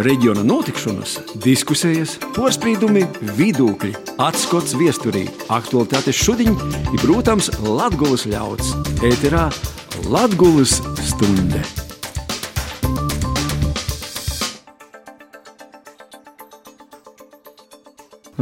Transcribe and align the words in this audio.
reģiona 0.00 0.42
notikšanas, 0.46 1.18
diskusijas, 1.44 2.16
porcelāna, 2.36 3.04
vidūkļi, 3.36 3.92
atskats 4.22 4.76
viesturī, 4.78 5.26
aktualitātes 5.52 6.16
šodien 6.16 6.56
ir, 6.56 6.98
protams, 7.02 7.50
Latvijas 7.60 8.26
ļauds. 8.30 8.74
Ēterā 9.04 9.48
Latvijas 10.08 10.78
stunde! 11.02 11.62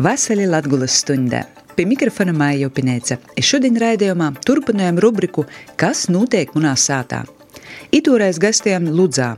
Vasarī 0.00 0.46
Latvijas 0.48 0.94
stundē. 1.03 1.43
Pie 1.76 1.85
mikrofona 1.85 2.32
Māja 2.32 2.62
Jopinēca. 2.62 3.18
Šodien 3.43 3.76
raidījumā 3.80 4.30
turpinājām 4.46 5.00
rubriku 5.03 5.44
Kas 5.80 6.07
notiek 6.08 6.54
manā 6.57 6.72
sātā? 6.79 7.25
Itūrais 7.93 8.39
gastiem 8.40 8.86
Ludzā. 8.94 9.35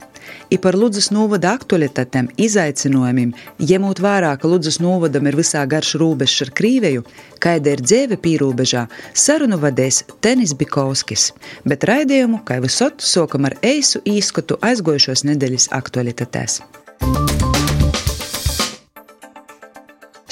I 0.52 0.58
par 0.60 0.76
Ludzas 0.78 1.10
novada 1.14 1.54
aktualitātēm, 1.56 2.28
izaicinājumiem, 2.40 3.32
ņemot 3.62 4.02
vērā, 4.02 4.34
ka 4.40 4.50
Ludzas 4.50 4.80
novadam 4.82 5.30
ir 5.30 5.38
visā 5.38 5.62
garš 5.68 5.94
robežs 6.02 6.42
ar 6.46 6.52
Krīveju, 6.58 7.06
kāda 7.42 7.76
ir 7.76 7.84
dzīve 7.84 8.20
pīrūbežā, 8.22 8.86
sarunu 9.14 9.60
vadīs 9.62 10.02
Tenis 10.24 10.56
Bikovskis. 10.58 11.30
Bet 11.68 11.88
raidījumu, 11.88 12.42
kā 12.48 12.60
visot, 12.64 13.00
sokam 13.00 13.48
ar 13.50 13.58
eisu 13.62 14.04
īskatu 14.04 14.60
aizgojušos 14.60 15.26
nedēļas 15.30 15.72
aktualitātēs. 15.78 16.62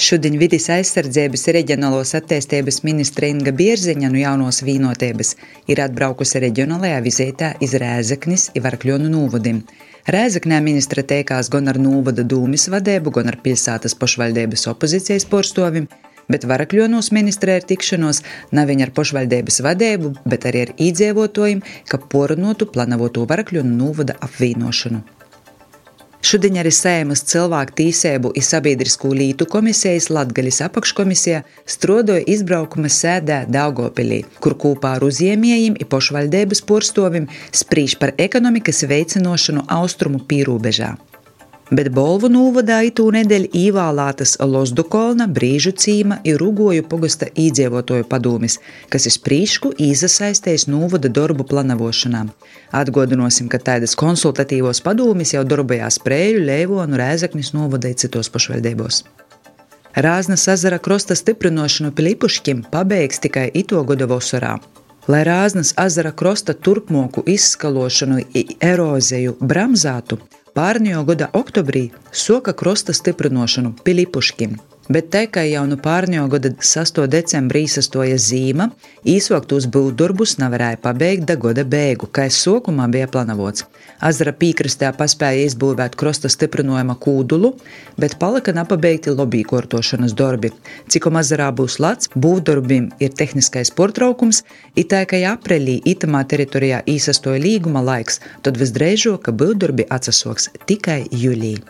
Šodien 0.01 0.39
vidis 0.41 0.63
aizsardzības 0.73 1.43
reģionālos 1.53 2.15
attīstības 2.17 2.79
ministra 2.87 3.27
Inga 3.29 3.51
Bierziņa 3.53 4.09
no 4.09 4.17
jaunos 4.17 4.63
vīnotības 4.65 5.35
ir 5.69 5.81
atbraukusi 5.83 6.41
reģionālajā 6.41 7.03
vizītē 7.05 7.51
iz 7.61 7.75
Rēzeknis 7.83 8.47
Ivarkļonu 8.57 9.11
nūvudim. 9.13 9.59
Rēzeknē 10.15 10.57
ministra 10.65 11.05
teikās 11.05 11.51
gan 11.53 11.69
ar 11.69 11.77
nūvada 11.77 12.25
dūmis 12.25 12.65
vadību, 12.73 13.13
gan 13.19 13.29
ar 13.29 13.37
pilsētas 13.45 13.93
pašvaldības 14.01 14.65
opozīcijas 14.73 15.29
porstovim, 15.29 15.85
bet 16.33 16.49
Varakļonos 16.49 17.13
ministrē 17.13 17.61
ir 17.61 17.69
tikšanos 17.69 18.25
nav 18.57 18.73
viņa 18.73 18.89
ar 18.89 18.97
pašvaldības 18.97 19.61
vadību, 19.69 20.15
bet 20.25 20.49
arī 20.49 20.65
ar 20.65 20.77
īdzīvotājiem, 20.81 21.61
ka 21.93 22.01
porunotu 22.09 22.73
planavoto 22.73 23.29
Varakļonu 23.29 23.81
nūvada 23.85 24.17
apvienošanu. 24.17 25.20
Šodien 26.21 26.59
arī 26.61 26.69
Sēmas 26.69 27.23
cilvēku 27.25 27.73
tīsēbu 27.79 28.31
un 28.37 28.45
sabiedrisko 28.45 29.09
lītu 29.17 29.47
komisijas 29.49 30.11
Latgaļas 30.13 30.61
apakškomisijā 30.67 31.41
strodoja 31.65 32.21
izbraukuma 32.29 32.91
sēdē 32.93 33.41
Daugopilī, 33.49 34.21
kur 34.43 34.53
kopā 34.63 34.95
ar 34.99 35.07
uzņēmējiem 35.09 35.79
un 35.81 35.89
pašvaldības 35.89 36.61
porstovim 36.69 37.25
sprīž 37.63 37.97
par 37.97 38.13
ekonomikas 38.21 38.85
veicinošanu 38.91 39.65
austrumu 39.81 40.21
pīrūbežā 40.29 40.93
bet 41.71 41.89
Bolvu 41.95 42.27
nūvadā 42.31 42.81
itū 42.89 43.05
nedēļ 43.15 43.47
īvālātas 43.55 44.35
Lozdukolna, 44.43 45.27
Brīžu 45.31 45.71
cīma 45.71 46.19
ir 46.27 46.39
Rugoju 46.41 46.83
pogosta 46.91 47.29
īdzīvotoju 47.31 48.07
padomis, 48.11 48.59
kas 48.91 49.07
ir 49.07 49.15
sprīšku 49.15 49.71
īzasaistējis 49.79 50.67
nūvada 50.71 51.09
darbu 51.09 51.47
planavošanā. 51.47 52.25
Atgodinosim, 52.75 53.47
ka 53.51 53.61
tādas 53.63 53.95
konsultatīvos 53.99 54.83
padomis 54.83 55.33
jau 55.35 55.45
darbojās 55.47 56.01
Prēļu, 56.03 56.43
Leivonu, 56.51 56.99
Rēzaknis 56.99 57.53
novadai 57.55 57.95
citos 57.95 58.29
pašvaldībos. 58.31 59.05
Rāznas 59.95 60.45
ezera 60.47 60.77
krosta 60.79 61.15
stiprinošanu 61.19 61.91
Pilipušķim 61.95 62.67
pabeigs 62.71 63.19
tikai 63.23 63.49
ito 63.63 63.81
gada 63.83 64.07
vasarā. 64.07 64.53
Lai 65.11 65.23
Rāznas 65.27 65.73
ezera 65.81 66.11
krosta 66.15 66.53
turpmāku 66.53 67.23
izskalošanu, 67.27 68.21
eroziju 68.61 69.33
bramzātu, 69.41 70.19
Pārnio 70.51 71.05
gada 71.07 71.29
oktobrī 71.39 71.85
soka 72.11 72.51
krosta 72.61 72.93
stiprinošanu 72.93 73.71
Pilipuškim 73.85 74.57
bet 74.89 75.09
te, 75.13 75.25
ka 75.27 75.43
jau 75.45 75.63
no 75.69 75.77
pārņo 75.81 76.27
gada 76.31 76.51
6. 76.57 77.01
decembrī 77.11 77.65
sastoja 77.69 78.17
zīma, 78.21 78.69
īsoktos 79.07 79.67
būvdarbus 79.71 80.37
nevarēja 80.41 80.79
pabeigt 80.81 81.27
da 81.29 81.35
gada 81.35 81.65
beigu, 81.65 82.09
kā 82.11 82.27
es 82.29 82.39
sokumā 82.41 82.87
bija 82.91 83.09
planavots. 83.11 83.65
Azara 84.01 84.33
pīkrastē 84.33 84.89
paspēja 84.97 85.45
izbūvēt 85.49 85.95
krosta 85.99 86.29
stiprinojuma 86.31 86.95
kūdulu, 87.01 87.53
bet 88.01 88.17
palika 88.21 88.53
nepabeigti 88.55 89.13
lobby 89.13 89.43
kortošanas 89.45 90.15
darbi. 90.17 90.51
Cikom 90.89 91.19
azarā 91.21 91.51
būs 91.53 91.77
lats, 91.83 92.09
būvdarbim 92.15 92.89
ir 92.99 93.13
tehniskais 93.13 93.73
portraukums, 93.77 94.41
itā, 94.75 95.03
ka 95.05 95.21
aprelī 95.31 95.77
itamā 95.85 96.23
teritorijā 96.25 96.81
īsastoja 96.89 97.41
līguma 97.43 97.85
laiks, 97.85 98.21
tad 98.41 98.57
visdrīzāk, 98.57 99.21
ka 99.27 99.31
būvdarbi 99.37 99.85
atsasoks 99.93 100.49
tikai 100.65 101.03
jūlijā. 101.11 101.61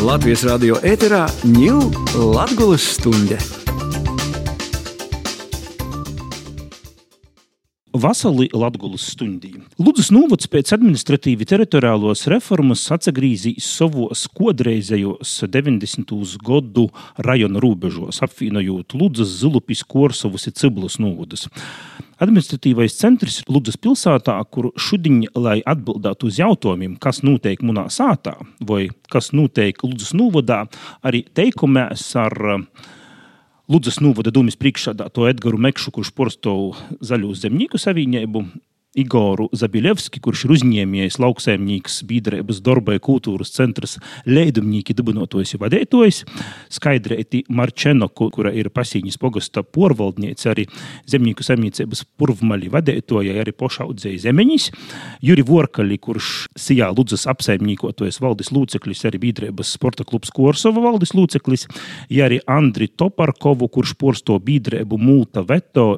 Latvijas 0.00 0.46
radio 0.48 0.78
ēterā 0.86 1.26
ņūl 1.44 1.90
Latvijas 2.34 2.82
stunde! 2.82 3.69
Vasarī 7.90 8.46
Latvijas 8.54 9.08
stundī. 9.10 9.56
Lūdzas 9.82 10.12
novads 10.14 10.46
pēc 10.50 10.70
administratīvi 10.76 11.46
teritoriālos 11.48 12.22
reformas 12.30 12.84
atgriezīja 12.94 13.62
savos 13.64 14.28
kodreizējos 14.36 15.32
90. 15.50 16.14
gadu 16.46 16.86
rajona 17.18 17.62
robežos, 17.62 18.20
apvienojot 18.22 18.94
Lūdzas, 18.94 19.32
Zilupis, 19.40 19.82
Korsovus 19.82 20.46
un 20.46 20.56
Ciblus 20.60 21.00
novadus. 21.02 21.48
Administratīvais 22.22 22.94
centrs 22.94 23.40
Lūdzas 23.50 23.80
pilsētā, 23.80 24.36
kur 24.54 24.70
šodien, 24.78 25.24
lai 25.34 25.58
atbildētu 25.66 26.30
uz 26.30 26.38
jautājumiem, 26.38 26.94
kas 27.02 27.24
notiek 27.26 27.64
manā 27.66 27.88
sātā 27.90 28.36
vai 28.60 28.86
kas 29.10 29.32
notiek 29.34 29.82
Lūdzas 29.82 30.14
novadā, 30.14 30.62
arī 31.02 31.24
teikumēs 31.34 32.06
ar 32.22 32.38
uh, 32.54 32.88
Ludzas 33.70 34.00
novada 34.02 34.32
dūmis 34.34 34.56
priekšsādāto 34.58 35.28
Edgars 35.30 35.60
Mekšu, 35.62 35.92
kurš 35.94 36.08
porstovu 36.18 36.72
zaļo 37.06 37.28
zemnieku 37.38 37.78
savienību, 37.78 38.40
Igoru 38.98 39.46
Zabiļevski, 39.54 40.18
kurš 40.18 40.48
ir 40.48 40.52
uzņēmējs, 40.56 41.20
lauksaimnieks, 41.22 42.00
biedrības 42.08 42.58
darba 42.66 42.96
kultūras 42.98 43.52
centrs, 43.54 44.00
leidumnieki 44.26 44.96
dibinotojs 44.98 45.54
un 45.54 45.62
vadītojs, 45.62 46.24
Skaidrēti 46.74 47.44
Marčenoku, 47.54 48.26
kura 48.34 48.50
ir 48.50 48.72
pasīņas 48.74 49.18
pogosta 49.22 49.62
porvaldniece, 49.62 50.48
arī 50.50 50.64
zemnieku 51.10 51.46
saimniecības 51.46 52.02
purvmali 52.18 52.70
vadītoja, 52.72 53.36
arī 53.44 53.54
pošaudzēja 53.54 54.24
zemeņas, 54.24 54.66
Juri 55.22 55.46
Vorkali, 55.46 56.00
kurš 56.02 56.48
sijā 56.58 56.90
Ludzas 56.90 57.28
apsaimniekotojas 57.30 58.18
valdes 58.18 58.50
lūceklis, 58.50 59.04
arī 59.06 59.22
biedrības 59.28 59.70
sporta 59.76 60.02
klubs 60.08 60.34
Korsova 60.34 60.82
valdes 60.88 61.14
lūceklis, 61.14 61.68
ja 62.10 62.26
arī 62.26 62.42
Andri 62.50 62.90
Toparkovu, 62.90 63.70
kurš 63.70 63.94
porsto 64.02 64.40
biedrību 64.42 64.98
multa 64.98 65.46
veto, 65.46 65.92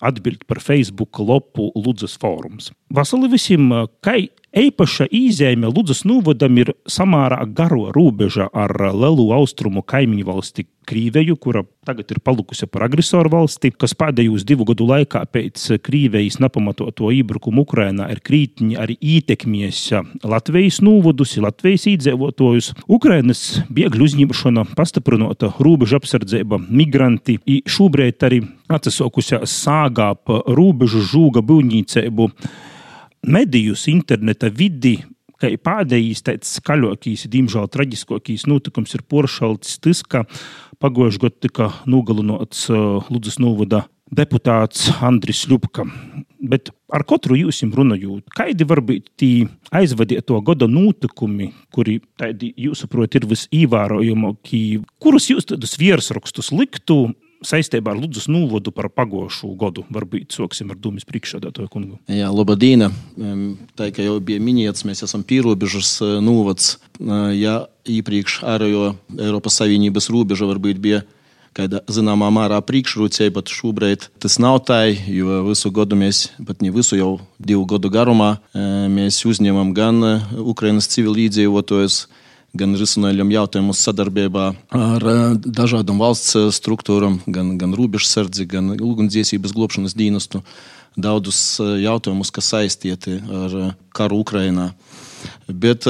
atbild 0.00 0.48
par 0.48 0.64
Facebook 0.64 1.20
lopu 1.20 1.68
Ludzas 1.76 2.05
Ludzas 2.06 2.18
fórums. 2.22 2.70
Vasarī 2.94 3.28
visiem, 3.32 3.66
kā 4.04 4.14
īpaša 4.56 5.08
īzēme 5.12 5.68
Ludzas 5.68 6.04
novadam 6.08 6.56
ir 6.62 6.72
samārā 6.88 7.42
garo 7.52 7.90
robeža 7.94 8.48
ar 8.54 8.72
lielu 8.94 9.28
austrumu 9.36 9.84
kaimiņu 9.86 10.26
valsti 10.26 10.66
Krīveju, 10.86 11.34
kura 11.42 11.64
tagad 11.82 12.12
ir 12.14 12.20
palikusi 12.22 12.68
par 12.70 12.84
agresoru 12.86 13.32
valsti, 13.32 13.72
kas 13.74 13.96
pēdējos 13.98 14.44
divu 14.46 14.68
gadu 14.68 14.86
laikā 14.86 15.24
pēc 15.34 15.64
Krīvejas 15.82 16.38
nepamatoto 16.38 17.10
iebrukumu 17.10 17.64
Ukrainā 17.66 18.06
ir 18.14 18.20
krītņi 18.22 18.78
arī 18.78 18.94
ietekmies 19.02 19.80
Latvijas 20.22 20.78
novadus, 20.86 21.34
Latvijas 21.42 21.88
iedzīvotājus. 21.90 22.70
Ukrainas 22.86 23.42
bēgļu 23.66 24.06
uzņemšana, 24.06 24.68
pastiprinota 24.78 25.50
robežu 25.58 25.98
apsardzība, 25.98 26.60
migranti, 26.70 27.40
šobrīd 27.66 28.22
arī 28.30 28.44
atsasokusies 28.70 29.58
sāgā 29.66 30.12
pa 30.14 30.38
robežu 30.46 31.02
žūga 31.02 31.42
būvniecību 31.46 32.30
medijus, 33.26 33.86
interneta 33.90 34.50
vidi. 34.50 34.98
Kā 35.36 35.50
pēdējais, 35.52 36.22
tāds 36.24 36.54
skaļākais, 36.56 37.26
diemžēl 37.28 37.66
traģiskākais 37.68 38.46
notikums 38.48 38.96
ir 38.96 39.02
poršalts 39.04 39.74
tas, 39.84 40.00
ka 40.00 40.24
pagājušajā 40.80 41.26
gadā 41.26 41.42
tika 41.44 41.66
nogalināts 41.84 42.70
Ludus 43.12 43.36
novada 43.42 43.84
deputāts 44.12 44.88
Andris 45.04 45.44
Ļupka. 45.50 45.84
Bet 46.46 46.70
ar 46.94 47.02
katru 47.08 47.36
jūs 47.36 47.62
runājot, 47.64 48.30
kādi 48.36 48.66
var 48.68 48.80
būt 48.80 49.10
tie 49.18 49.48
aizvadīto 49.74 50.38
gada 50.46 50.68
notikumi, 50.70 51.50
kuri, 51.74 51.98
jūsuprāt, 52.56 53.16
ir 53.18 53.26
visīvērojamākie, 53.26 54.82
kurus 55.02 55.30
jūs 55.32 55.48
tādus 55.50 55.76
virsrakstus 55.80 56.52
liktu 56.54 57.10
saistībā 57.46 57.94
ar 57.94 58.00
Ludus 58.00 58.26
Nūvodu 58.30 58.72
par 58.74 58.88
pagošu 58.92 59.52
gadu. 59.58 59.86
Varbūt 59.94 60.36
sāksim 60.36 60.72
ar 60.74 60.80
Dūmis 60.80 61.06
priekšsēdētāju 61.08 61.70
kungu. 61.72 61.98
Jā, 62.10 62.30
labdien! 62.34 62.88
Tā 63.78 63.90
kā 63.94 64.06
jau 64.06 64.18
bija 64.20 64.42
minēts, 64.42 64.86
mēs 64.88 65.04
esam 65.06 65.24
pierobežas 65.26 65.98
Nūvods. 66.24 66.76
Ja 67.38 67.60
iepriekš 67.86 68.40
ārējo 68.46 68.94
Eiropas 69.18 69.60
Savienības 69.60 70.10
robeža 70.14 70.48
varbūt 70.50 70.82
bija 70.82 71.04
kāda 71.56 71.80
zināmā 71.88 72.28
mērā 72.34 72.58
priekšrocība, 72.64 73.40
bet 73.40 73.52
šobrīd 73.52 74.06
tas 74.20 74.36
nav 74.42 74.60
tā, 74.68 74.82
jo 74.92 75.40
visu 75.46 75.72
gadu 75.72 75.96
mēs, 75.96 76.26
pat 76.44 76.60
ne 76.60 76.72
visu 76.74 76.98
jau 76.98 77.10
divu 77.40 77.64
gadu 77.70 77.88
garumā, 77.92 78.34
mēs 78.92 79.22
uzņemam 79.28 79.72
gan 79.76 80.02
Ukrainas 80.36 80.90
civilīdzīvotājus, 80.92 82.02
gan 82.58 82.76
risinājumiem 82.78 83.34
jautājumus 83.36 83.82
sadarbībā 83.86 84.46
ar 84.76 85.04
dažādām 85.44 86.00
valsts 86.02 86.56
struktūrām, 86.58 87.20
gan, 87.26 87.54
gan 87.60 87.76
robežsardzi, 87.76 88.48
gan 88.50 88.74
ugunsdziesības 88.76 89.54
glābšanas 89.56 89.96
dienestu. 89.96 90.42
Daudzus 90.96 91.58
jautājumus, 91.60 92.30
kas 92.32 92.46
saistīti 92.54 93.18
ar 93.20 93.56
karu 93.92 94.22
Ukrajinā. 94.22 94.70
Bet, 95.46 95.84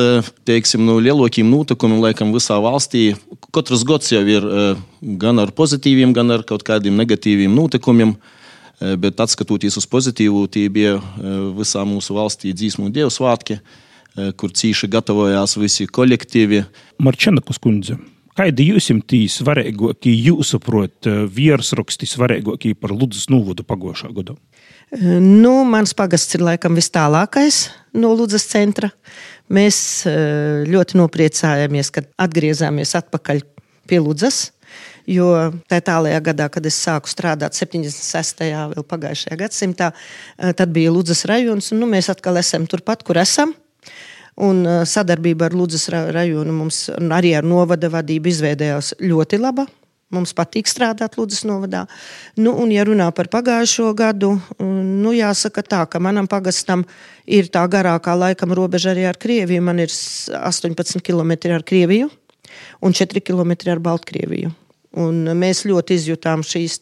teiksim, 0.48 0.82
no 0.82 0.96
lielākiem 0.98 1.46
notikumiem, 1.46 2.00
laikam, 2.02 2.32
visā 2.34 2.56
valstī 2.62 3.12
katrs 3.54 3.84
gads 3.86 4.10
jau 4.10 4.24
ir 4.26 4.46
gan 5.22 5.38
ar 5.38 5.52
pozitīviem, 5.54 6.10
gan 6.16 6.34
ar 6.34 6.42
kaut 6.48 6.66
kādiem 6.66 6.98
negatīviem 6.98 7.54
notikumiem. 7.54 8.16
Bet, 9.00 9.22
skatoties 9.30 9.78
uz 9.80 9.86
pozitīvu, 9.88 10.42
tie 10.52 10.66
bija 10.68 10.98
visā 11.56 11.86
mūsu 11.88 12.16
valstī 12.18 12.50
dzīsmu 12.52 12.90
dievu 12.92 13.12
svētki, 13.14 13.60
kur 14.36 14.52
cīši 14.56 14.88
gatavojās 14.92 15.56
visi 15.60 15.86
kolektīvi. 15.86 16.64
Marčana 17.04 17.44
Kuskundze. 17.44 17.98
Kādi 18.36 18.66
jums 18.68 18.90
ir 18.92 19.00
svarīgākie, 19.32 20.12
jūsuprāt, 20.26 21.08
virsraksti 21.32 22.08
svarīgākie 22.10 22.74
par 22.76 22.92
Ludus 22.92 23.30
Nūvodu 23.32 23.64
pagošā 23.64 24.10
gadu? 24.12 24.36
Nu, 24.92 25.64
mans 25.64 25.96
pagasts 25.96 26.36
ir 26.36 26.44
laikam 26.44 26.76
vis 26.76 26.90
tālākais 26.92 27.70
no 27.96 28.12
Ludus 28.12 28.44
centra. 28.50 28.92
Mēs 29.48 29.78
ļoti 30.68 31.00
nopriecājāmies, 31.00 31.90
kad 31.94 32.12
atgriezāmies 32.20 32.92
atpakaļ 33.00 33.40
pie 33.88 34.04
Ludus. 34.04 34.50
Jo 35.08 35.32
tajā 35.70 35.88
tālākajā 35.88 36.22
gadā, 36.28 36.52
kad 36.52 36.64
es 36.68 36.76
sāku 36.82 37.08
strādāt 37.08 37.56
76. 37.56 38.42
vēl 38.74 38.84
pagājušajā 38.90 39.38
gadsimtā, 39.46 39.92
tad 40.36 40.76
bija 40.76 40.92
Ludus 40.92 41.24
rajons, 41.30 41.72
un 41.72 41.80
nu, 41.80 41.88
mēs 41.88 42.12
atkal 42.12 42.36
esam 42.42 42.68
turpat, 42.68 43.06
kur 43.06 43.16
esam. 43.22 43.56
Un 44.36 44.66
sadarbība 44.84 45.48
ar 45.48 45.54
Ludus 45.56 45.86
rajonu 45.88 46.52
mums 46.52 46.86
arī 46.92 47.32
ar 47.38 47.46
novada 47.46 47.88
vadību 47.92 48.28
izveidojās 48.28 48.92
ļoti 49.00 49.40
laba. 49.40 49.64
Mums 50.14 50.36
patīk 50.36 50.68
strādāt 50.70 51.16
Ludus 51.18 51.40
novadā. 51.48 51.82
Nu, 52.38 52.52
un, 52.62 52.70
ja 52.70 52.84
runā 52.86 53.08
par 53.16 53.26
pagājušo 53.32 53.88
gadu, 53.98 54.36
nu, 54.60 55.14
jāsaka 55.16 55.64
tā, 55.66 55.80
ka 55.90 55.98
manam 55.98 56.28
pagastam 56.30 56.84
ir 57.26 57.48
tā 57.50 57.64
garākā 57.66 58.14
laikam 58.14 58.54
robeža 58.54 58.92
arī 58.92 59.08
ar 59.08 59.18
Krieviju. 59.18 59.64
Man 59.66 59.82
ir 59.82 59.90
18 59.90 61.02
km 61.02 61.34
ar 61.56 61.66
Krieviju 61.66 62.12
un 62.86 62.94
4 62.94 63.24
km 63.24 63.56
ar 63.72 63.82
Baltkrieviju. 63.82 64.52
Un 64.96 65.26
mēs 65.36 65.64
ļoti 65.68 65.98
izjutām 65.98 66.44
šīs 66.46 66.78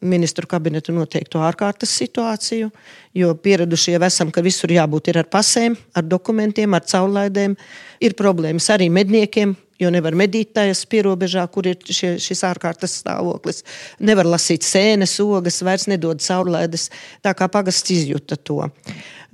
ministru 0.00 0.48
kabineta 0.48 0.92
noteikto 0.94 1.40
ārkārtas 1.44 1.92
situāciju, 2.00 2.70
jo 3.16 3.32
pieraduši 3.44 3.96
jau 3.96 4.02
esam, 4.06 4.30
ka 4.32 4.42
visur 4.44 4.72
jābūt 4.72 5.10
ar 5.12 5.28
pasēm, 5.30 5.76
ar 5.94 6.06
dokumentiem, 6.06 6.74
ar 6.74 6.86
caurlaidēm. 6.88 7.56
Ir 8.00 8.16
problēmas 8.16 8.70
arī 8.72 8.88
medniekiem, 8.92 9.52
jo 9.80 9.90
nevar 9.92 10.16
medīt 10.16 10.54
tajās 10.56 10.86
pierobežā, 10.88 11.44
kur 11.52 11.68
ir 11.68 11.76
šie, 11.84 12.14
šis 12.20 12.44
ārkārtas 12.48 12.96
stāvoklis. 13.02 13.62
Nevar 14.00 14.28
lasīt 14.28 14.64
sēnes, 14.64 15.18
ogas, 15.20 15.60
vairs 15.66 15.86
nedod 15.90 16.24
caurlaides. 16.24 16.88
Tā 17.24 17.34
kā 17.36 17.50
pagasts 17.52 17.92
izjūta 17.92 18.40
to. 18.40 18.62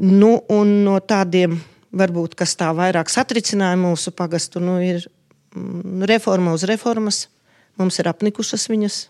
Nu, 0.02 0.32
un 0.52 0.74
no 0.86 0.98
tādiem, 0.98 1.60
varbūt, 1.96 2.34
kas 2.38 2.58
tā 2.58 2.72
vairāk 2.76 3.10
satricināja 3.12 3.78
mūsu 3.80 4.12
pagastu, 4.14 4.60
nu, 4.60 4.80
ir 4.82 5.06
mm, 5.54 6.04
reforma 6.10 6.54
uz 6.58 6.66
reformas 6.68 7.26
mums 7.80 8.00
ir 8.00 8.08
apnikušas 8.10 8.68
viņas. 8.72 9.02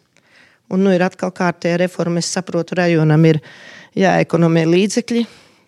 Un 0.73 0.83
nu 0.83 0.93
ir 0.95 1.05
atkal 1.07 1.31
kārtējā 1.35 1.79
reforma. 1.85 2.23
Es 2.23 2.31
saprotu, 2.35 2.77
rajonam 2.79 3.27
ir 3.29 3.41
jāekonomē 3.97 4.65
līdzekļi, 4.69 5.27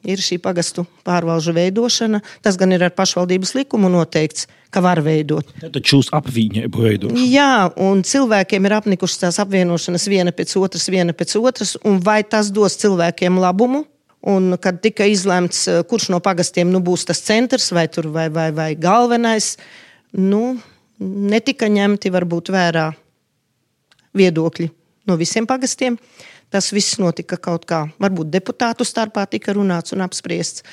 ir 0.08 0.22
šī 0.22 0.38
pagastu 0.42 0.84
pārvalžu 1.06 1.54
veidošana. 1.56 2.20
Tas 2.44 2.58
gan 2.60 2.74
ir 2.74 2.84
ar 2.86 2.94
pašvaldības 2.96 3.54
likumu 3.58 3.90
noteikts, 3.92 4.48
ka 4.74 4.82
var 4.84 5.00
veidot. 5.04 5.48
Tad 5.62 5.78
šūs 5.78 6.10
apvienību 6.16 6.84
veidošana. 6.84 7.26
Jā, 7.30 7.52
un 7.82 8.02
cilvēkiem 8.06 8.68
ir 8.68 8.76
apnikušas 8.78 9.22
tās 9.24 9.38
apvienošanas 9.42 10.08
viena 10.10 10.34
pēc 10.34 10.56
otras, 10.60 10.88
viena 10.92 11.14
pēc 11.16 11.36
otras, 11.40 11.76
un 11.88 12.02
vai 12.04 12.20
tas 12.26 12.52
dos 12.54 12.78
cilvēkiem 12.82 13.38
labumu? 13.42 13.84
Un, 14.28 14.56
kad 14.58 14.80
tika 14.82 15.06
izlemts, 15.06 15.62
kurš 15.86 16.08
no 16.10 16.18
pagastiem 16.18 16.72
nu, 16.74 16.80
būs 16.82 17.06
tas 17.06 17.20
centrs 17.22 17.70
vai, 17.70 17.86
tur, 17.86 18.08
vai, 18.10 18.26
vai, 18.34 18.48
vai 18.52 18.72
galvenais, 18.74 19.52
nu, 20.18 20.56
netika 20.98 21.68
ņemti 21.70 22.10
varbūt 22.10 22.50
vērā 22.50 22.88
viedokļi 24.18 24.66
no 25.08 25.16
visiem 25.20 25.46
pagastiem. 25.48 25.98
Tas 26.48 26.70
viss 26.72 26.96
notika 27.00 27.36
kaut 27.36 27.66
kā, 27.68 27.82
varbūt 28.00 28.30
deputātu 28.32 28.86
starpā 28.88 29.26
tika 29.28 29.52
runāts 29.56 29.92
un 29.92 30.04
apspriests. 30.06 30.64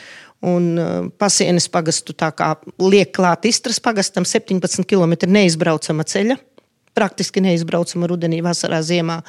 Un 0.46 0.76
uh, 0.80 1.08
pasienes 1.20 1.68
pagastu 1.72 2.14
tā 2.16 2.30
kā 2.36 2.54
liek 2.80 3.12
klāt 3.16 3.48
Istras 3.50 3.82
pagastam 3.84 4.28
17 4.28 4.86
km 4.88 5.16
neizbraucama 5.32 6.06
ceļa 6.08 6.38
praktiski 6.96 7.44
neizbraucama 7.44 8.08
rudenī, 8.10 8.42
vasarā, 8.46 8.80
ziemā. 8.86 9.20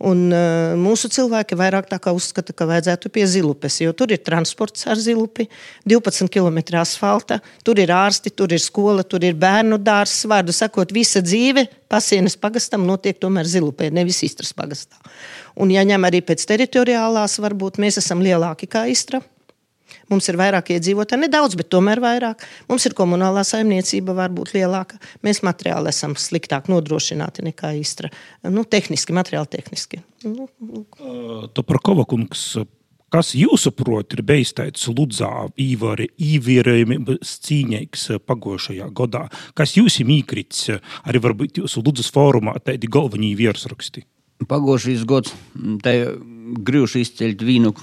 Un, 0.00 0.22
uh, 0.32 0.72
mūsu 0.80 1.10
cilvēki 1.12 1.58
vairāk 1.60 1.90
uzskata, 2.08 2.54
ka 2.56 2.64
vajadzētu 2.64 3.10
pie 3.12 3.26
zilupes, 3.28 3.80
jo 3.82 3.92
tur 3.92 4.14
ir 4.14 4.22
transports 4.24 4.86
ar 4.88 4.96
zilupi, 4.96 5.44
12 5.84 6.30
km 6.32 6.80
asfalta, 6.80 7.40
tur 7.62 7.78
ir 7.78 7.92
ārsti, 7.92 8.32
tur 8.32 8.52
ir 8.52 8.62
skola, 8.64 9.04
tur 9.04 9.20
ir 9.24 9.36
bērnu 9.36 9.76
dārzs. 9.76 10.24
Vārdu 10.24 10.56
sakot, 10.56 10.92
visa 10.92 11.20
dzīve 11.20 11.66
pasienes 11.92 12.38
pagastam 12.40 12.86
notiek 12.88 13.20
tomēr 13.20 13.44
zilupē, 13.44 13.90
nevis 13.92 14.22
istras 14.24 14.54
pagastā. 14.56 14.96
Un, 15.60 15.68
ja 15.74 15.84
ņem 15.84 16.08
arī 16.08 16.22
pēc 16.24 16.46
teritoriālās, 16.48 17.36
varbūt 17.44 17.76
mēs 17.82 18.00
esam 18.00 18.24
lielāki 18.24 18.70
kā 18.70 18.86
istra. 18.88 19.20
Mums 20.10 20.28
ir 20.30 20.38
vairāk 20.40 20.72
iedzīvotāji, 20.74 21.24
nedaudz, 21.26 21.56
bet 21.60 21.70
tomēr 21.72 22.02
vairāk. 22.02 22.44
Mums 22.70 22.86
ir 22.88 22.96
komunālā 22.98 23.44
saimniecība, 23.46 24.16
varbūt 24.18 24.54
lielāka. 24.56 25.00
Mēs 25.26 25.42
materiāli 25.46 25.92
esam 25.92 26.16
sliktāk 26.18 26.70
nodrošināti 26.72 27.46
nekā 27.50 27.74
īstra. 27.80 28.12
Nu, 28.48 28.64
tehniski, 28.64 29.16
materiāli 29.16 29.54
tehniski. 29.56 30.02
Nu, 30.26 30.50
nu. 30.60 30.84
To 31.54 31.66
par 31.66 31.82
Kovakungs. 31.84 32.52
Kas 33.10 33.32
jūsuprāt 33.34 34.14
ir 34.14 34.20
bijis 34.22 34.52
tāds 34.54 34.84
Ludzā 34.86 35.48
īvērojums 35.58 37.32
cīņīgs 37.46 38.04
pagošajā 38.22 38.86
gadā? 38.94 39.24
Kas 39.58 39.74
jums 39.74 39.96
ir 39.98 40.12
īkrits 40.14 40.68
arī 41.02 41.22
varbūt 41.24 41.58
jūsu 41.58 41.82
Ludzas 41.82 42.12
fórumā 42.14 42.54
tādi 42.62 42.86
galvenie 42.86 43.32
virsraksti? 43.34 44.04
Pagošais 44.46 45.02
gads, 45.10 45.34
tai 45.82 45.96
grūši 46.70 47.02
izceļt 47.02 47.42
vīnu 47.44 47.74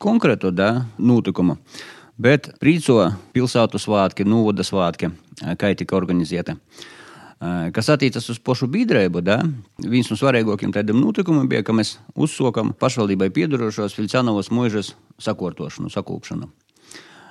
konkrētu 0.00 0.52
da, 0.54 0.86
notikumu. 0.98 1.58
Bet 2.20 2.50
prīco 2.60 2.98
pilsētu 3.32 3.80
svētki, 3.80 4.26
novada 4.28 4.64
svētki, 4.66 5.08
kā 5.60 5.70
tika 5.76 5.96
organizēta. 5.96 6.56
Kas 7.72 7.88
attiecas 7.88 8.26
uz 8.28 8.36
pašu 8.44 8.66
biedrību, 8.68 9.22
viens 9.88 10.10
no 10.12 10.16
svarīgākajiem 10.20 10.74
tādiem 10.76 10.98
notikumiem 11.00 11.48
bija, 11.48 11.64
ka 11.64 11.72
mēs 11.72 11.94
uzsākām 12.12 12.74
pašvaldībai 12.76 13.30
piedarošos 13.32 13.96
Filcānovas 13.96 14.52
mūžas 14.52 14.92
sakārtošanu, 15.24 15.88
sakūpšanu. 15.88 16.50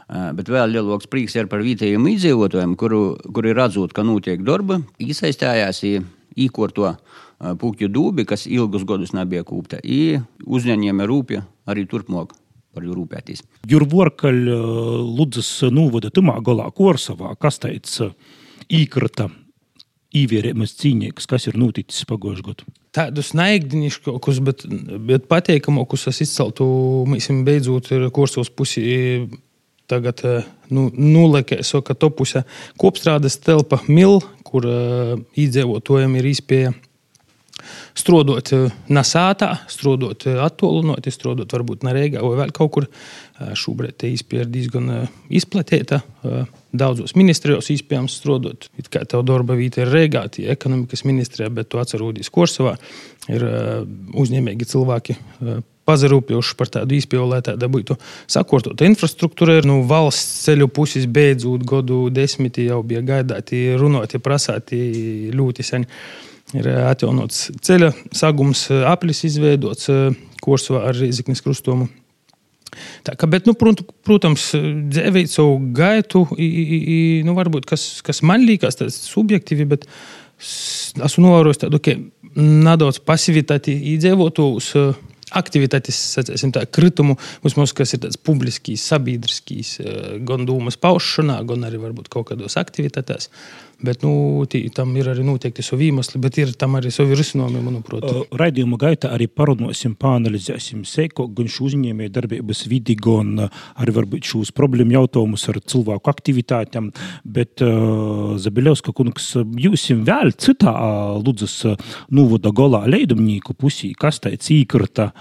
Bet 0.10 0.50
vēl 0.50 0.74
lielāks 0.74 1.06
prieks 1.06 1.38
ir 1.38 1.46
par 1.52 1.62
vietējiem 1.62 2.10
iedzīvotājiem, 2.10 2.74
kuru, 2.82 3.04
kuri 3.30 3.54
redzot, 3.54 3.94
ka 3.94 4.02
notiek 4.02 4.42
darba, 4.42 4.80
iesaistījās 4.98 5.84
īkorto 6.34 6.96
pūkļu 7.38 7.94
dūbi, 7.94 8.26
kas 8.26 8.50
ilgus 8.50 8.90
gadus 8.90 9.14
nebija 9.14 9.46
kūpta, 9.46 9.84
uzņēmējiem 9.86 11.06
rūpja 11.06 11.46
arī 11.70 11.86
turpmāk 11.86 12.34
par 12.74 12.86
viņu 12.86 12.98
rūpēties. 13.00 13.44
Jurvorkaļ 13.70 14.40
Ludzas 15.06 15.52
novada 15.74 16.12
tumā 16.14 16.38
galā 16.46 16.70
Korsavā, 16.76 17.34
kas 17.42 17.62
teica 17.64 18.12
īkrata 18.70 19.30
īvērēmas 20.16 20.74
cīņīgas, 20.80 21.28
kas 21.30 21.48
ir 21.50 21.58
noticis 21.60 22.08
pagājušajā 22.10 22.48
gadā. 22.48 22.72
Tādus 22.98 23.36
neikdiņšķākus, 23.38 24.40
bet, 24.46 24.66
bet 25.06 25.28
patīkamākus 25.30 26.08
es 26.10 26.24
izceltu, 26.26 26.66
mēs 27.10 27.30
beidzot 27.46 27.92
ir 27.94 28.10
kursos 28.14 28.50
pusi. 28.50 29.30
Tagad 29.90 30.22
nu, 30.70 30.84
nulekēs, 30.94 31.72
ka 31.82 31.96
topuse 31.98 32.44
kopstrādes 32.78 33.40
telpa 33.42 33.80
mil, 33.88 34.20
kur 34.46 34.68
uh, 34.70 35.16
iedzīvotājiem 35.34 36.14
ir 36.20 36.28
izpēja 36.30 36.74
strādāt 37.98 38.52
eh, 38.56 38.68
Nasātā, 38.92 39.54
strādāt 39.72 40.28
eh, 40.30 40.40
attālināti, 40.44 41.14
strādāt 41.14 41.54
varbūt 41.56 41.86
Nereigā 41.88 42.24
vai 42.26 42.36
vēl 42.44 42.54
kaut 42.56 42.74
kur. 42.76 42.88
Eh, 42.90 43.54
šobrīd 43.58 43.98
tā 44.00 44.12
izpēja 44.12 44.46
ir 44.46 44.52
diezgan 44.54 44.92
izplatīta. 45.30 46.02
Daudzos 46.76 47.16
ministrijos 47.18 47.72
iespējams 47.74 48.20
strādāt. 48.20 48.68
It 48.78 48.92
kā 48.94 49.06
tev 49.10 49.24
darba 49.28 49.56
vieta 49.58 49.82
ir 49.84 49.94
Reigā, 49.94 50.26
tie 50.30 50.50
ekonomikas 50.54 51.06
ministrijā, 51.08 51.50
bet 51.54 51.72
tu 51.72 51.80
atceries 51.82 52.30
Korsavā. 52.34 52.76
Ir 53.30 53.46
uzņēmīgi 54.18 54.68
cilvēki 54.70 55.16
pazarūpējuši 55.90 56.56
par 56.60 56.70
tādu 56.76 56.98
izpēju, 56.98 57.26
lai 57.32 57.40
tāda 57.46 57.70
būtu 57.72 57.98
sakārtota 58.30 58.86
infrastruktūra. 58.86 59.60
Nu, 59.66 59.82
valsts 59.90 60.44
ceļu 60.46 60.70
puses 60.74 61.08
beidzot 61.10 61.66
gadu 61.68 62.08
desmiti 62.14 62.68
jau 62.68 62.84
bija 62.86 63.02
gaidāti, 63.06 63.64
runāti, 63.80 64.22
prasāti 64.22 64.80
ļoti 65.34 65.66
sen. 65.66 65.88
Uh, 65.88 66.29
ir 66.58 66.70
eh, 66.70 66.84
atjaunots 66.90 67.50
ceļa 67.66 67.92
sagums, 68.16 68.68
eh, 68.74 68.84
aplis 68.90 69.24
izveidots 69.28 69.90
eh, 69.94 70.14
Korsovā 70.44 70.86
ar 70.90 70.98
Rīziknes 70.98 71.44
krustojumu. 71.46 71.90
Tā, 73.04 73.16
ka, 73.18 73.28
bet, 73.28 73.48
nu, 73.50 73.56
protams, 73.58 74.52
dzīvēt 74.54 75.32
savu 75.32 75.58
gaitu, 75.76 76.22
i, 76.38 76.46
i, 76.46 76.98
nu, 77.26 77.34
varbūt 77.38 77.66
kas, 77.70 77.88
kas 78.06 78.22
man 78.22 78.46
liekas, 78.46 78.78
tas 78.80 78.96
subjektīvi, 79.10 79.66
bet 79.72 79.88
esmu 81.02 81.26
novērojis 81.26 81.64
tādu, 81.66 81.82
ka 81.84 81.98
nedaudz 82.38 83.02
pasivitāti 83.04 83.74
iedzīvotājus 83.96 84.70
aktivitātes, 85.36 85.98
sacēsim 86.16 86.54
tā, 86.54 86.64
kritumu, 86.70 87.18
vismaz, 87.44 87.74
kas 87.78 87.96
ir 87.98 88.04
tāds 88.06 88.22
publiskīs, 88.22 88.86
sabiedriskīs, 88.94 89.76
gan 90.30 90.46
dūmas 90.48 90.78
paušanā, 90.82 91.42
gan 91.50 91.68
arī 91.68 91.82
varbūt 91.82 92.10
kaut 92.14 92.30
kādos 92.32 92.58
aktivitātēs. 92.62 93.30
Bet 93.80 94.02
nu, 94.04 94.44
tī, 94.52 94.66
tam 94.76 94.92
ir 95.00 95.08
arī 95.08 95.24
noteikti 95.24 95.64
savi 95.64 95.88
iemesli, 95.88 96.20
bet 96.20 96.36
ir 96.42 96.50
tam 96.60 96.74
arī 96.76 96.90
savi 96.92 97.16
risinājumi, 97.16 97.62
manuprāt. 97.64 98.08
Raidījuma 98.36 98.76
gaitā 98.80 99.14
arī 99.16 99.30
parunāsim, 99.32 99.94
pāanalizēsim 99.96 100.82
seiko 100.88 101.30
gan 101.32 101.48
šo 101.48 101.70
uzņēmēju 101.70 102.12
darbības 102.12 102.66
vidi, 102.68 102.98
gan 103.00 103.46
arī 103.48 103.94
varbūt 103.96 104.28
šos 104.34 104.52
problēmu 104.58 104.98
jautājumus 104.98 105.48
ar 105.54 105.62
cilvēku 105.64 106.12
aktivitātēm. 106.12 106.90
Bet 107.24 107.64
uh, 107.64 108.34
Zabeļovska 108.44 108.92
kungs, 108.98 109.30
jūs 109.64 109.86
vēl 109.96 110.36
citā 110.36 110.74
Ludzas 111.24 111.62
novada 112.12 112.52
golā 112.52 112.82
leidumnīku 112.84 113.56
pusī, 113.56 113.94
kas 113.96 114.20
tāds 114.26 114.52
īkrita? 114.52 115.14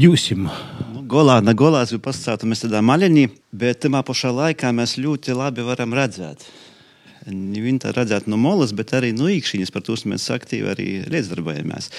Jūsim. 0.00 0.48
Nu, 0.90 1.04
golā, 1.10 1.38
ne 1.44 1.54
golā, 1.54 1.84
es 1.86 1.94
jau 1.94 2.02
pastāstīju, 2.02 2.50
mēs 2.50 2.64
tādā 2.66 2.82
maļiņā, 2.82 3.28
bet 3.62 3.84
tajā 3.86 4.02
pašā 4.10 4.34
laikā 4.34 4.74
mēs 4.74 4.96
ļoti 4.98 5.38
labi 5.38 5.66
varam 5.70 5.94
redzēt 5.94 6.48
Viņi 7.26 7.80
tā 7.82 7.92
redzētu 7.92 8.30
no 8.32 8.38
molas, 8.40 8.72
bet 8.76 8.94
arī 8.96 9.12
no 9.12 9.28
īkšķiņas. 9.28 9.72
Par 9.74 9.84
to 9.84 9.96
mēs 10.08 10.30
aktīvi 10.32 10.70
arī 10.72 10.88
līdzdarbojamies. 11.12 11.90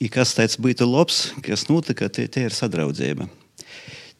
I 0.00 0.08
kas 0.12 0.34
tāds 0.36 0.56
būtu 0.60 0.88
labs, 0.88 1.30
kas 1.44 1.66
notika, 1.68 2.08
tie, 2.08 2.26
tie 2.28 2.46
ir 2.48 2.56
sadraudzība. 2.56 3.28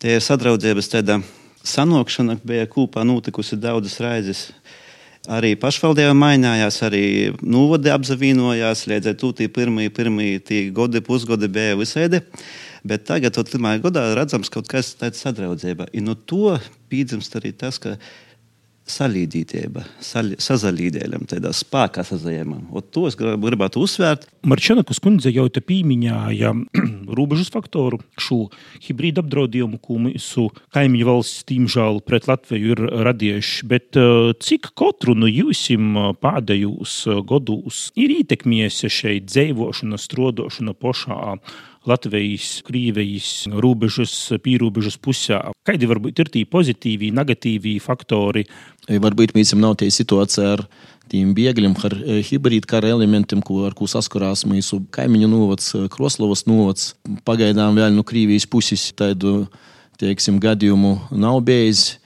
Tie 0.00 0.16
ir 0.16 0.24
sadraudzības 0.24 0.88
tāda 0.92 1.18
sanākšana, 1.66 2.38
bija 2.44 2.68
kopā 2.68 3.04
notikusi 3.04 3.58
daudzas 3.60 3.98
raizes. 4.00 4.46
Arī 5.28 5.52
pašvaldība 5.60 6.14
mainījās, 6.16 6.78
arī 6.86 7.04
novadi 7.44 7.92
apzavinājās, 7.92 8.86
līdz 8.88 9.12
ar 9.12 9.18
to 9.20 9.34
tie 9.36 9.50
pirmie, 9.52 9.90
pirmie 9.92 10.38
tie 10.40 10.62
gadi, 10.72 11.02
pusgadi 11.04 11.50
bija 11.52 11.76
visādi. 11.76 12.22
Bet 12.80 13.04
tagad, 13.04 13.36
pirmā 13.52 13.74
gadā, 13.84 14.06
redzams 14.16 14.48
kaut 14.52 14.68
kas 14.72 14.94
tāds 14.96 15.20
sadraudzība. 15.20 15.90
I 15.92 16.00
no 16.00 16.16
to 16.16 16.56
pīdzimst 16.88 17.36
arī 17.36 17.52
tas, 17.52 17.76
ka 17.76 17.98
salīdzītība, 18.90 19.84
sazalīdējam, 20.02 21.26
tādā 21.30 21.52
spēkā 21.56 22.04
sazajamam. 22.06 22.66
To 22.94 23.06
es 23.08 23.16
gribētu 23.18 23.84
uzsvērt. 23.84 24.26
Marčanakas 24.50 25.00
kundze 25.02 25.32
jau 25.32 25.46
te 25.52 25.62
pīmiņāja 25.64 26.52
robežas 27.18 27.52
faktoru, 27.52 28.00
šo 28.20 28.48
hibrīdu 28.84 29.24
apdraudējumu, 29.24 29.80
ko 29.84 29.98
mūsu 30.02 30.48
kaimiņu 30.74 31.08
valsts, 31.08 31.46
tīmžēl, 31.50 32.02
pret 32.06 32.28
Latviju 32.30 32.74
ir 32.74 32.84
radījuši. 33.08 33.70
Bet 33.70 33.98
cik 34.44 34.72
katru 34.78 35.16
no 35.18 35.30
jūsim 35.30 35.96
pēdējos 36.22 37.00
gados 37.28 37.88
ir 38.00 38.16
ietekmējusi 38.20 38.92
šeit 39.00 39.28
dzīvošana, 39.30 40.00
strodošana 40.00 40.76
pošā? 40.76 41.36
Latvijas, 41.88 42.60
Krievijas 42.66 43.46
robežas, 43.48 44.12
pīrobežas 44.44 44.98
pusē. 45.00 45.38
Kādi 45.64 45.88
varbūt 45.88 46.20
ir 46.20 46.28
tie 46.32 46.42
pozitīvi, 46.44 47.08
negatīvi 47.16 47.78
faktori? 47.80 48.44
Varbūt 48.90 49.32
mēs 49.36 49.54
nav 49.56 49.78
tie 49.80 49.88
situācija 49.94 50.50
ar 50.58 50.64
tiem 51.10 51.32
bēgļiem, 51.34 51.74
ar 51.88 51.96
hibrīdu 52.28 52.68
kara 52.68 52.92
elementiem, 52.92 53.40
ko, 53.42 53.62
ar 53.64 53.74
ko 53.78 53.88
saskarās 53.90 54.44
mūsu 54.48 54.82
kaimiņu 54.92 55.30
novads, 55.32 55.72
Kroslovas 55.94 56.44
novads. 56.50 56.92
Pagaidām 57.24 57.80
vēl 57.80 57.96
no 57.96 58.04
Krievijas 58.04 58.46
puses 58.50 58.90
tādu, 58.92 59.48
teiksim, 60.00 60.38
gadījumu 60.42 60.98
nav 61.16 61.40
bijis. 61.48 61.96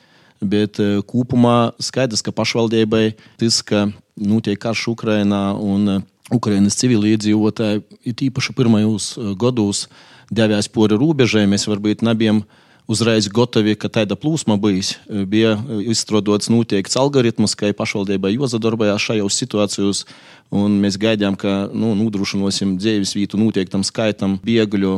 Bet 0.44 0.78
kopumā 1.08 1.72
skaidrs, 1.82 2.22
ka 2.22 2.30
pašvaldībai 2.36 3.14
tas, 3.40 3.62
ka 3.64 3.88
notiek 4.14 4.60
karš 4.60 4.90
Ukrainā 4.92 5.48
un 5.56 6.04
Ukrainas 6.32 6.78
civiliedzīvotāji 6.80 7.82
ir 8.08 8.20
īpaši 8.30 8.54
pirmajos 8.56 9.14
eh, 9.16 9.32
gados 9.36 9.86
devās 10.32 10.70
pori 10.72 10.96
robežai. 10.96 11.44
Mēs 11.50 11.66
varbūt 11.68 12.04
nebijām 12.06 12.44
uzreiz 12.88 13.28
gatavi, 13.32 13.76
ka 13.76 13.90
tāda 13.92 14.16
plūsma 14.16 14.56
bijis. 14.60 14.94
Eh, 15.04 15.26
bija 15.28 15.56
eh, 15.58 15.82
izstrādāts 15.92 16.48
noteikts 16.52 16.96
algoritms, 17.00 17.56
kā 17.60 17.74
pašvaldībai 17.76 18.32
jāsadarbojās 18.38 19.10
šajos 19.10 19.42
situācijos. 19.42 20.06
Mēs 20.54 20.96
gaidām, 21.00 21.34
ka 21.36 21.66
nu, 21.74 21.92
nodrošināsim 21.98 22.76
dzīves 22.78 23.14
vietu 23.16 23.40
noteiktam 23.40 23.82
skaitam 23.82 24.36
bēgļu 24.44 24.92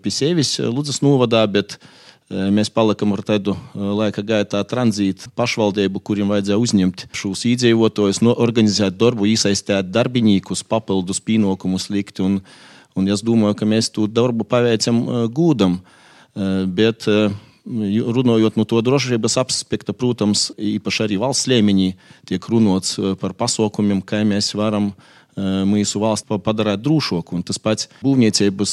pie 0.00 0.12
sevis 0.14 0.54
Ludzas 0.62 1.02
novadā. 1.04 1.42
Bet, 1.52 1.74
uh, 1.76 2.05
Mēs 2.26 2.72
palikām 2.74 3.12
ar 3.14 3.20
tādu 3.22 3.52
laika 3.74 4.24
gaitā 4.26 4.58
tranzītu 4.66 5.28
pašvaldību, 5.38 6.00
kuriem 6.02 6.32
vajadzēja 6.32 6.58
uzņemt 6.58 7.04
šos 7.14 7.44
iedzīvotājus, 7.46 8.18
no, 8.26 8.32
organizēt 8.34 8.96
darbu, 8.98 9.28
iesaistīt 9.30 9.92
darbiniekus, 9.94 10.64
papildus 10.66 11.22
pienākumus 11.22 11.86
likt. 11.94 12.18
Un, 12.26 12.40
un 12.98 13.12
es 13.14 13.22
domāju, 13.22 13.54
ka 13.60 13.68
mēs 13.70 13.92
to 13.94 14.08
darbu 14.10 14.42
paveicam 14.42 15.04
gūdam. 15.30 15.78
Bet 16.34 17.06
runājot 17.06 18.58
no 18.58 18.66
to 18.66 18.82
drošības 18.82 19.38
aspekta, 19.44 19.94
protams, 19.94 20.48
īpaši 20.58 21.04
arī 21.06 21.20
valsts 21.22 21.46
līmenī 21.50 21.92
tiek 22.26 22.42
runāts 22.50 22.98
par 23.22 23.38
pasaukumiem, 23.38 24.02
kā 24.02 24.24
mēs 24.26 24.50
varam 24.58 24.96
mūsu 25.36 26.00
valsts 26.00 26.28
padarīt 26.28 26.80
drošāku. 26.80 27.42
Tas 27.46 27.60
pats 27.60 27.90
būvniecības 28.00 28.72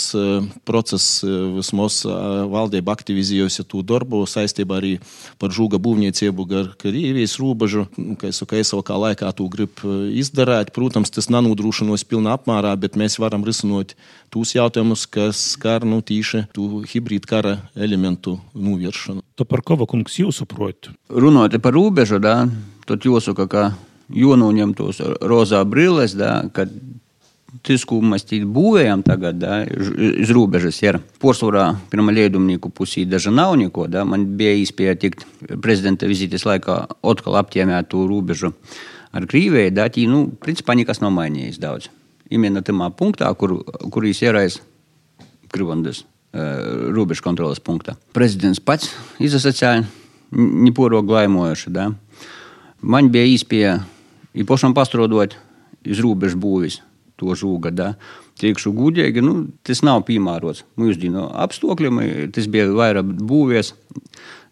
process, 0.67 1.19
vismaz 1.57 2.01
valdība 2.07 2.95
aktivizējusi 2.95 3.65
to 3.67 3.83
darbu 3.83 4.23
saistībā 4.29 4.79
arī 4.79 4.93
par 5.41 5.51
žūga 5.55 5.81
būvniecību 5.83 6.47
gar 6.47 6.71
Krievijas 6.79 7.35
robežu, 7.41 7.85
kā 8.19 8.31
es 8.31 8.39
saku, 8.41 8.61
esošā 8.61 8.99
laikā 9.05 9.31
to 9.35 9.49
grib 9.51 9.83
izdarīt. 10.15 10.71
Protams, 10.75 11.11
tas 11.13 11.29
nenodrošinos 11.33 12.07
pilnā 12.07 12.37
apmērā, 12.39 12.73
bet 12.79 12.95
mēs 12.99 13.19
varam 13.19 13.43
risināt 13.43 13.97
tos 14.33 14.55
jautājumus, 14.55 15.05
kas 15.11 15.43
skar 15.53 15.83
nu, 15.85 15.99
tīši 15.99 16.47
tu 16.55 16.83
hibrīdu 16.87 17.29
kara 17.29 17.57
elementu 17.75 18.39
novēršanu. 18.55 19.21
To 19.39 19.45
par 19.49 19.63
ko 19.65 19.77
kungs 19.89 20.19
jūs 20.21 20.39
saprotat? 20.41 20.93
Runājot 21.09 21.59
par 21.63 21.75
robežu, 21.75 22.21
tad 22.21 23.05
jāsaka, 23.07 23.47
ka 23.49 23.63
jonoņem 24.14 24.74
tos 24.78 25.00
rozā 25.20 25.62
brilles, 25.68 26.14
da, 26.16 26.42
kad 26.54 26.72
tas, 27.64 27.84
ko 27.88 28.00
mēs 28.04 28.26
būvējam 28.28 29.02
tagad, 29.06 29.38
da, 29.40 29.62
iz 29.64 30.32
robežas, 30.34 30.80
ir 30.84 31.00
porcelāna 31.22 31.78
pirmā 31.90 32.12
liedumnieku 32.16 32.70
pusī, 32.74 33.06
daža 33.08 33.32
nav 33.34 33.56
neko. 33.60 33.88
Da, 33.90 34.04
man 34.08 34.26
bija 34.38 34.56
iespēja 34.60 34.96
tikt 35.00 35.24
prezidenta 35.62 36.08
vizītes 36.08 36.46
laikā 36.48 36.80
atkal 37.02 37.38
aptiemēt 37.40 37.90
to 37.92 38.06
robežu 38.08 38.52
ar 39.12 39.24
Krīvēju, 39.28 39.72
da, 39.76 39.88
tī, 39.92 40.04
nu, 40.10 40.26
principā 40.42 40.76
nekas 40.76 41.00
nav 41.00 41.14
mainījies 41.16 41.60
daudz. 41.60 41.88
Именно 42.28 42.60
tamā 42.60 42.90
punktā, 42.92 43.30
kur, 43.40 43.62
kur 43.88 44.04
ierais 44.04 44.58
Krivandas 45.48 46.04
robežu 46.92 47.24
kontrolas 47.24 47.60
punktā. 47.60 47.96
Prezidents 48.12 48.60
pats 48.60 48.92
izsacīja, 49.16 49.86
neporogu 50.36 51.16
laimojuši. 51.16 51.72
Da. 51.72 51.88
Man 52.83 53.07
bija 53.13 53.29
iespēja 53.31 53.77
i 54.35 54.43
pašam 54.43 54.73
pastrodot 54.75 55.37
iz 55.87 56.01
robežu 56.03 56.39
būvis 56.39 56.81
to 57.19 57.35
žūga. 57.37 57.71
Da. 57.71 57.93
Teikšu 58.41 58.73
gudīgi, 58.75 59.23
nu, 59.23 59.47
tas 59.63 59.83
nav 59.85 60.03
piemērots 60.07 60.65
mūsdienu 60.79 61.29
apstākļiem. 61.45 62.01
Tas 62.35 62.49
bija 62.51 62.67
vairāk 62.73 63.13
būvies 63.23 63.73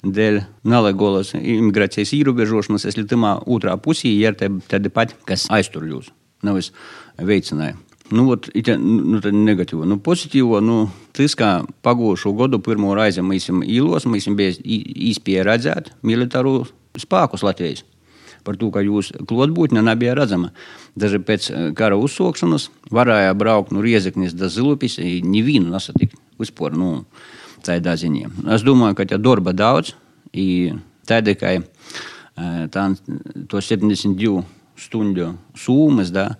dēļ 0.05 0.41
nelegālas 0.71 1.33
imigrācijas 1.35 2.13
ierobežošanas. 2.17 2.87
Es 2.87 2.99
līdz 2.99 3.17
otrā 3.51 3.75
pusē 3.81 4.13
ir 4.13 4.37
tādi 4.39 4.93
pati, 4.93 5.17
kas 5.27 5.49
aiztur 5.51 5.89
jūs, 5.89 6.11
nevis 6.45 6.71
veicināja. 7.17 7.75
Nu, 8.11 8.25
ot, 8.33 8.49
ite, 8.55 8.75
nu, 8.75 9.21
negatīvo. 9.23 9.85
Nu, 9.87 9.95
pozitīvo, 10.03 10.59
nu, 10.59 10.81
tas, 11.15 11.35
kā 11.39 11.61
pagūšu 11.83 12.33
gadu 12.35 12.59
pirmo 12.63 12.91
reizi 12.97 13.23
mēs 13.23 13.47
īlos, 13.51 14.07
mēs 14.07 14.27
bijuši 14.27 14.81
īspēja 15.11 15.47
redzēt 15.47 15.93
militāru 16.03 16.65
spēkus 16.99 17.45
Latvijas 17.47 17.85
par 18.45 18.57
to, 18.61 18.71
ka 18.73 18.83
jūsu 18.85 19.25
klotbūtne 19.29 19.83
nebija 19.85 20.15
redzama. 20.17 20.51
Daži 20.99 21.21
pēc 21.23 21.49
eh, 21.51 21.67
kara 21.77 21.99
uzsākšanas 21.99 22.69
varēja 22.91 23.35
braukt 23.37 23.73
no 23.75 23.83
Riezeknis 23.85 24.35
do 24.37 24.49
Zilupis, 24.51 24.99
nevienu 24.99 25.71
nesatikt 25.73 26.17
vispār. 26.41 26.75
Nu, 26.77 27.05
Tādā 27.61 27.93
ziņā. 27.93 28.29
Es 28.55 28.63
domāju, 28.65 28.95
ka 28.97 29.05
tā 29.05 29.19
darba 29.21 29.51
daudz, 29.53 29.91
tāda 31.05 31.35
kā 31.37 31.51
eh, 31.59 32.63
tā, 32.73 32.85
to 33.51 33.61
72 33.61 34.41
stundu 34.81 35.35
sūmas, 35.53 36.09
da, 36.13 36.31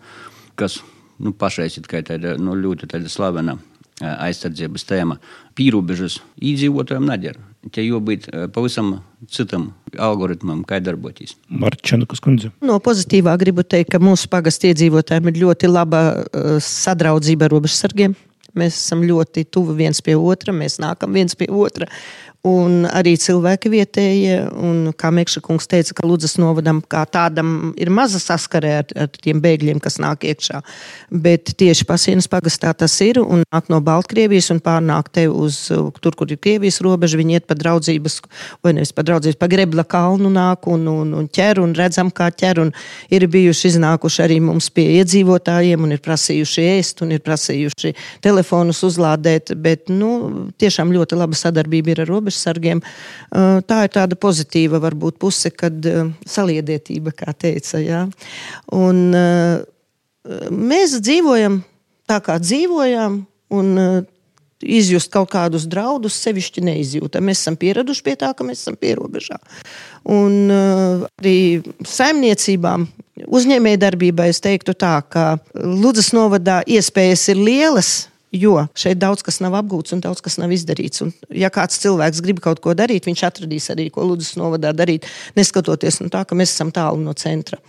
kas 0.58 0.80
nu, 1.22 1.34
pašais 1.34 1.78
ir 1.78 1.86
tāda, 1.92 2.38
nu, 2.42 2.56
ļoti 2.58 2.90
tāda 2.90 3.12
slavena 3.12 3.58
eh, 4.02 4.16
aizsardzības 4.30 4.88
tēma. 4.90 5.20
Pīrobežas 5.58 6.20
iedzīvotājiem 6.42 7.06
nedara. 7.12 7.51
Te 7.70 7.84
jābūt 7.86 8.26
pavisam 8.56 8.96
citam 9.30 9.68
algoritmam, 10.02 10.64
kā 10.66 10.80
darboties. 10.82 11.36
Marčanukas 11.46 12.24
kundze. 12.24 12.50
No 12.66 12.80
pozitīvā 12.82 13.36
gribu 13.42 13.62
teikt, 13.62 13.92
ka 13.94 14.02
mūsu 14.02 14.32
pagastu 14.32 14.72
iedzīvotājiem 14.72 15.30
ir 15.30 15.40
ļoti 15.44 15.70
laba 15.70 16.02
uh, 16.18 16.56
sadraudzība 16.66 17.46
ar 17.46 17.54
robežsargiem. 17.54 18.18
Mēs 18.58 18.80
esam 18.82 19.06
ļoti 19.08 19.46
tuvi 19.54 19.78
viens 19.84 20.02
pie 20.04 20.18
otra, 20.18 20.56
mēs 20.56 20.80
nākam 20.82 21.14
viens 21.16 21.38
pie 21.38 21.48
otra. 21.54 21.88
Un 22.48 22.88
arī 22.90 23.14
cilvēki 23.22 23.70
vietējie. 23.70 24.38
Un, 24.58 24.90
kā 24.98 25.12
Mekša 25.14 25.44
kungs 25.46 25.68
teica, 25.70 25.94
ka 25.98 26.08
Ludzas 26.08 26.38
novadam 26.42 26.82
kā 26.82 27.04
tādam 27.10 27.72
ir 27.80 27.92
maza 27.94 28.20
saskarē 28.22 28.72
ar, 28.82 28.94
ar 29.06 29.10
tiem 29.14 29.42
bēgļiem, 29.44 29.82
kas 29.84 30.00
nāk 30.02 30.26
iekšā. 30.26 30.62
Bet 31.12 31.54
tieši 31.60 31.86
pasienas 31.90 32.30
pagastā 32.32 32.74
tas 32.78 32.96
ir 33.06 33.22
un 33.22 33.44
nāk 33.46 33.70
no 33.70 33.82
Baltkrievijas 33.86 34.52
un 34.56 34.62
pārnāk 34.64 35.12
te 35.14 35.28
uz 35.30 35.68
tur, 36.02 36.18
kur 36.18 36.32
ir 36.34 36.42
Krievijas 36.42 36.82
robeža. 36.82 37.20
Viņi 37.22 37.38
iet 37.38 37.48
pa 37.50 37.58
draudzības, 37.58 38.18
vai 38.66 38.74
nevis 38.78 38.94
pa 38.96 39.06
draudzības, 39.06 39.38
pa 39.38 39.50
Grebla 39.52 39.86
kalnu 39.86 40.32
nāk 40.34 40.66
un, 40.72 40.88
un, 40.90 41.14
un 41.22 41.30
ķer 41.30 41.62
un 41.62 41.76
redzam, 41.78 42.10
kā 42.10 42.32
ķer. 42.34 42.64
Un 42.66 42.74
ir 43.14 43.28
bijuši 43.30 43.76
iznākuši 43.76 44.26
arī 44.26 44.40
mums 44.42 44.72
pie 44.74 44.88
iedzīvotājiem 44.98 45.86
un 45.86 45.94
ir 45.94 46.02
prasījuši 46.02 46.68
ēst 46.74 47.06
un 47.06 47.14
ir 47.14 47.22
prasījuši 47.26 47.94
telefonus 48.26 48.82
uzlādēt. 48.88 49.54
Bet, 49.62 49.94
nu, 49.94 50.50
tiešām 50.62 50.94
ļoti 50.96 51.22
laba 51.22 51.38
sadarbība 51.38 51.94
ir 51.94 52.06
ar 52.06 52.10
robežu 52.10 52.31
robežsargiem. 52.32 52.82
Tā 53.32 53.82
ir 53.86 53.92
tāda 53.92 54.16
pozitīva 54.16 54.82
varbūt 54.82 55.20
puse, 55.20 55.52
kad 55.52 55.76
saliedētība, 56.26 57.12
kā 57.12 57.34
teica. 57.34 57.80
Ja? 57.80 58.06
Un, 58.72 59.12
mēs 60.52 60.98
dzīvojam 61.00 61.62
tā, 62.08 62.22
kā 62.24 62.40
dzīvojam. 62.40 63.26
Un, 63.52 63.78
izjust 64.62 65.10
kaut 65.10 65.32
kādus 65.34 65.66
draudus, 65.66 66.14
sevišķi 66.22 66.62
neizjūtam. 66.68 67.26
Mēs 67.26 67.40
esam 67.42 67.56
pieraduši 67.58 68.04
pie 68.06 68.14
tā, 68.22 68.30
ka 68.38 68.46
mēs 68.46 68.62
esam 68.62 68.78
pierobežā. 68.78 69.40
Un 70.06 70.54
uh, 70.54 71.08
arī 71.18 71.64
saimniecībām, 71.82 72.86
uzņēmējdarbībai 73.26 74.30
es 74.30 74.42
teiktu 74.46 74.78
tā, 74.78 75.00
ka 75.10 75.40
Ludzas 75.58 76.12
novadā 76.14 76.60
iespējas 76.70 77.28
ir 77.34 77.42
lielas, 77.42 77.92
Jo 78.32 78.62
šeit 78.80 79.00
daudz 79.02 79.26
kas 79.28 79.42
nav 79.44 79.58
apgūts 79.60 79.92
un 79.92 80.00
daudz 80.04 80.22
kas 80.24 80.38
nav 80.40 80.54
izdarīts. 80.56 81.04
Un, 81.04 81.10
ja 81.36 81.50
kāds 81.52 81.82
cilvēks 81.84 82.22
grib 82.24 82.40
kaut 82.44 82.62
ko 82.64 82.72
darīt, 82.78 83.10
viņš 83.10 83.24
atradīs 83.28 83.68
arī, 83.74 83.90
ko 83.92 84.06
Ludus 84.08 84.38
novadā 84.40 84.72
darīt, 84.72 85.08
neskatoties 85.36 86.00
no 86.00 86.08
tā, 86.14 86.24
ka 86.28 86.38
mēs 86.40 86.54
esam 86.56 86.72
tālu 86.72 87.04
no 87.04 87.12
centra. 87.18 87.60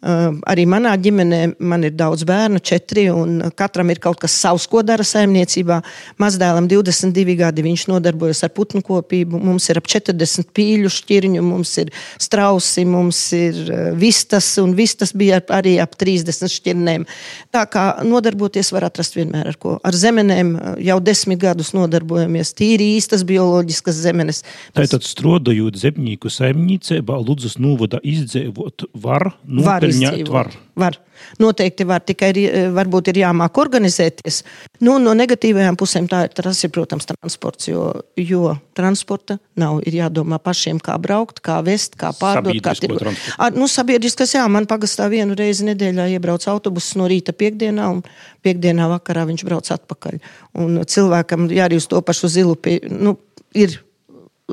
Uh, 0.00 0.38
arī 0.48 0.64
manā 0.64 0.94
ģimenē 0.96 1.40
man 1.60 1.84
ir 1.84 1.92
daudz 1.92 2.24
bērnu, 2.28 2.62
četri, 2.64 3.02
un 3.12 3.50
katram 3.52 3.90
ir 3.92 3.98
kaut 4.00 4.16
kas 4.22 4.32
savs, 4.32 4.64
ko 4.70 4.80
dara 4.84 5.04
saimniecībā. 5.04 5.80
Mazdēlam 6.20 6.68
22 6.70 7.34
gadi, 7.36 7.64
viņš 7.66 7.84
nodarbojas 7.90 8.40
ar 8.46 8.52
putnu 8.56 8.80
kopību. 8.84 9.36
Mums 9.44 9.68
ir 9.68 9.80
ap 9.80 9.90
40 9.92 10.54
pīļu 10.56 10.92
šķirņu, 10.96 11.42
mums 11.44 11.74
ir 11.82 11.92
strausi, 12.16 12.86
mums 12.88 13.20
ir 13.36 13.60
vistas, 14.00 14.48
un 14.62 14.72
vistas 14.78 15.12
bija 15.12 15.42
arī 15.52 15.76
ap 15.84 15.98
30 16.00 16.48
šķirnēm. 16.48 17.04
Tā 17.52 17.66
kā 17.68 17.86
nodarboties 18.08 18.72
var 18.72 18.88
atrast 18.88 19.20
vienmēr 19.20 19.52
ar 19.52 19.60
ko. 19.60 19.76
Ar 19.84 20.00
zemenēm 20.10 20.54
jau 20.82 20.98
desmit 21.02 21.40
gadus 21.42 21.72
nodarbojamies. 21.76 22.52
Tīri 22.58 22.92
īstas 22.96 23.24
bioloģiskas 23.28 24.00
zemenes. 24.04 24.42
Tātad 24.76 25.06
strodojot 25.06 25.78
zemnieku 25.80 26.32
saimniecībā, 26.32 27.18
Ludzas 27.20 27.58
novada 27.62 28.02
izdzīvot 28.02 28.88
var. 28.94 29.32
Var 29.46 29.88
izdzīvot. 29.88 30.34
Var. 30.34 30.52
Var. 30.78 30.96
Noteikti 31.38 31.84
var, 31.84 32.00
tikai 32.00 32.30
ir, 32.30 32.38
eh, 32.38 32.68
varbūt 32.72 33.08
ir 33.08 33.20
jāmāk 33.20 33.58
organizēties. 33.60 34.42
Nu, 34.80 34.98
no 34.98 35.12
negatīvajām 35.14 35.76
pusēm 35.76 36.08
tā, 36.08 36.22
tas 36.32 36.64
ir, 36.64 36.70
protams, 36.70 37.06
transports, 37.06 37.68
jo, 37.68 38.02
jo 38.16 38.56
transporta 38.74 39.38
nav. 39.56 39.82
Ir 39.86 39.98
jādomā 40.00 40.38
pašiem, 40.42 40.80
kā 40.80 40.96
braukt, 40.98 41.40
kā 41.40 41.62
vest, 41.64 41.96
kā 41.96 42.12
pārdot. 42.16 42.56
Kā 42.62 42.74
tir... 42.78 42.96
Ar, 43.38 43.52
nu, 43.52 43.68
sabiedriskas, 43.68 44.34
jā, 44.34 44.46
man 44.48 44.66
pagastā 44.66 45.10
vienu 45.10 45.36
reizi 45.38 45.64
nedēļā 45.68 46.08
iebrauc 46.16 46.46
autobuss 46.48 46.96
no 46.96 47.08
rīta 47.10 47.32
piekdienā, 47.32 47.90
un 47.90 48.02
piekdienā 48.42 48.88
vakarā 48.88 49.26
viņš 49.28 49.44
brauc 49.44 49.70
atpakaļ. 49.76 50.20
Un 50.60 50.80
cilvēkam 50.84 51.50
jā, 51.50 51.68
arī 51.68 51.80
uz 51.80 51.86
to 51.90 52.00
pašu 52.00 52.32
zilu 52.32 52.56
pie, 52.56 52.80
nu, 52.88 53.18
ir 53.54 53.80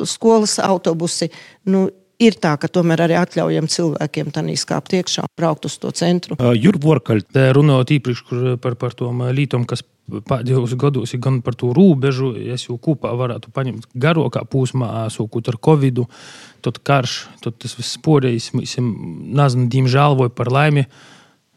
skolas 0.05 0.59
autobusi. 0.59 1.31
Nu, 1.65 1.87
ir 2.21 2.37
tā, 2.41 2.55
ka 2.59 2.69
tomēr 2.71 3.05
arī 3.05 3.17
atļaujam 3.19 3.67
cilvēkiem 3.71 4.31
tā 4.33 4.43
izkāpt 4.51 4.95
iekšā 4.97 5.25
un 5.27 5.33
braukt 5.37 5.67
uz 5.69 5.77
to 5.81 5.91
centru. 5.95 6.37
Jurvorkaļ, 6.37 7.23
runājot 7.57 7.93
īpaši 7.97 8.55
par, 8.63 8.77
par 8.79 8.95
to 8.97 9.11
lītumu, 9.11 9.67
kas 9.69 9.83
pēdējos 10.07 10.77
gados 10.79 11.13
ir 11.13 11.21
gan 11.23 11.41
par 11.43 11.57
to 11.59 11.73
robežu, 11.75 12.31
es 12.53 12.67
jau 12.67 12.77
kopā 12.81 13.11
varētu 13.17 13.51
paņemt 13.53 13.89
garākā 13.99 14.45
posmā, 14.49 15.07
sākot 15.13 15.51
ar 15.51 15.59
Covid, 15.63 16.05
tad 16.65 16.79
karš, 16.87 17.19
tad 17.43 17.59
tas 17.61 17.75
viss 17.77 17.97
sporējis, 17.99 18.53
nezinu, 18.55 19.67
diemžēl 19.73 20.17
vai 20.21 20.31
par 20.33 20.51
laimi. 20.53 20.87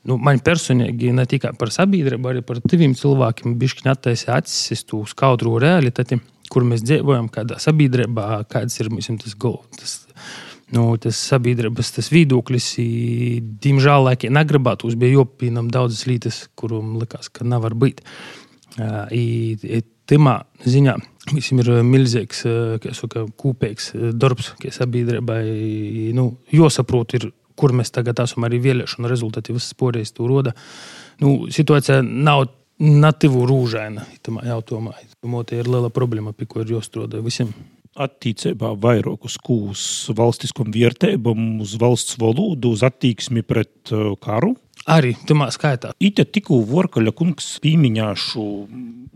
Nu, 0.09 0.17
man 0.17 0.41
personīgi 0.41 1.13
ne 1.13 1.27
tikai 1.29 1.53
par 1.61 1.71
sabiedrību, 1.75 2.29
arī 2.31 2.43
par 2.45 2.59
diviem 2.65 2.95
cilvēkiem 2.97 3.59
bija 3.61 3.93
attaisīts 3.93 4.31
acis 4.33 4.79
uz 4.79 4.85
to 4.89 5.03
skaudro 5.09 5.59
realitāti, 5.61 6.17
kur 6.51 6.65
mēs 6.67 6.83
dzīvojam, 6.89 7.29
kādā 7.31 7.61
sabiedrībā, 7.61 8.47
kāds 8.51 8.81
ir 8.81 8.89
mums 8.91 9.13
tas 9.21 9.37
galvenais 9.39 9.99
nu, 10.75 10.85
tas 11.03 11.19
sabiedrības 11.31 11.95
tas 11.97 12.11
viedoklis, 12.13 12.73
diemžēl, 13.65 14.07
laikam, 14.07 14.35
negribētos, 14.37 14.99
bija 15.01 15.21
jopīnam 15.21 15.71
daudzas 15.73 16.07
lietas, 16.09 16.45
kurām 16.59 16.97
likās, 17.01 17.31
ka 17.33 17.47
nevar 17.49 17.77
būt. 17.79 18.05
I, 19.11 19.83
Timā 20.11 20.41
ziņā 20.67 20.97
visam 21.31 21.61
ir 21.63 21.69
milzīgs, 21.87 22.41
saka, 22.99 23.27
kūpīgs 23.39 23.93
darbs, 24.19 24.49
kas 24.59 24.81
sabiedrībai 24.81 25.43
nu, 26.17 26.33
jāsaprot, 26.51 27.15
kur 27.61 27.75
mēs 27.77 27.93
tagad 27.95 28.23
esam 28.25 28.47
arī 28.49 28.59
vēlēšanu 28.65 29.11
rezultāti, 29.11 29.55
visas 29.55 29.71
sporēs 29.75 30.15
to 30.17 30.27
roda. 30.27 30.55
Nu, 31.23 31.47
situācija 31.53 32.01
nav 32.03 32.49
nativu 32.81 33.45
rūžaina, 33.47 34.07
tamā 34.25 34.47
jautājumā. 34.49 34.97
Tā 35.47 35.61
ir 35.61 35.69
liela 35.71 35.93
problēma, 35.95 36.33
pie 36.35 36.49
ir 36.65 36.75
jāstrādā 36.79 37.21
visiem 37.23 37.53
attīstībā 37.99 38.75
vairāk 38.79 39.27
uz 39.27 39.37
kūs 39.43 39.85
valstiskam 40.17 40.71
vērtībam, 40.75 41.61
uz 41.65 41.75
valsts 41.81 42.19
valodu, 42.21 42.75
uz 42.77 42.85
attieksmi 42.87 43.43
pret 43.47 43.93
uh, 43.95 44.13
karu. 44.23 44.55
Arī 44.91 45.13
tamā 45.29 45.51
skaitā. 45.53 45.91
Ite 46.01 46.25
tikko 46.25 46.63
Vorkaļa 46.71 47.13
kungs 47.13 47.51
pīmiņāšu 47.61 48.45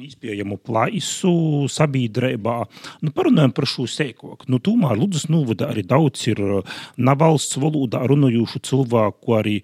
iespējamu 0.05 0.59
plaisu 0.61 1.33
sabiedrībā. 1.73 2.59
Nu, 3.01 3.15
parunājam 3.17 3.55
par 3.57 3.69
šo 3.71 3.87
sēkoku. 3.89 4.51
Nu, 4.53 4.61
tomēr 4.61 4.99
Ludzas 5.01 5.31
novada 5.33 5.71
arī 5.73 5.87
daudz 5.89 6.27
ir 6.35 6.43
uh, 6.45 6.79
nevalsts 6.99 7.61
valodā 7.63 8.05
runājušu 8.11 8.65
cilvēku 8.69 9.39
arī 9.41 9.61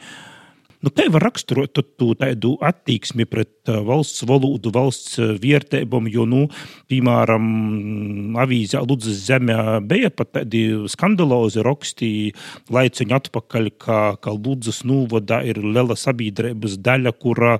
Nu, 0.81 0.88
kā 0.88 1.05
var 1.12 1.27
raksturot 1.27 1.77
to 1.77 2.07
tādu 2.16 2.55
attieksmi 2.64 3.27
pret 3.29 3.60
valsts 3.87 4.25
valodu, 4.29 4.73
valsts 4.75 5.19
uh, 5.21 5.35
vērtībām, 5.41 6.09
jo, 6.13 6.27
nu, 6.29 6.47
piemēram, 6.91 7.47
avīzē 8.41 8.83
Ludzas 8.85 9.23
zemē 9.29 9.81
bija 9.87 10.11
pat 10.15 10.35
tādi 10.41 10.65
skandalozi 10.91 11.65
raksti 11.67 12.11
laiciņu 12.73 13.17
atpakaļ, 13.21 13.73
ka, 13.81 14.01
ka 14.23 14.35
Ludzas 14.37 14.83
novada 14.89 15.43
ir 15.47 15.63
liela 15.63 15.97
sabiedrības 15.99 16.79
daļa, 16.81 17.15
kura 17.21 17.59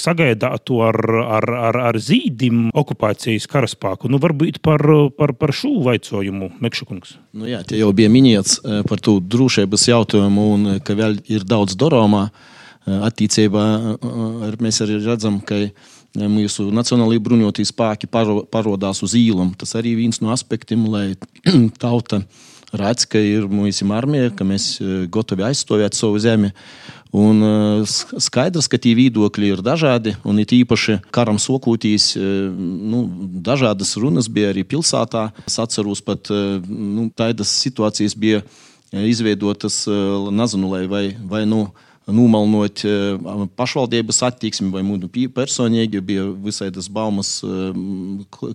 sagaidātu 0.00 0.78
ar, 0.80 0.96
ar, 1.36 1.46
ar, 1.68 1.78
ar 1.90 1.98
zīdim 2.00 2.70
okupācijas 2.72 3.44
karaspēku. 3.50 4.08
Nu, 4.08 4.20
varbūt 4.22 4.60
par, 4.64 4.80
par, 5.16 5.34
par 5.36 5.52
šo 5.52 5.74
jautājumu, 5.84 6.48
Mekšakungs. 6.64 7.18
Nu, 7.36 7.48
jā, 7.48 7.60
tie 7.68 7.82
jau 7.82 7.90
bija 7.96 8.08
minēts 8.12 8.60
eh, 8.64 8.80
par 8.88 9.02
to 9.04 9.18
drošības 9.20 9.84
jautājumu, 9.92 10.46
un 10.54 10.72
eh, 10.74 10.80
ka 10.84 10.96
vēl 10.96 11.20
ir 11.28 11.44
daudz 11.48 11.76
darāmā 11.80 12.30
eh, 12.30 12.48
attīstībā. 12.86 13.64
Mēs 14.62 14.80
arī 14.84 15.00
redzam, 15.04 15.40
ka 15.44 15.58
mūsu 16.14 16.70
nacionālajie 16.74 17.22
bruņotie 17.22 17.66
spēki 17.68 18.10
parodās 18.10 19.02
uz 19.06 19.16
īlam. 19.18 19.52
Tas 19.58 19.76
arī 19.78 19.96
viens 19.98 20.20
no 20.22 20.32
aspektiem, 20.34 20.86
lai 20.90 21.06
tauta 21.82 22.24
redz, 22.76 23.04
ka 23.10 23.18
ir 23.18 23.48
mūsu 23.50 23.86
armija, 23.94 24.30
ka 24.34 24.46
mēs 24.46 24.78
gatavi 25.10 25.46
aizstāvēt 25.50 25.98
savu 25.98 26.18
zemi. 26.22 26.52
Un 27.10 27.42
skaidrs, 28.22 28.68
ka 28.70 28.78
tie 28.78 28.92
viedokļi 28.94 29.48
ir 29.50 29.62
dažādi, 29.66 30.14
un 30.22 30.38
it 30.38 30.52
īpaši 30.54 31.00
karam 31.10 31.40
sokūtīs, 31.42 32.12
nu, 32.14 33.02
dažādas 33.42 33.96
runas 33.98 34.30
bija 34.30 34.52
arī 34.52 34.62
pilsētā. 34.62 35.32
Es 35.50 35.58
atceros 35.58 36.04
pat 36.06 36.30
nu, 36.30 37.08
tādas 37.10 37.50
situācijas 37.64 38.14
bija 38.14 38.44
izveidotas, 38.94 39.82
nezinu, 40.30 40.70
vai, 40.90 41.06
vai 41.18 41.46
nu. 41.50 41.64
Nomalnot 42.14 42.82
pašvaldības 43.58 44.22
attieksmi, 44.28 44.70
vai 44.74 44.82
mūsu 44.86 45.10
personīgi 45.34 46.00
bija 46.04 46.26
visai 46.44 46.70
tas 46.74 46.88
baumas 46.90 47.38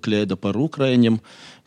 kliēda 0.06 0.38
par 0.40 0.58
Ukraiņiem 0.60 1.20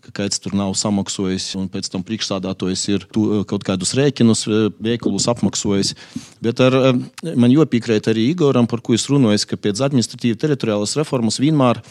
ka 0.09 0.23
kāds 0.23 0.41
tur 0.43 0.55
nav 0.57 0.75
samaksājis, 0.79 1.51
un 1.59 1.69
pēc 1.73 1.91
tam 1.93 2.05
priekšstādātājs 2.07 2.85
ir 2.95 3.07
tu, 3.13 3.25
eh, 3.41 3.45
kaut 3.49 3.65
kādus 3.67 3.95
rēķinus, 3.99 4.47
eh, 4.49 4.69
veikalus 4.81 5.29
apmaksājis. 5.29 5.95
Bet 6.41 6.61
ar, 6.61 6.75
eh, 6.75 6.93
man 7.35 7.51
jopiekrīt 7.51 8.09
arī 8.09 8.35
Igoram, 8.35 8.69
par 8.69 8.81
ko 8.81 8.95
es 8.95 9.07
runāju, 9.07 9.47
ka 9.47 9.57
pēc 9.57 9.83
administratīvas 9.83 10.39
teritoriālas 10.39 10.97
reformas 10.97 11.39
vienmēr 11.39 11.83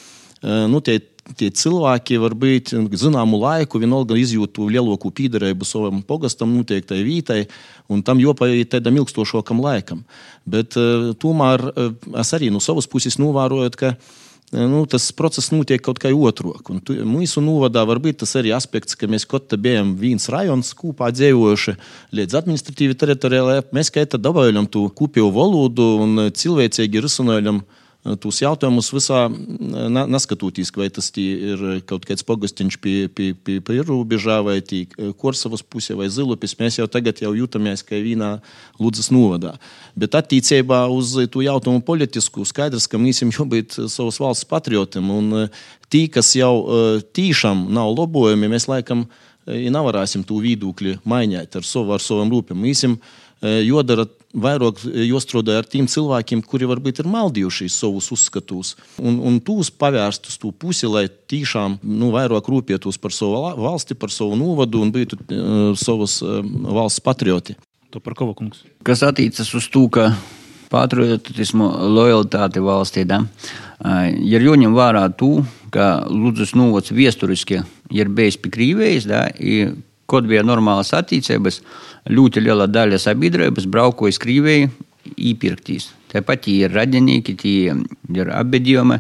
nu, 0.44 0.82
tie, 0.86 1.00
tie 1.40 1.50
cilvēki 1.52 2.20
var 2.22 2.36
būt 2.38 2.74
zināmu 3.00 3.40
laiku, 3.42 3.82
vienalga 3.82 4.18
izjūtu 4.20 4.70
lielāku 4.72 5.12
pīderību 5.16 5.68
savam 5.68 6.04
pogastam, 6.06 6.54
noteiktai 6.58 7.02
vītai, 7.06 7.42
un 7.90 8.04
tam 8.06 8.22
jopaiet 8.22 8.72
tādam 8.76 9.02
ilgstošākam 9.02 9.64
laikam. 9.64 10.06
Bet 10.46 10.78
tomēr 11.22 11.68
es 12.22 12.34
arī 12.38 12.52
no 12.54 12.64
savas 12.64 12.88
puses 12.90 13.20
novēroju, 13.22 13.76
ka 13.80 13.96
nu, 14.52 14.86
tas 14.88 15.10
process 15.12 15.52
notiek 15.52 15.82
kaut 15.84 16.00
kā 16.00 16.12
otrāk. 16.14 16.70
Mūsu 17.04 17.42
novadā 17.44 17.84
var 17.88 18.00
būt 18.04 18.22
tas 18.24 18.36
arī 18.40 18.54
aspekts, 18.56 18.96
ka 18.96 19.10
mēs 19.12 19.28
kaut 19.28 19.50
kā 19.52 19.60
bijām 19.60 19.96
viens 20.00 20.30
rajons 20.32 20.72
kopā 20.78 21.10
dzīvojuši 21.12 21.76
līdz 22.16 22.38
administratīvi 22.40 22.96
teritoriālajai. 22.96 23.68
Mēs 23.76 23.92
kā 23.92 24.06
tā 24.08 24.20
dabājam 24.22 24.70
to 24.72 24.88
kopējo 24.96 25.34
valodu 25.36 25.90
un 26.06 26.30
cilvēcīgi 26.32 27.04
risinājam 27.04 27.66
tos 28.22 28.38
jautājumus 28.40 28.88
visā 28.94 29.26
neskatoties, 30.08 30.70
vai 30.78 30.88
tas 30.94 31.10
ir 31.20 31.82
kaut 31.90 32.06
kāds 32.08 32.24
pogustiņš 32.24 32.78
pie, 32.80 32.96
pie, 33.12 33.34
pie, 33.36 33.58
pie 33.60 33.80
robežā 33.84 34.38
vai 34.46 34.62
Korsavas 35.20 35.64
pusē 35.66 35.98
vai 35.98 36.08
Zilupis. 36.08 36.56
Mēs 36.60 36.80
jau 36.80 36.88
tagad 36.88 37.20
jau 37.20 37.34
jūtamies 37.36 37.84
kā 37.84 38.00
vienā 38.00 38.38
Ludzas 38.80 39.12
novadā. 39.12 39.58
Bet 39.98 40.16
attiecībā 40.16 40.86
uz 40.94 41.18
to 41.34 41.44
jautājumu 41.44 41.84
politisku 41.84 42.46
skaidrs, 42.48 42.88
ka 42.88 43.02
mēs 43.02 43.24
jau 43.26 43.46
būt 43.50 43.80
savas 43.92 44.22
valsts 44.24 44.48
patriotiem 44.48 45.12
un 45.12 45.48
tī, 45.92 46.08
kas 46.08 46.32
jau 46.38 47.02
tīšām 47.12 47.68
nav 47.76 47.92
lobojumi, 47.98 48.54
mēs 48.56 48.70
laikam 48.72 49.08
nevarēsim 49.48 50.24
to 50.28 50.40
viedokli 50.44 50.98
mainīt 51.08 51.56
ar 51.56 51.64
savu, 51.64 51.96
ar 51.96 52.04
savām 52.04 52.32
rūpēm. 52.32 52.60
Mēs 52.60 52.84
jodara 53.68 54.08
vairāk 54.38 54.82
jostrādāja 55.08 55.64
ar 55.64 55.70
tiem 55.70 55.88
cilvēkiem, 55.90 56.44
kuri 56.46 56.70
varbūt 56.70 57.02
ir 57.02 57.10
maldījušies 57.12 57.78
savus 57.82 58.10
uzskatus, 58.16 58.76
un, 59.02 59.20
un 59.26 59.40
tūs 59.44 59.72
pavērst 59.74 60.30
uz 60.32 60.40
to 60.42 60.52
pusi, 60.52 60.88
lai 60.90 61.08
tiešām 61.08 61.80
nu, 61.84 62.12
vairāk 62.16 62.50
rūpētos 62.52 63.00
par 63.02 63.16
savu 63.16 63.44
valsti, 63.58 63.98
par 63.98 64.14
savu 64.14 64.38
novadu 64.40 64.84
un 64.86 64.94
būtu 64.94 65.20
uh, 65.20 65.72
savas 65.80 66.20
uh, 66.26 66.42
valsts 66.44 67.04
patrioti. 67.04 67.58
To 67.96 68.04
par 68.04 68.18
ko 68.20 68.34
kungs? 68.36 68.66
Kas 68.86 69.04
attiecas 69.08 69.54
uz 69.56 69.70
to, 69.72 69.86
ka 69.92 70.12
patriotismu, 70.72 71.70
lojalitāti 71.96 72.62
valstī, 72.64 73.06
da, 73.08 73.22
ir 74.20 74.44
jāņem 74.44 74.76
vērā 74.76 75.06
to, 75.16 75.46
ka 75.72 76.08
Lūdzu 76.12 76.50
novads 76.60 76.92
viesturiski 76.96 77.62
ir 77.96 78.12
bijis 78.12 78.40
pie 78.42 78.52
Krīvijas, 78.52 79.08
da, 79.08 79.28
Kad 80.08 80.28
bija 80.30 80.44
normālas 80.46 80.94
attīstības, 80.96 81.62
ļoti 82.08 82.44
liela 82.46 82.68
daļa 82.72 83.00
sabiedrības 83.04 83.68
braukoja 83.68 84.16
uz 84.16 84.20
Krieviju 84.24 84.70
īpirktīs. 85.16 85.92
Tāpat 86.12 86.48
ir 86.52 86.72
radinieki, 86.76 87.36
tie 87.40 87.74
ir 88.16 88.32
apbedījumi. 88.36 89.00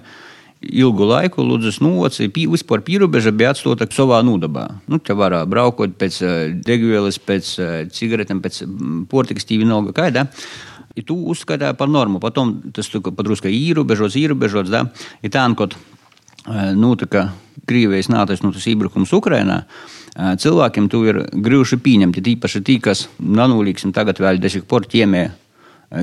Ilgu 0.67 1.05
laiku 1.05 1.43
Ludus 1.45 1.77
novacs 1.85 2.17
vispār 2.33 2.81
pierobeža 2.81 3.31
bija 3.31 3.51
atstota 3.53 3.85
savā 3.93 4.23
nūdabā. 4.25 4.65
Nu, 4.89 4.97
te 4.97 5.13
var 5.13 5.35
braukot 5.45 5.93
pēc 6.01 6.17
degvielas, 6.65 7.19
pēc 7.21 7.51
cigaretēm, 7.93 8.41
pēc 8.41 8.63
portikas 9.11 9.45
tīvi 9.45 9.67
nolga 9.69 9.93
kaida. 9.99 10.25
I 10.97 11.03
tu 11.05 11.19
uzskatīja 11.29 11.75
par 11.77 11.91
normu. 11.93 12.17
Potom 12.19 12.55
tas 12.73 12.89
padrusku 12.89 13.51
īrobežots, 13.53 14.17
īrobežots. 14.17 14.73
Da? 14.73 14.87
I 15.21 15.29
tā, 15.29 15.45
kad 15.59 15.77
notika 16.77 17.31
Krievijas 17.67 18.07
nātais 18.07 18.43
nu, 18.43 18.53
iebrukums 18.55 19.11
Ukrainā, 19.13 19.63
cilvēkiem 20.15 20.87
to 20.89 21.03
ir 21.07 21.19
grūti 21.33 21.79
pieņemt. 21.83 22.19
Tīpaši 22.23 22.63
tie, 22.63 22.77
kas 22.83 23.07
nanulīksim 23.19 23.91
tagad 23.95 24.21
vēl 24.23 24.39
desmit 24.39 24.67
porti 24.69 25.03
iemē 25.03 25.27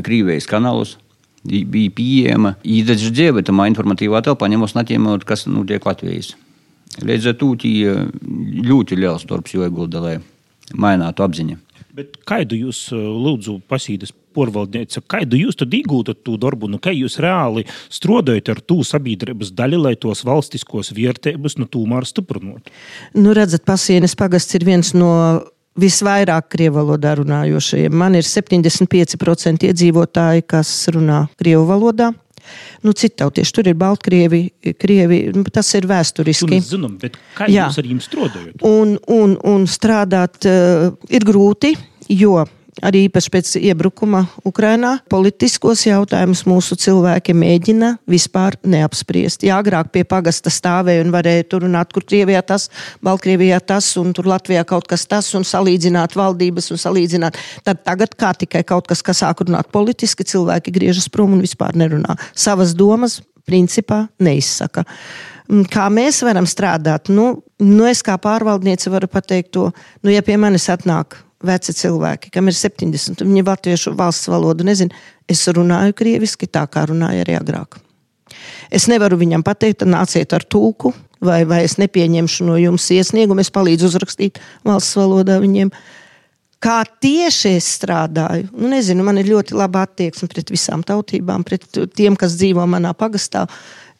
Krievijas 0.04 0.48
kanālus. 0.50 0.98
Bija 1.44 1.92
pieejama 1.92 2.54
īstenībā 2.64 3.42
tā 3.44 3.52
informatīvā 3.68 4.22
telpā, 4.24 4.48
ņemot 4.48 4.76
natiem, 4.76 5.08
kas 5.28 5.44
notiek 5.46 5.84
Latvijas. 5.84 6.34
Līdz 7.04 7.32
ar 7.32 7.36
to 7.40 7.50
ļoti 7.58 8.96
liels 8.96 9.26
darbs 9.28 9.52
jāiegulda, 9.52 10.00
lai 10.00 10.14
mainātu 10.72 11.24
apziņu. 11.24 11.58
Bet 11.94 12.16
kādu 12.26 12.56
jūs 12.58 12.88
lūdzu 12.92 13.60
pasīdas 13.68 14.12
porvaldniece, 14.34 15.02
kādu 15.10 15.38
jūs 15.40 15.58
tad 15.60 15.74
iegūtat 15.76 16.22
to 16.26 16.36
darbu, 16.40 16.68
nu, 16.72 16.80
kā 16.82 16.94
jūs 16.94 17.18
reāli 17.22 17.66
strādājat 17.92 18.52
ar 18.54 18.62
tū 18.64 18.80
sabiedrības 18.86 19.54
daļu, 19.56 19.82
lai 19.86 19.94
tos 20.00 20.24
valstiskos 20.26 20.92
vērtības 20.96 21.58
nu, 21.60 21.68
tomēr 21.70 22.08
stiprinātu? 22.08 22.74
Nu, 23.16 23.34
redzat, 23.36 23.64
pasienes 23.68 24.16
pagasts 24.18 24.58
ir 24.58 24.66
viens 24.66 24.94
no 24.96 25.12
visvairāk 25.80 26.52
krievu 26.54 26.78
valodā 26.82 27.16
runājošajiem. 27.18 27.94
Man 27.98 28.14
ir 28.18 28.26
75% 28.26 29.66
iedzīvotāji, 29.70 30.44
kas 30.46 30.74
runā 30.94 31.24
krievu 31.40 31.66
valodā. 31.70 32.12
Nu, 32.84 32.92
Citautieši 32.92 33.54
tur 33.56 33.68
ir 33.70 33.76
Baltkrievi, 33.80 34.42
Krievi, 34.76 35.20
nu, 35.32 35.46
tas 35.52 35.70
ir 35.78 35.88
vēsturiski. 35.88 36.50
Mēs 36.52 36.74
zinām, 36.74 36.98
bet 37.00 37.16
kā 37.36 37.48
Jā. 37.48 37.70
jūs 37.70 37.80
ar 37.80 37.88
viņiem 37.88 38.02
strādājat? 38.04 38.66
Un, 38.68 38.98
un, 39.10 39.38
un 39.48 39.64
strādāt 39.70 40.44
uh, 40.50 40.90
ir 41.08 41.24
grūti, 41.24 41.72
jo 42.12 42.42
arī 42.82 43.04
īpaši 43.08 43.30
pēc 43.30 43.50
iebrukuma 43.60 44.24
Ukrainā, 44.46 44.96
politiskos 45.12 45.84
jautājumus 45.86 46.44
mūsu 46.48 46.76
cilvēki 46.80 47.34
mēģina 47.36 47.90
vispār 48.10 48.56
neapspriest. 48.66 49.44
Jā, 49.46 49.58
agrāk 49.62 49.92
pie 49.94 50.04
pagasta 50.08 50.52
stāvēja 50.52 51.04
un 51.04 51.12
varēja 51.14 51.46
tur 51.50 51.66
runāt, 51.66 51.92
kur 51.94 52.06
Krievijā 52.08 52.42
tas, 52.46 52.68
Baltkrievijā 53.04 53.60
tas 53.64 53.90
un 54.00 54.14
tur 54.16 54.28
Latvijā 54.30 54.64
kaut 54.68 54.88
kas 54.90 55.06
tas 55.10 55.28
un 55.38 55.46
salīdzināt 55.46 56.16
valdības 56.18 56.72
un 56.74 56.80
salīdzināt. 56.80 57.38
Tad 57.66 57.84
tagad 57.86 58.16
kā 58.18 58.32
tikai 58.44 58.64
kaut 58.66 58.88
kas, 58.90 59.04
kas 59.04 59.22
sāk 59.22 59.44
runāt 59.44 59.70
politiski, 59.74 60.26
cilvēki 60.26 60.74
griežas 60.74 61.10
prom 61.12 61.36
un 61.36 61.44
vispār 61.44 61.76
nerunā. 61.78 62.18
Savas 62.34 62.74
domas 62.74 63.20
principā 63.46 64.06
neizsaka. 64.22 64.86
Kā 65.68 65.90
mēs 65.92 66.22
varam 66.24 66.46
strādāt? 66.48 67.10
Nu, 67.12 67.42
nu 67.60 67.84
es 67.84 68.00
kā 68.04 68.16
pārvaldniece 68.16 68.88
varu 68.92 69.10
pateikt 69.12 69.52
to, 69.52 69.68
nu, 70.00 70.12
ja 70.12 70.24
pie 70.24 70.38
manis 70.40 70.70
atnāk 70.72 71.18
veci 71.44 71.74
cilvēki, 71.76 72.30
kam 72.34 72.48
ir 72.50 72.56
70, 72.56 73.22
un 73.24 73.32
viņi 73.32 73.46
latviešu 73.46 73.94
valsts 73.98 74.28
valodu 74.30 74.66
nezina. 74.66 74.94
Es 75.30 75.46
runāju 75.48 75.96
krieviski 75.96 76.46
tā, 76.50 76.66
kā 76.70 76.84
runāju 76.90 77.20
arī 77.24 77.34
agrāk. 77.38 77.78
Es 78.74 78.88
nevaru 78.90 79.16
viņam 79.20 79.42
pateikt, 79.46 79.84
nāciet 79.88 80.32
ar 80.36 80.44
tūku, 80.44 80.92
vai, 81.24 81.44
vai 81.48 81.60
es 81.64 81.74
nepieņemšu 81.80 82.44
no 82.48 82.56
jums 82.60 82.90
iesniegumu, 82.92 83.40
es 83.40 83.54
palīdzu 83.54 83.84
uzrakstīt 83.88 84.34
valsts 84.66 84.96
valodā 84.98 85.36
viņiem. 85.42 85.68
Kā 86.64 86.78
tieši 86.84 87.48
es 87.58 87.66
strādāju, 87.76 88.44
nu, 88.56 88.66
nezinu, 88.72 89.04
man 89.04 89.18
ir 89.20 89.26
ļoti 89.28 89.54
laba 89.56 89.82
attieksme 89.84 90.28
pret 90.32 90.48
visām 90.52 90.80
tautībām, 90.86 91.44
pret 91.44 91.62
tiem, 91.96 92.16
kas 92.16 92.36
dzīvo 92.40 92.64
manā 92.68 92.92
pagastā. 92.96 93.46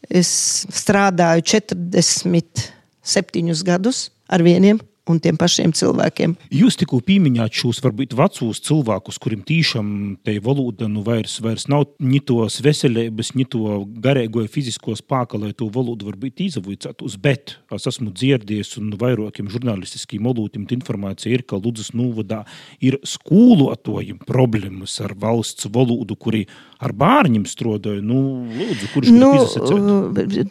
Es 0.09 0.31
strādāju 0.73 1.43
47 1.53 3.65
gadus 3.69 3.99
ar 4.33 4.41
vieniem 4.45 4.79
un 5.11 5.21
tiem 5.21 5.37
pašiem 5.41 5.73
cilvēkiem. 5.77 6.35
Jūs 6.55 6.79
tikko 6.81 7.01
pieminējāt 7.05 7.59
šos 7.61 7.81
varbūt 7.85 8.15
vecos 8.17 8.61
cilvēkus, 8.65 9.19
kuriem 9.21 9.43
tīšām 9.47 9.89
te 10.25 10.37
valoda 10.45 10.89
nu 10.89 11.05
vairs, 11.05 11.37
vairs 11.45 11.67
nav 11.69 11.87
ni 12.01 12.23
tos 12.25 12.61
veselības, 12.65 13.35
ni 13.37 13.45
to 13.49 13.83
garīgo 14.05 14.45
fizisko 14.49 14.97
spēku, 14.97 15.41
lai 15.43 15.53
to 15.57 15.69
valodu 15.73 16.09
varbūt 16.09 16.45
izavicētos. 16.47 17.19
Bet 17.21 17.57
es 17.75 17.89
esmu 17.91 18.13
dzirdējis 18.17 18.79
un 18.81 18.95
vairākiem 19.01 19.51
žurnālistiskiem 19.53 20.25
molūtiem 20.25 20.67
informācija 20.79 21.35
ir, 21.37 21.45
ka 21.45 21.61
Ludzas 21.61 21.93
novadā 21.97 22.43
ir 22.81 22.99
skolotojiem 23.05 24.23
problēmas 24.25 24.97
ar 25.05 25.13
valsts 25.21 25.69
valodu, 25.73 26.17
kuri 26.17 26.47
ar 26.81 26.97
bērniem 26.97 27.45
strādāja. 27.49 28.01
Nu, 28.05 28.49
lūdzu, 28.49 28.91
kurš 28.95 29.13
nu, 29.13 29.31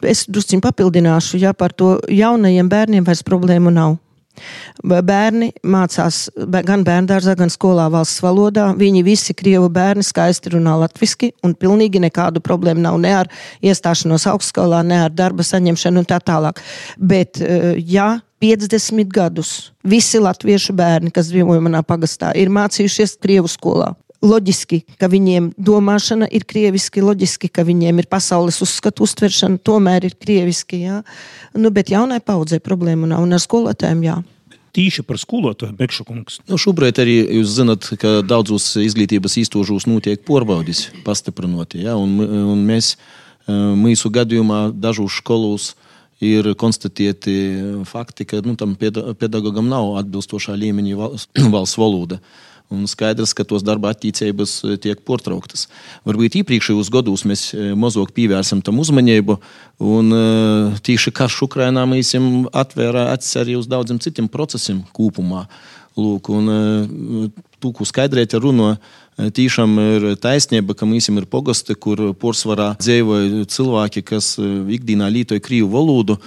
es 0.09 0.25
drusciņ 0.29 0.61
papildināšu, 0.63 1.41
ja 1.41 1.57
par 1.57 1.73
to 1.73 1.97
jaunajiem 2.11 2.69
bērniem 2.69 3.05
vairs 3.07 3.25
problēmu 3.25 3.73
nav. 3.73 3.97
Bērni 4.83 5.51
mācās 5.63 6.25
gan 6.65 6.83
bērngārzā, 6.87 7.35
gan 7.39 7.51
skolā 7.53 7.85
valsts 7.93 8.23
valodā. 8.23 8.71
Viņi 8.77 9.03
visi 9.05 9.35
krievu 9.37 9.69
bērni 9.73 10.03
skaisti 10.05 10.55
runā 10.55 10.75
latviešu, 10.83 11.31
un 11.45 11.55
pilnīgi 11.59 12.01
nekādu 12.03 12.41
problēmu 12.43 12.83
nav 12.83 12.99
ne 13.01 13.13
ar 13.21 13.31
iestāšanos 13.63 14.27
augstskolā, 14.31 14.81
ne 14.87 15.03
ar 15.05 15.13
darba 15.13 15.45
saņemšanu 15.45 16.03
un 16.03 16.09
tā 16.09 16.19
tālāk. 16.23 16.61
Bet, 16.97 17.41
eh, 17.41 17.75
ja 17.77 18.21
50 18.43 19.07
gadus 19.07 19.71
visi 19.83 20.19
latviešu 20.19 20.73
bērni, 20.75 21.11
kas 21.15 21.29
dzīvo 21.31 21.55
manā 21.63 21.83
pagastā, 21.87 22.33
ir 22.35 22.51
mācījušies 22.51 23.15
krievu 23.23 23.47
skolā, 23.47 23.93
loģiski, 24.23 24.83
ka 24.99 25.09
viņiem 25.11 25.51
domāšana 25.59 26.29
ir 26.31 26.45
krieviski, 26.49 27.03
loģiski, 27.03 27.49
ka 27.51 27.65
viņiem 27.67 28.01
ir 28.01 28.09
pasaules 28.11 28.61
uzskatu 28.63 29.05
uztveršana, 29.07 29.59
tomēr 29.63 30.07
ir 30.09 30.15
krieviski. 30.19 30.83
Jā. 30.87 31.01
Nu, 31.57 31.73
bet 31.75 31.91
jaunai 31.93 32.21
paudzei 32.23 32.63
problēmu 32.63 33.09
nav 33.11 33.25
un 33.25 33.35
ar 33.35 33.43
skolotājiem 33.43 34.05
jā. 34.07 34.21
Tīši 34.73 35.03
par 35.05 35.19
skolotāju 35.21 35.75
Bekšakungs. 35.77 36.39
Nu, 36.49 36.57
šobrīd 36.57 36.97
arī 37.03 37.19
jūs 37.37 37.51
zināt, 37.59 37.91
ka 38.01 38.23
daudzos 38.25 38.71
izglītības 38.81 39.37
īstožos 39.43 39.85
notiek 39.85 40.23
porbaudis 40.25 40.87
pastiprināti. 41.05 41.83
Ja? 41.85 41.93
Un, 41.99 42.15
un 42.23 42.63
mēs 42.65 42.95
mūsu 43.45 44.09
gadījumā 44.13 44.71
dažos 44.73 45.19
skolos 45.21 45.73
ir 46.23 46.53
konstatēti 46.57 47.35
fakti, 47.85 48.25
ka 48.25 48.41
nu, 48.45 48.55
tam 48.57 48.73
pedagogam 48.79 49.69
nav 49.69 49.99
atbilstošā 50.01 50.55
līmeņa 50.57 51.11
valsts 51.53 51.77
valoda. 51.77 52.21
Un 52.71 52.87
skaidrs, 52.89 53.35
ka 53.37 53.45
tos 53.45 53.61
darba 53.65 53.91
attīstības 53.93 54.55
e, 54.63 54.77
tiek 54.81 55.01
pārtrauktas. 55.05 55.67
Varbūt 56.07 56.39
iepriekšējos 56.39 56.89
gados 56.93 57.25
mēs 57.29 57.45
e, 57.53 57.73
mazāk 57.77 58.13
pievērsām 58.15 58.63
tam 58.65 58.79
uzmanību, 58.81 59.37
un 59.83 60.15
e, 60.15 60.23
tieši 60.87 61.13
karš 61.13 61.43
Ukrainā 61.45 61.83
mēs 61.89 62.15
atvēra 62.15 63.11
acis 63.13 63.37
arī 63.43 63.57
uz 63.59 63.69
daudziem 63.69 63.99
citiem 64.01 64.31
procesiem 64.31 64.81
kopumā. 64.95 65.45
Lūk, 65.93 66.31
un 66.33 67.29
tūku 67.61 67.85
skaidrēt 67.85 68.33
runo. 68.41 68.71
Tīšām 69.13 69.75
ir 69.77 70.05
taisnība, 70.17 70.73
ka 70.73 70.87
mums 70.89 71.05
ir 71.11 71.27
pogosti, 71.29 71.75
kur 71.77 72.01
porcelāna 72.17 72.71
dzīvoja 72.81 73.43
cilvēki, 73.53 74.01
kas 74.09 74.31
ikdienā 74.41 75.11
lietoja 75.13 75.43
krīvu 75.43 75.69
valodu. 75.69 76.17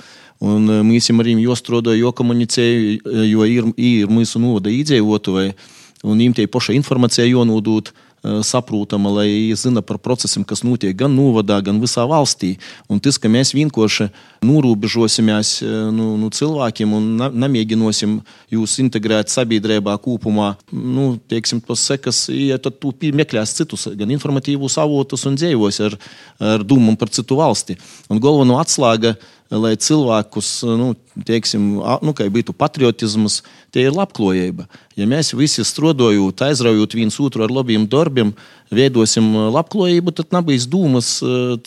Un 0.47 0.69
mēs 0.87 1.11
arī 1.11 1.35
jāstrādā, 1.41 1.97
jo 1.99 2.13
komunicēju, 2.15 3.01
jo 3.27 3.49
ir, 3.51 3.67
ir 3.75 4.13
mūsu 4.13 4.39
novada 4.39 4.71
iedzīvotāji, 4.71 5.57
un 6.03 6.17
viņiem 6.17 6.37
tie 6.37 6.51
paša 6.51 6.77
informācija 6.77 7.29
jānodod. 7.29 7.93
Uh, 7.93 8.07
saprotama, 8.43 9.11
lai 9.11 9.53
zina 9.55 9.83
par 9.83 9.99
procesiem, 9.99 10.45
kas 10.45 10.63
notiek 10.65 10.97
gan 10.97 11.13
novadā, 11.15 11.59
gan 11.63 11.79
visā 11.81 12.05
valstī. 12.09 12.57
Un 12.91 13.01
tas, 13.03 13.19
ka 13.21 13.31
mēs 13.31 13.53
vienkārši 13.55 14.09
norobežosimies 14.47 15.61
nu, 15.95 16.15
nu, 16.21 16.31
cilvēkiem 16.33 16.95
un 16.97 17.07
nemēģināsim 17.37 18.19
jūs 18.53 18.79
integrēt 18.83 19.33
sabiedrībā 19.33 19.97
kopumā, 20.03 20.55
nu, 20.73 21.15
teiksim, 21.31 21.61
tas 21.65 21.85
sekas, 21.93 22.27
ja 22.33 22.59
tad 22.63 22.81
tu 22.83 22.95
meklēs 23.17 23.55
citus, 23.59 23.89
gan 23.99 24.13
informatīvus 24.15 24.79
avotus 24.83 25.27
un 25.29 25.39
dzīvos 25.39 25.81
ar, 25.87 25.99
ar 26.41 26.67
dūmu 26.67 26.97
par 26.99 27.13
citu 27.15 27.39
valsti. 27.39 27.79
Un 28.11 28.23
galveno 28.23 28.61
atslēga 28.63 29.17
ir 29.17 29.35
lai 29.51 29.77
cilvēkus, 29.79 30.51
nu, 30.79 30.91
teiksim, 31.27 31.77
nu, 31.79 32.15
kā 32.17 32.27
būtu 32.33 32.55
patriotisms, 32.57 33.43
tie 33.75 33.87
ir 33.87 33.95
labklājība. 33.95 34.67
Ja 34.97 35.05
mēs 35.05 35.35
visi 35.37 35.61
strādājot, 35.61 36.41
aizraujot 36.47 36.95
viens 36.97 37.19
otru 37.21 37.45
ar 37.45 37.53
labiem 37.53 37.83
darbiem, 37.85 38.31
veidosim 38.73 39.27
labklājību, 39.53 40.15
tad 40.17 40.33
nebūs 40.33 40.65
dūmas 40.73 41.11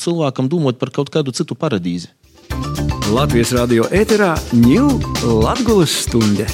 cilvēkam 0.02 0.50
domāt 0.50 0.80
par 0.82 0.90
kaut 0.96 1.12
kādu 1.14 1.36
citu 1.38 1.54
paradīzi. 1.54 2.10
Latvijas 3.14 3.54
radio 3.54 3.86
ēterā 3.94 4.32
ņūl 4.58 4.98
Latvijas 5.44 5.94
stunde. 6.08 6.50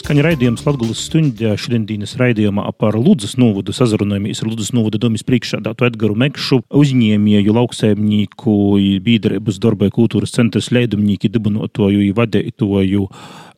Skaņa 0.00 0.24
raidījums 0.24 0.64
Latvijas 0.64 1.04
stundā 1.04 1.52
šodienas 1.60 2.16
raidījumā 2.18 2.64
par 2.80 2.96
Ludus 2.96 3.36
novadu 3.36 3.76
sazrunājamies 3.76 4.40
ar 4.40 4.50
Ludus 4.50 4.72
novada 4.72 4.98
domas 4.98 5.22
priekšsādātu 5.28 5.86
Edgaru 5.86 6.16
Mekšu, 6.18 6.62
uzņēmēju 6.80 7.54
lauksaimnieku, 7.60 8.56
biedrības 9.04 9.60
darba 9.62 9.92
kultūras 9.92 10.32
centras 10.32 10.72
leidumnieku, 10.72 11.28
dibinotoju, 11.32 12.08
vadētoju 12.16 13.06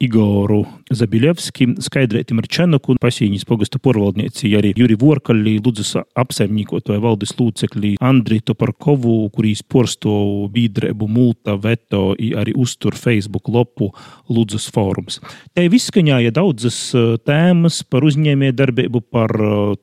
Igoru 0.03 0.63
Zabiļevski, 0.95 1.69
skaidrētim 1.85 2.41
ar 2.43 2.49
Čenaku, 2.51 2.97
pasīņas 3.03 3.47
pogasta 3.49 3.81
porvaldnieci, 3.83 4.51
arī 4.59 4.73
Juri 4.79 4.97
Vorkaļi, 5.01 5.57
Ludzas 5.65 5.95
apsaimniekotāja 6.19 7.03
valdes 7.05 7.35
lūcekļi 7.39 7.95
Andri 8.05 8.41
Toparkovu, 8.45 9.17
kurīs 9.35 9.63
porsto 9.63 10.15
bīdrēbu 10.55 11.09
multa 11.11 11.57
veto, 11.61 12.13
arī 12.15 12.57
uztur 12.59 12.99
Facebook 12.99 13.51
lopu 13.53 13.91
Ludzas 14.31 14.67
fórums. 14.75 15.21
Te 15.55 15.67
izskaņāja 15.67 16.35
daudzas 16.35 16.79
tēmas 17.27 17.83
par 17.89 18.07
uzņēmē 18.07 18.53
darbību, 18.57 19.05
par 19.15 19.35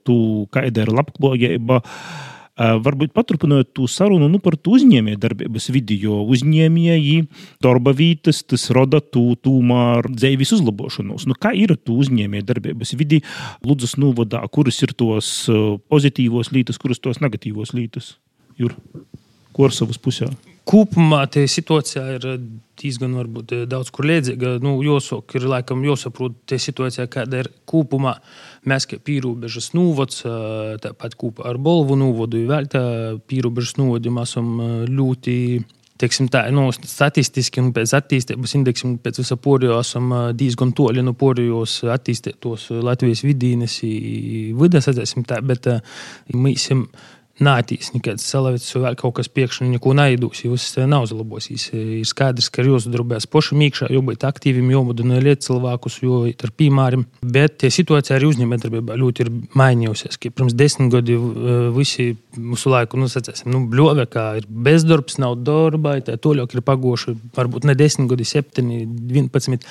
tū, 0.05 0.19
kāda 0.53 0.85
ir 0.85 0.93
labklājība. 0.99 1.81
Varbūt 2.61 3.13
paturpinot 3.15 3.71
to 3.73 3.87
sarunu 3.89 4.27
nu, 4.29 4.37
par 4.43 4.57
uzņēmējdarbības 4.59 5.69
vidi, 5.73 5.97
jo 6.03 6.19
uzņēmēji 6.29 7.15
darba 7.63 7.93
vietas 7.97 8.43
tas 8.45 8.67
rada 8.75 9.01
tū, 9.01 9.23
tūmā 9.41 10.03
dzīves 10.09 10.53
uzlabošanos. 10.59 11.25
Nu, 11.29 11.37
kā 11.39 11.55
ir 11.57 11.73
tu 11.79 11.97
uzņēmējdarbības 12.03 12.93
vidi 12.99 13.23
Ludzas 13.65 13.97
novadā, 13.97 14.43
kuras 14.53 14.81
ir 14.85 14.93
tos 14.93 15.31
pozitīvos 15.91 16.53
lietas, 16.53 16.81
kuras 16.81 17.01
tos 17.01 17.23
negatīvos 17.23 17.73
lietas? 17.77 18.15
Jur, 18.59 18.75
Korsavas 19.55 19.97
pusē. 20.01 20.29
Kopumā 20.67 21.23
tā 21.31 21.41
situācija 21.49 22.03
ir 22.19 22.25
diezgan 22.81 23.15
varbūt, 23.17 23.53
daudz 23.69 23.89
kur 23.93 24.05
līdzīga. 24.05 24.55
Nu, 24.61 24.75
jāsaka, 24.85 25.39
ir 25.39 25.47
laikam 25.49 25.81
jāsaprot, 25.85 26.37
tā 26.49 26.59
situācija, 26.61 27.07
kāda 27.11 27.41
ir 27.41 27.49
kopumā. 27.69 28.15
Mēs, 28.69 28.85
kā 28.89 28.99
pīrāņu 29.01 29.65
novads, 29.77 30.21
tāpat 30.83 31.17
kopā 31.17 31.49
ar 31.49 31.57
Bolvu 31.61 31.97
novadu, 31.97 32.43
vēl 32.49 32.69
tā 32.71 32.83
pīrāņu 33.29 33.69
novadu 33.81 34.17
esam 34.23 34.57
ļoti. 34.89 35.37
Teiksim, 36.01 36.31
tā, 36.33 36.47
nu, 36.49 36.63
statistiski, 36.73 37.61
nu, 37.61 37.69
pēc 37.75 37.91
attīstības 37.93 38.55
indeksiem, 38.57 38.95
pēc 39.05 39.19
visa 39.21 39.35
porija 39.37 39.75
esam 39.83 40.07
diezgan 40.33 40.71
toļi 40.73 41.03
no 41.05 41.13
porijos 41.13 41.75
attīstītos 41.93 42.71
Latvijas 42.81 43.21
vidīnes, 43.21 43.75
vidas, 44.57 44.89
tā, 45.29 45.37
bet 45.45 45.69
mēs 46.33 46.65
esam 46.65 46.87
nātīs 47.43 47.91
nekāds 47.95 48.25
salavits 48.27 48.69
vai 48.77 48.93
kaut 48.99 49.17
kas 49.17 49.29
priekšā, 49.31 49.65
neko 49.69 49.93
naidūs, 49.97 50.43
jūs 50.45 50.67
nav 50.89 51.07
uzlabosīs. 51.07 51.69
Ir 51.75 52.07
skaidrs, 52.07 52.49
ka 52.53 52.63
ir 52.63 52.71
jāsadarbās 52.71 53.27
pašam 53.31 53.61
iekšā, 53.65 53.89
jābūt 53.93 54.25
aktīviem, 54.27 54.71
jāmudina 54.73 55.19
liet 55.23 55.43
cilvēkus, 55.45 55.99
jo 56.05 56.23
ar 56.31 56.53
piemēram. 56.57 57.05
Bet 57.21 57.59
tie 57.63 57.71
situācija 57.73 58.17
arī 58.17 58.31
uzņēmējdarbībā 58.31 58.97
ļoti 59.01 59.25
ir 59.25 59.31
mainījusies. 59.57 60.19
Pirms 60.31 60.55
desmit 60.57 60.91
gadiem 60.93 61.29
visi 61.75 62.11
mūsu 62.37 62.71
laiku, 62.73 62.99
nu, 63.01 63.09
sacēsim, 63.11 63.51
nu, 63.53 63.63
bļove, 63.71 64.07
kā 64.11 64.27
ir 64.39 64.47
bezdarbs, 64.47 65.19
nav 65.21 65.39
darba, 65.45 65.97
tā 66.05 66.17
toļāk 66.21 66.57
ir 66.57 66.65
pagoši, 66.67 67.15
varbūt 67.37 67.67
ne 67.69 67.77
desmit 67.77 68.11
gadi, 68.11 68.27
septiņi, 68.27 68.83
vienpadsmit. 69.11 69.65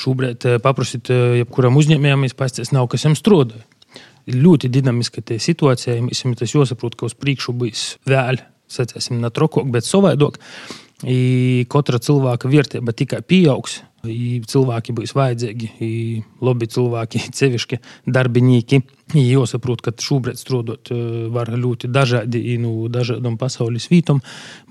Šobrīd 0.00 0.48
paprasīt, 0.64 1.12
jebkuram 1.42 1.78
uzņēmējam, 1.80 2.26
es 2.28 2.36
pasties 2.38 2.74
nav, 2.74 2.90
kas 2.90 3.06
jam 3.06 3.18
strādāja 3.18 3.66
ļoti 4.28 4.68
dinamiska 4.72 5.24
situācija. 5.38 6.00
Mums 6.02 6.40
tas 6.40 6.56
jāsaprot, 6.56 6.98
ka 6.98 7.08
uz 7.08 7.16
priekšu 7.16 7.56
būs 7.56 7.86
vēl, 8.08 8.42
sacēsim, 8.70 9.20
ne 9.22 9.30
trokok, 9.32 9.70
bet 9.72 9.88
savādāk. 9.88 10.40
Katra 11.00 11.96
cilvēka 11.96 12.50
vērtība 12.52 12.92
tikai 12.92 13.22
pieaugs. 13.24 13.78
Cilvēki 14.00 14.94
būs 14.96 15.12
vajadzīgi, 15.16 15.66
labi 16.44 16.68
cilvēki, 16.72 17.20
sevišķi 17.36 17.78
darbinieki. 18.08 18.78
Jāsaprot, 19.16 19.80
ka 19.84 19.92
šobrīd 19.96 20.40
strādāt 20.40 20.92
var 21.32 21.50
ļoti 21.52 21.88
dažādi 21.92 22.56
no 22.60 22.88
dažādām 22.92 23.36
pasaules 23.40 23.88
vietām. 23.92 24.20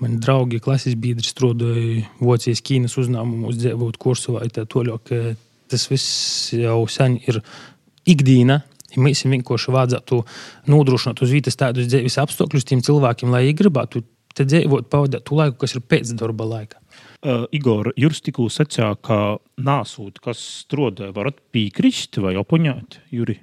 Mani 0.02 0.18
draugi, 0.22 0.62
klases 0.62 0.94
biedri 0.98 1.26
strādāja 1.26 2.06
Vācijas 2.22 2.62
Ķīnas 2.66 2.98
uzņēmumos, 3.02 3.58
dzīvojot 3.58 4.00
Korsovā. 4.02 4.46
Tas 5.70 5.86
viss 5.90 6.50
jau 6.54 6.80
sen 6.90 7.20
ir 7.22 7.42
ikdiena 8.10 8.62
Ja 8.94 9.02
mēs 9.04 9.24
vienkārši 9.26 9.74
vajadzētu 9.74 10.22
nodrošināt 10.70 11.22
uz 11.24 11.34
vietas 11.34 11.58
tādus 11.60 11.90
dzīves 11.90 12.18
apstākļus 12.22 12.68
tiem 12.68 12.82
cilvēkiem, 12.86 13.32
lai 13.32 13.46
viņi 13.48 13.58
gribētu 13.62 14.04
te 14.36 14.46
dzīvot, 14.46 14.88
pavadīt 14.90 15.26
to 15.26 15.38
laiku, 15.38 15.58
kas 15.62 15.76
ir 15.76 15.84
pēc 15.86 16.14
darba 16.18 16.46
laika. 16.46 16.80
Uh, 17.20 17.44
Igor, 17.52 17.92
jūs 18.00 18.22
tikko 18.24 18.46
sacījāt, 18.48 19.02
ka 19.04 19.16
nāsūt, 19.60 20.22
kas 20.24 20.40
strādāja, 20.64 21.12
varat 21.16 21.40
piekrist 21.52 22.16
vai 22.22 22.36
opoņāt, 22.40 23.00
Juri? 23.12 23.40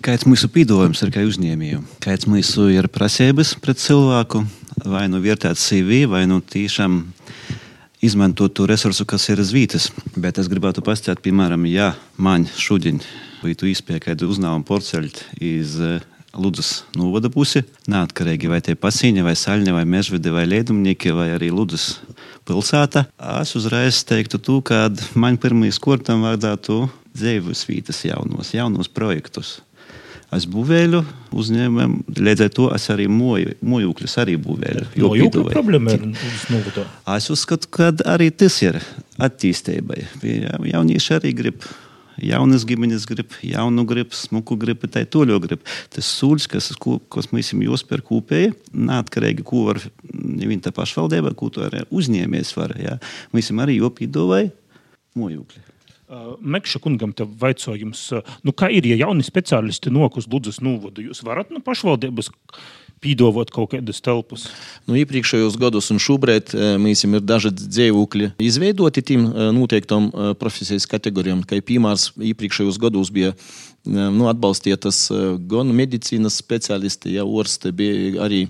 Kāds 0.00 0.24
mūsu 0.28 0.48
pīdolojums 0.52 1.02
ir 1.04 1.10
kā 1.12 1.22
uzņēmējiem? 1.28 1.82
Kāds 2.02 2.28
mūsu 2.30 2.70
ir 2.72 2.88
prasības 2.92 3.52
pret 3.60 3.80
cilvēku, 3.82 4.44
vai 4.88 5.04
nu 5.12 5.20
vērtēt 5.20 5.60
CV, 5.60 6.04
vai 6.10 6.24
nu 6.30 6.40
tiešām 6.40 7.02
izmantot 8.00 8.54
to 8.56 8.66
resursu, 8.70 9.04
kas 9.04 9.28
ir 9.28 9.42
uz 9.42 9.52
vietas. 9.52 9.90
Bet 10.16 10.40
es 10.40 10.48
gribētu 10.48 10.84
pastāstīt, 10.86 11.20
piemēram, 11.26 11.66
ja 11.68 11.92
man 12.16 12.48
šodien 12.48 13.02
būtu 13.40 13.70
iespēja 13.70 14.10
kādu 14.10 14.30
uzņēmumu 14.32 14.66
porceļt 14.68 15.24
iz 15.40 15.76
Ludus 16.30 16.84
novada 16.94 17.26
pusi, 17.32 17.64
neatkarīgi 17.90 18.50
vai 18.50 18.60
tie 18.62 18.76
pasiņi, 18.78 19.24
vai 19.26 19.34
saļņi, 19.34 19.72
vai 19.74 19.82
mežvidi, 19.88 20.30
vai 20.30 20.44
liedumnieki, 20.46 21.10
vai 21.16 21.32
arī 21.34 21.48
Ludus 21.50 21.96
pilsēta. 22.46 23.08
Es 23.40 23.56
uzreiz 23.58 24.04
teiktu, 24.06 24.38
tu, 24.38 24.60
ka 24.62 24.86
man 25.18 25.40
pirmīs 25.42 25.80
kortam 25.82 26.22
vajadzētu 26.26 26.84
dzīves 27.18 27.64
vietas 27.66 28.04
jaunos, 28.06 28.54
jaunos 28.54 28.92
projektus. 28.94 29.58
Es 30.30 30.44
būvēju 30.46 31.00
uzņēmumiem, 31.34 31.96
līdz 32.14 32.44
ar 32.46 32.50
to 32.54 32.68
es 32.76 32.84
arī 32.94 33.08
mojokļus 33.10 34.12
arī 34.22 34.36
būvēju. 34.38 34.86
Mojokļu 35.02 35.46
problēma 35.50 35.96
ir 35.96 36.04
novadā. 36.52 36.84
Es 37.16 37.26
uzskatu, 37.34 37.66
ka 37.74 37.90
arī 38.06 38.30
tas 38.30 38.60
ir 38.62 38.78
attīstībai. 39.18 40.04
Jaunieši 40.70 41.16
arī 41.18 41.34
grib 41.34 41.66
jaunas 42.24 42.66
ģimenes 42.68 43.06
grib, 43.08 43.34
jaunu 43.44 43.84
grib, 43.88 44.14
smuku 44.16 44.56
grib, 44.60 44.84
tā 44.92 45.04
toļo 45.08 45.38
grib. 45.42 45.64
Tas 45.92 46.08
sūds, 46.18 46.48
kas, 46.50 46.70
kas 47.12 47.30
mēs 47.34 47.50
esam 47.50 47.64
jāspēr 47.64 48.04
kopēji, 48.06 48.54
neatkarīgi, 48.74 49.46
ko 49.46 49.66
var 49.70 49.82
viņa 50.10 50.68
tā 50.68 50.74
pašvaldība, 50.76 51.34
ko 51.38 51.50
to 51.54 51.66
arī 51.66 51.84
uzņēmējs 51.88 52.54
var. 52.58 52.76
Ja? 52.80 52.98
Esam 53.36 53.62
arī 53.64 53.80
jopīdovai 53.80 54.46
mojūkļi. 55.18 55.66
Mekša 56.42 56.80
kungam 56.82 57.12
te 57.14 57.22
vaicājums, 57.22 58.08
nu 58.42 58.54
kā 58.56 58.66
ir, 58.74 58.88
ja 58.90 58.96
jauni 59.04 59.22
speciālisti 59.22 59.92
nok 59.94 60.18
uz 60.18 60.26
Ludzas 60.30 60.58
novadu, 60.64 61.04
jūs 61.06 61.22
varat 61.26 61.52
no 61.54 61.62
pašvaldības 61.62 62.32
pīdovot 63.00 63.50
kaut 63.54 63.72
kādas 63.74 64.02
telpas? 64.04 64.46
Nu, 64.86 64.96
iepriekšējos 65.00 65.56
gados 65.60 65.90
un 65.94 66.00
šobrīd 66.02 66.52
mēs 66.80 67.04
ir 67.08 67.24
daži 67.24 67.52
dzīvokļi 67.56 68.32
izveidoti 68.44 69.04
tiem 69.12 69.26
noteiktam 69.56 70.10
profesijas 70.40 70.88
kategorijām. 70.90 71.42
Kā 71.48 71.60
piemērs, 71.64 72.10
iepriekšējos 72.20 72.80
gados 72.82 73.12
bija 73.14 73.32
nu, 73.86 74.26
atbalstītas 74.30 75.06
gan 75.50 75.72
medicīnas 75.76 76.36
speciālisti, 76.42 77.14
ja 77.16 77.24
orste 77.24 77.72
bija 77.72 78.20
arī 78.26 78.44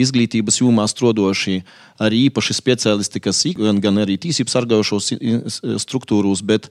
izglītības 0.00 0.60
jomā 0.62 0.88
strodošie, 0.90 1.60
arī 2.02 2.26
īpaši 2.28 2.58
speciālisti, 2.58 3.22
kas 3.22 3.44
gan, 3.58 3.80
gan 3.82 4.02
arī 4.02 4.18
tīsības 4.20 4.58
sargājušos 4.58 5.14
struktūros, 5.84 6.42
bet 6.46 6.70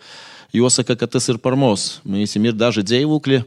Jāsaka, 0.51 0.97
ka 0.99 1.07
tas 1.07 1.29
ir 1.31 1.37
par 1.39 1.55
mums. 1.55 2.01
Mēs 2.03 2.35
ir 2.35 2.55
daži 2.59 2.83
dzīvokļi, 2.83 3.37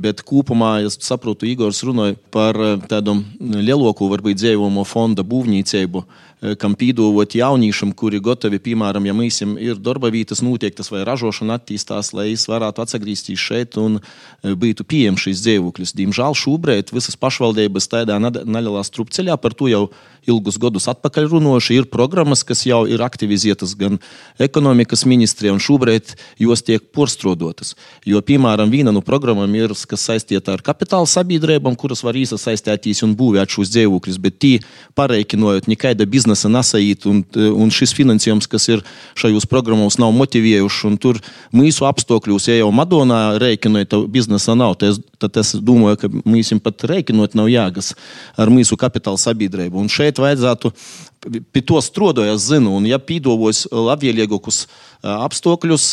bet 0.00 0.22
kopumā, 0.24 0.78
es 0.86 0.96
saprotu, 1.04 1.44
Igors 1.44 1.82
runāja 1.84 2.16
par 2.32 2.56
tādu 2.88 3.18
lielāku, 3.36 4.08
varbūt, 4.08 4.38
dzīvojumu 4.40 4.86
fonda 4.88 5.20
būvniecību 5.28 6.06
kam 6.60 6.74
pīdovot 6.76 7.34
jauniešiem, 7.38 7.94
kuri 7.96 8.20
gatavi, 8.20 8.60
piemēram, 8.60 9.06
ja 9.08 9.14
mēs 9.16 9.40
ir 9.44 9.78
darba 9.80 10.10
vietas 10.12 10.42
noteiktas 10.44 10.90
vai 10.92 11.04
ražošana 11.08 11.56
attīstās, 11.58 12.12
lai 12.12 12.32
es 12.34 12.44
varētu 12.50 12.84
atgriezties 12.84 13.40
šeit 13.40 13.78
un 13.80 14.00
būtu 14.44 14.84
pieejams 14.84 15.24
šīs 15.24 15.40
dzīvokļus. 15.44 15.94
Diemžēl 15.96 16.36
šobrīd 16.36 16.92
visas 16.92 17.16
pašvaldības 17.16 17.88
tādā 17.88 18.18
nelielā 18.20 18.84
strupceļā 18.84 19.38
par 19.40 19.56
to 19.56 19.70
jau 19.72 19.86
ilgus 20.28 20.58
gadus 20.60 20.88
atpakaļ 20.92 21.30
runājuši. 21.32 21.78
Ir 21.80 21.88
programmas, 21.92 22.44
kas 22.44 22.64
jau 22.68 22.82
ir 22.88 23.00
aktivizētas 23.04 23.72
gan 23.80 23.98
ekonomikas 24.40 25.04
ministrijā, 25.08 25.52
un 25.52 25.60
šobrīd 25.64 26.14
jos 26.40 26.64
tiek 26.64 26.84
porstrādotas. 26.92 27.74
Jo, 28.08 28.20
piemēram, 28.24 28.72
viena 28.72 28.92
no 28.92 29.04
programmām 29.04 29.52
ir, 29.56 29.72
kas 29.88 30.06
saistīta 30.08 30.56
ar 30.56 30.64
kapitāla 30.64 31.08
sabiedrībām, 31.08 31.76
kuras 31.76 32.04
var 32.04 32.16
iesaistīties 32.16 33.04
un 33.04 33.16
būvēt 33.16 33.56
šos 33.56 33.72
dzīvokļus, 33.72 34.20
bet 34.20 34.40
tie 34.40 34.54
pareikinojot 34.96 35.68
nekāda 35.72 36.08
biznesa 36.08 36.33
biznesa 36.34 36.50
nesaiet, 36.50 37.06
un, 37.06 37.22
un 37.54 37.70
šis 37.70 37.94
finansējums, 37.94 38.48
kas 38.50 38.68
ir 38.68 38.82
šajos 39.18 39.46
programmos, 39.46 39.98
nav 39.98 40.12
motivējuši. 40.12 40.96
Tur 41.00 41.20
mūsu 41.54 41.86
apstākļos, 41.86 42.48
ja 42.48 42.58
jau 42.58 42.70
Madonā 42.74 43.38
rēķinot, 43.38 43.88
tad 43.88 44.08
biznesa 44.10 44.54
nav. 44.54 44.76
Tad 44.78 44.94
es, 44.94 45.00
tad 45.18 45.36
es 45.38 45.54
domāju, 45.54 46.00
ka 46.00 46.10
viņam 46.10 46.60
pat 46.60 46.84
rēķinot 46.90 47.34
nav 47.38 47.48
jāgas 47.48 47.94
ar 48.36 48.50
mūsu 48.50 48.76
kapitāla 48.76 49.20
sabiedrību. 49.20 49.78
Un 49.78 49.88
šeit 49.88 50.18
vajadzētu 50.18 50.72
pie 51.24 51.62
to 51.64 51.80
strādāju, 51.82 52.34
es 52.36 52.48
zinu, 52.50 52.74
un 52.78 52.88
ja 52.88 52.98
pīdovos 53.00 53.64
labvēlīgākus 53.72 54.64
apstākļus, 55.04 55.86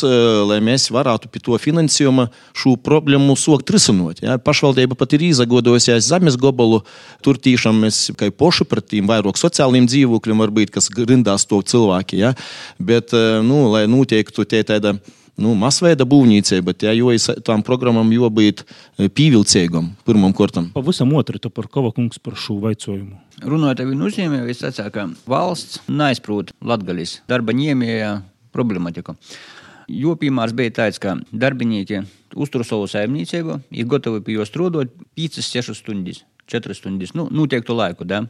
lai 0.48 0.58
mēs 0.64 0.88
varētu 0.92 1.28
pie 1.32 1.42
to 1.44 1.56
finansējuma 1.60 2.28
šo 2.56 2.74
problēmu 2.80 3.36
sokt 3.36 3.72
risinot. 3.74 4.22
Ja? 4.24 4.38
Pašvaldība 4.40 4.96
pat 4.98 5.16
ir 5.16 5.26
izagodojusies 5.28 6.08
zemes 6.08 6.38
gabalu, 6.40 6.82
tur 7.24 7.40
tiešām 7.40 7.82
mēs 7.84 8.06
kā 8.18 8.30
poši 8.32 8.68
pret 8.68 8.88
tiem 8.94 9.10
vairāk 9.10 9.40
sociāliem 9.40 9.88
dzīvokļiem, 9.90 10.44
varbūt, 10.46 10.72
kas 10.72 10.88
grindās 10.92 11.44
to 11.48 11.60
cilvēki. 11.60 12.22
Ja? 12.24 12.32
Bet, 12.80 13.12
nu, 13.44 13.66
lai 13.74 13.84
notiektu 13.90 14.48
tie 14.48 14.64
tāda 14.68 14.96
nu, 15.40 15.54
masveida 15.58 16.04
būvniecība, 16.08 16.74
ja, 16.82 16.92
jo 16.96 17.12
tām 17.46 17.64
programmām 17.66 18.10
jābūt 18.12 18.64
pievilcīgam 19.16 19.92
pirmam 20.06 20.34
kārtam. 20.36 20.70
Pavisam 20.74 21.12
otru 21.16 21.40
par 21.50 21.68
Kovakungs 21.72 22.20
par 22.22 22.36
šo 22.36 22.58
vaicojumu. 22.62 23.16
Runājot 23.42 23.82
ar 23.82 23.88
viņu 23.90 24.10
uzņēmēju, 24.10 24.50
es 24.52 24.60
sacīju, 24.62 24.92
ka 24.94 25.08
valsts 25.30 25.80
neizprot 25.88 26.52
latgaļas 26.62 27.22
darba 27.30 27.56
ņēmēja 27.56 28.14
problematiku. 28.54 29.16
Jo 29.92 30.14
piemērs 30.16 30.54
bija 30.56 30.72
tāds, 30.76 31.00
ka 31.02 31.16
darbinieki 31.32 32.04
uztur 32.38 32.64
savu 32.64 32.86
saimniecību, 32.88 33.58
ir 33.74 33.88
gatavi 33.90 34.22
pie 34.24 34.36
jo 34.38 34.46
strādāt 34.48 34.92
5-6 35.18 35.74
stundas, 35.76 36.22
4 36.52 36.76
stundas, 36.78 37.16
nu, 37.18 37.26
noteiktu 37.34 37.74
laiku. 37.76 38.06
Da? 38.08 38.22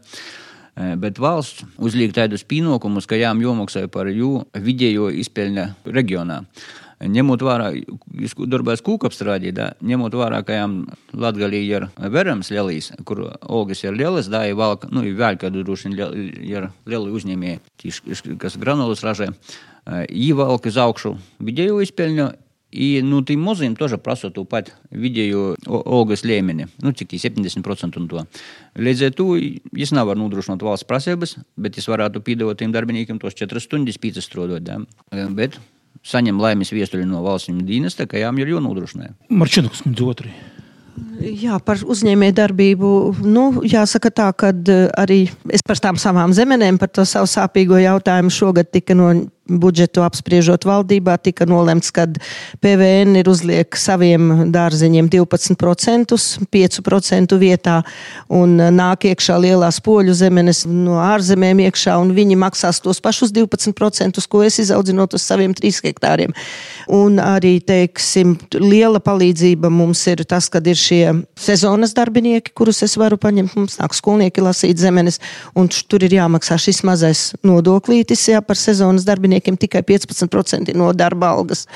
Bet 0.73 1.21
valsts 1.21 1.67
uzliek 1.77 2.15
tādus 2.17 2.47
pienākumus, 2.49 3.07
ka 3.07 3.19
jām 3.21 3.43
jāmaksā 3.45 3.85
par 3.93 4.09
jų 4.09 4.47
vidējo 4.57 5.11
izpēļņu 5.21 5.67
reģionā 5.93 6.41
Ņemot 7.02 7.44
vērā, 7.46 7.70
jūs 8.24 8.34
darbojat 8.50 8.82
kūkapstrādī, 8.86 9.52
da, 9.54 9.70
ņemot 9.86 10.16
vērā, 10.18 10.42
ka 10.48 10.58
jām 10.58 10.80
Latgalī 11.14 11.62
ir 11.68 11.88
verams 11.98 12.50
lielīs, 12.54 12.92
kur 13.06 13.24
ogas 13.42 13.84
ir 13.86 13.98
lielas, 13.98 14.32
da, 14.34 14.46
ir 14.50 14.58
vēl, 14.58 14.80
nu, 14.90 15.06
ir 15.06 15.20
vēl 15.20 15.38
kādu 15.42 15.66
droši 15.68 15.94
ir 15.94 16.70
lieli 16.90 17.14
uzņēmēji, 17.20 17.62
kas 18.42 18.58
granulas 18.58 19.06
ražē, 19.06 19.30
īvalk 20.10 20.68
uz 20.72 20.82
augšu 20.82 21.16
vidējo 21.38 21.80
izpēļņu, 21.86 22.32
И, 22.70 23.02
ну, 23.02 23.24
тим 23.24 23.42
мозгам 23.42 23.76
тоже 23.76 23.98
прасot 23.98 24.34
to 24.36 24.44
pat 24.44 24.74
vidējo 24.92 25.56
algas 25.66 26.26
līmeni, 26.28 26.68
nu, 26.84 26.92
cik 26.92 27.16
70% 27.16 27.96
un 27.96 28.10
to. 28.12 28.24
Līdz 28.76 29.06
ar 29.08 29.14
to 29.16 29.28
es 29.40 29.94
nevaru 29.96 30.20
nodrošināt 30.20 30.66
valsts 30.68 30.88
prasības, 30.88 31.38
bet 31.56 31.80
es 31.80 31.88
varētu 31.88 32.20
piedāvāt 32.28 32.60
tiem 32.60 32.76
darbiniekiem 32.76 33.22
tos 33.24 33.40
4 33.40 33.64
stundas 33.64 33.98
pīcis 33.98 34.28
strādāt. 34.28 34.68
Ja? 34.68 35.30
Bet 35.32 35.56
saņem 36.07 36.41
laimes 36.43 36.73
viestuļu 36.75 37.07
no 37.09 37.23
valsts 37.25 37.53
dienesta, 37.67 38.07
ka 38.11 38.21
jām 38.21 38.39
ir 38.43 38.55
jānodrošina. 38.55 39.13
Marčinuks, 39.31 39.85
kundze, 39.87 40.09
otrs. 40.15 40.49
Jā, 41.23 41.59
par 41.63 41.79
uzņēmēju 41.87 42.35
darbību. 42.35 42.89
Nu, 43.23 43.45
jāsaka 43.63 44.11
tā, 44.11 44.29
ka 44.35 44.51
arī 44.99 45.21
es 45.55 45.63
par 45.63 45.79
tām 45.79 46.01
savām 46.01 46.35
zemenēm, 46.35 46.81
par 46.83 46.91
to 46.91 47.05
savu 47.07 47.31
sāpīgo 47.31 47.79
jautājumu 47.79 48.33
šogad 48.33 48.73
tika 48.75 48.97
no 48.99 49.13
budžetu 49.47 50.03
apspriežot 50.07 50.65
valdībā, 50.67 51.17
tika 51.21 51.47
nolemts, 51.49 51.91
ka 51.95 52.07
PVN 52.63 53.19
ir 53.21 53.29
uzliek 53.31 53.77
saviem 53.79 54.53
dārzeņiem 54.55 55.09
12%, 55.13 56.17
5% 56.53 57.39
vietā, 57.41 57.81
un 58.33 58.57
nāk 58.77 59.09
iekšā 59.11 59.39
lielās 59.43 59.81
poļu 59.85 60.15
zemenes 60.17 60.65
no 60.69 61.01
ārzemēm 61.03 61.65
iekšā, 61.67 61.99
un 62.01 62.15
viņi 62.17 62.39
maksās 62.41 62.81
tos 62.85 63.03
pašus 63.03 63.35
12%, 63.35 64.23
ko 64.31 64.45
es 64.47 64.61
izaudzinot 64.63 65.19
uz 65.19 65.27
saviem 65.27 65.55
3 65.59 65.83
hektāriem. 65.89 66.37
Un 66.93 67.19
arī, 67.23 67.59
teiksim, 67.67 68.37
liela 68.59 69.03
palīdzība 69.03 69.71
mums 69.73 70.07
ir 70.11 70.25
tas, 70.29 70.49
kad 70.53 70.67
ir 70.71 70.79
šie 70.79 71.05
sezonas 71.39 71.95
darbinieki, 71.97 72.53
kurus 72.57 72.83
es 72.87 72.97
varu 73.01 73.19
paņemt. 73.21 73.57
Mums 73.59 73.79
nāk 73.81 73.95
skolnieki 73.97 74.45
lasīt 74.45 74.81
zemenes, 74.81 75.19
un 75.59 75.69
tur 75.69 76.05
ir 76.07 76.17
jāmaksā 76.17 76.59
šis 76.61 76.83
mazais 76.87 77.23
nodoklītis 77.47 78.25
jā, 78.33 78.43
par 78.45 78.59
sezonas 78.61 79.07
darbiniekiem 79.09 79.59
tikai 79.61 79.83
15% 79.87 80.75
no 80.79 80.91
darba 80.97 81.33
algas. 81.37 81.67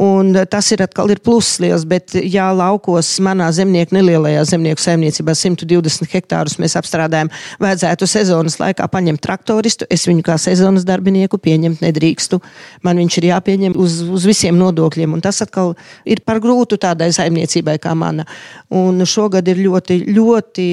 Un 0.00 0.34
tas 0.50 0.70
ir 0.74 0.82
atkal 0.84 1.12
ir 1.14 1.20
pluss 1.24 1.60
liels, 1.62 1.86
bet 1.88 2.16
jā, 2.18 2.48
laukos 2.54 3.12
manā 3.24 3.50
zemnieku 3.54 3.96
nelielajā 3.96 4.44
zemnieku 4.54 4.82
saimniecībā 4.82 5.34
120 5.38 6.10
hektārus 6.14 6.58
mēs 6.62 6.76
apstrādājam, 6.80 7.30
vajadzētu 7.62 8.08
sezonas 8.10 8.58
laikā 8.60 8.88
paņemt 8.90 9.22
traktoristu. 9.24 9.88
Es 9.92 10.08
viņu 10.08 10.24
kā 10.26 10.38
sezonas 10.40 10.86
darbinieku 10.88 11.38
pieņemt 11.42 11.84
nedrīkstu. 11.84 12.40
Man 12.86 13.00
viņš 13.02 13.20
ir 13.20 13.30
jāpieņem 13.30 13.78
uz, 13.80 14.00
uz 14.04 14.26
visiem 14.28 14.58
nodokļiem, 14.60 15.14
un 15.14 15.22
tas 15.24 15.42
atkal 15.44 15.74
ir 16.08 16.22
par 16.26 16.40
grūtu 16.44 16.78
tādai 16.80 17.10
saimniecībai 17.14 17.78
kā 17.82 17.94
mana. 17.98 18.26
Un 18.74 19.04
šogad 19.06 19.46
ir 19.50 19.60
ļoti, 19.62 20.00
ļoti 20.16 20.66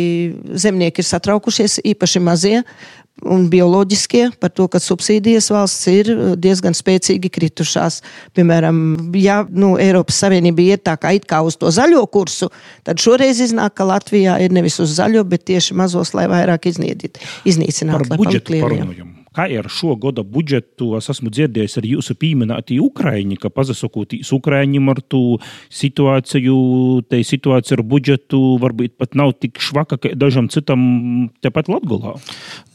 zemnieki 0.58 1.04
ir 1.04 1.08
satraukušies, 1.08 1.82
īpaši 1.92 2.22
mazie 2.24 2.62
un 3.22 3.46
bioloģiskie 3.52 4.24
par 4.42 4.50
to, 4.56 4.66
ka 4.72 4.80
subsīdijas 4.82 5.52
valsts 5.54 5.88
ir 5.92 6.10
diezgan 6.42 6.74
spēcīgi 6.78 7.30
kritušās. 7.34 8.00
Piemēram, 8.38 8.82
ja 9.20 9.42
nu, 9.46 9.76
Eiropas 9.82 10.24
Savienība 10.24 10.66
iet 10.66 10.86
tā 10.88 10.98
kā 10.98 11.14
kā 11.20 11.44
uz 11.46 11.60
to 11.62 11.70
zaļo 11.74 12.02
kursu, 12.12 12.50
tad 12.88 13.02
šoreiz 13.04 13.44
iznāk, 13.44 13.76
ka 13.78 13.88
Latvijā 13.92 14.40
ir 14.42 14.56
nevis 14.56 14.80
uz 14.82 14.96
zaļo, 14.98 15.26
bet 15.30 15.46
tieši 15.52 15.78
mazos, 15.78 16.16
lai 16.18 16.28
vairāk 16.32 16.72
iznīcinātu. 16.72 18.08
Par 18.10 18.24
budžetu 18.24 18.62
parunājam. 18.64 19.21
Kā 19.32 19.46
ar 19.48 19.70
šo 19.72 19.94
gada 19.96 20.26
budžetu 20.28 20.90
es 20.98 21.06
esmu 21.08 21.30
dzirdējis 21.32 21.78
arī 21.80 21.94
jūsu 21.94 22.18
pieminētī 22.20 22.82
Ukraiņi, 22.84 23.38
ka 23.40 23.48
pazasakotīs 23.48 24.28
Ukraiņiem 24.36 24.90
ar 24.92 25.00
to 25.08 25.38
situāciju, 25.72 26.56
te 27.08 27.22
situācija 27.24 27.78
ar 27.78 27.84
budžetu 27.88 28.42
varbūt 28.60 28.98
pat 29.00 29.16
nav 29.16 29.32
tik 29.40 29.62
švaka, 29.64 29.96
kā 30.04 30.12
dažam 30.20 30.50
citam 30.52 30.82
tepat 31.40 31.72
Latgulā. 31.72 32.18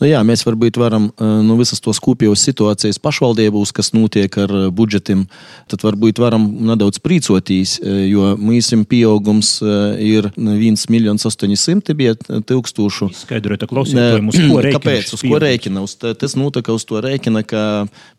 Nu 0.01 0.09
jā, 0.09 0.23
mēs 0.25 0.47
varbūt 0.49 0.81
varam 0.81 1.11
nu, 1.21 1.59
visas 1.61 1.85
tos 1.85 2.01
kopējos 2.01 2.47
situācijas 2.49 3.03
pašvaldībūs, 3.05 3.75
kas 3.77 3.93
notiek 3.93 4.41
ar 4.41 4.57
budžetiem, 4.73 5.27
tad 5.69 5.85
varbūt 5.85 6.25
varam 6.25 6.49
nedaudz 6.71 7.03
prīcotīs, 7.05 7.77
jo 7.85 8.33
mūsim 8.41 8.87
pieaugums 8.89 9.59
ir 9.61 10.31
1 10.33 10.89
miljons 10.89 11.29
800 11.29 11.99
bija 12.01 12.17
tūkstošu. 12.17 13.13
Skaidrojiet, 13.21 13.69
klausītājiem, 13.69 14.33
uz 14.33 14.41
ko 14.41 14.59
rēķina? 14.65 14.81
Kāpēc? 14.81 15.15
Uz 15.21 15.29
ko 15.29 15.45
rēķina? 15.45 15.85
Uz 15.85 15.99
tas, 16.01 16.33
nu, 16.33 16.46
tā 16.55 16.63
kā 16.67 16.75
uz 16.77 16.85
to 16.87 17.01
rēķina, 17.03 17.43
ka, 17.47 17.63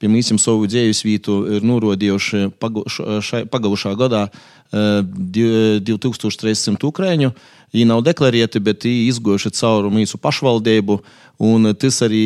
piemēram, 0.01 0.39
savu 0.41 0.67
dzīves 0.69 1.03
vietu 1.05 1.39
ir 1.57 1.67
norādījuši 1.67 2.47
pagājušā 2.59 3.93
gadā 3.99 4.27
2300 4.71 6.87
ukrāņu. 6.87 7.31
Viņi 7.75 7.89
nav 7.89 8.01
deklarēti, 8.05 8.61
bet 8.63 8.87
viņi 8.87 9.09
izgojuši 9.11 9.51
cauri 9.57 9.91
mūsu 9.91 10.19
pašvaldību. 10.23 11.01
Un 11.47 11.73
tas 11.77 11.99
arī 12.05 12.23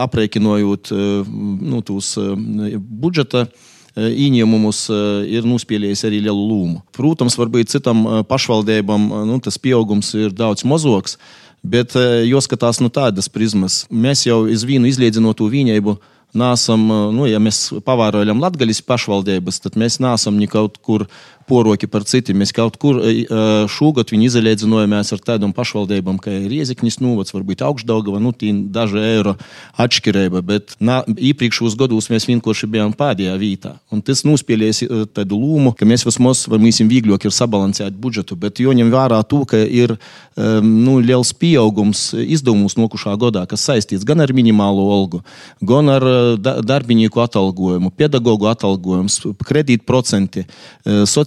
aprēķinojot 0.00 0.92
nu, 0.92 1.82
tos 1.84 2.14
budžeta 2.16 3.46
ieņēmumus 3.98 4.86
ir 5.28 5.44
nospēlējis 5.44 6.06
arī 6.08 6.22
lielu 6.24 6.46
lomu. 6.48 6.80
Protams, 6.96 7.36
varbūt 7.36 7.74
citam 7.74 8.06
pašvaldībam 8.28 9.10
nu, 9.28 9.36
tas 9.44 9.60
pieaugums 9.60 10.14
ir 10.16 10.32
daudz 10.32 10.64
mazāks. 10.64 11.18
Bet 11.62 11.94
jāskatās 12.26 12.80
no 12.82 12.90
tādas 12.90 13.28
prizmas. 13.30 13.84
Mēs 13.90 14.26
jau 14.26 14.42
iz 14.50 14.64
vīnu 14.66 14.90
izliedzinot 14.90 15.38
to 15.38 15.46
vīņēbu. 15.52 15.96
Nāsam, 16.32 16.86
nu, 17.12 17.26
ja 17.28 17.36
mēs 17.42 17.66
pavērojam 17.84 18.40
latgaļas 18.40 18.80
pašvaldības, 18.88 19.58
tad 19.66 19.74
mēs 19.76 19.98
nāsam 20.00 20.38
kaut 20.48 20.78
kur 20.80 21.04
poroki 21.48 21.88
par 21.90 22.06
citiem. 22.08 22.40
Mēs 22.42 22.52
kaut 22.56 22.78
kur 22.82 22.98
šogad 23.72 24.12
viņi 24.12 24.28
izalēdzinājamies 24.30 25.12
ar 25.14 25.22
tādām 25.26 25.52
pašvaldībām, 25.56 26.18
kā 26.22 26.34
Rieziknis 26.50 27.00
Nūvats, 27.02 27.34
varbūt 27.34 27.64
Augstdaugava, 27.66 28.20
nu, 28.22 28.32
tī 28.36 28.52
daži 28.72 29.00
eiro 29.02 29.36
atšķirība, 29.82 30.42
bet 30.46 30.76
iepriekšējos 30.80 31.76
gados 31.80 32.10
mēs 32.12 32.28
vienkārši 32.30 32.68
bijām 32.72 32.94
pēdējā 32.98 33.36
vietā. 33.40 33.74
Un 33.92 34.02
tas 34.04 34.24
nospēlēs 34.26 34.82
tādu 35.16 35.38
lūmu, 35.40 35.74
ka 35.76 35.88
mēs 35.88 36.06
vismaz 36.08 36.44
varēsim 36.50 36.90
vieglāk 36.90 37.26
ir 37.26 37.34
sabalansēt 37.34 37.96
budžetu, 38.00 38.36
bet 38.38 38.62
joņem 38.62 38.92
vērā 38.92 39.22
to, 39.28 39.42
ka 39.48 39.60
ir 39.62 39.96
nu, 40.36 40.98
liels 41.02 41.32
pieaugums 41.36 42.10
izdevumus 42.16 42.78
nokušā 42.78 43.16
gadā, 43.20 43.44
kas 43.50 43.64
saistīts 43.68 44.06
gan 44.08 44.22
ar 44.24 44.32
minimālo 44.36 44.88
algu, 44.94 45.22
gan 45.60 45.90
ar 45.92 46.06
darbinieku 46.64 47.22
atalgojumu, 47.22 47.92
pedagoģu 47.96 48.48
atalgojums, 48.52 49.18
kredītprocenti, 49.46 50.46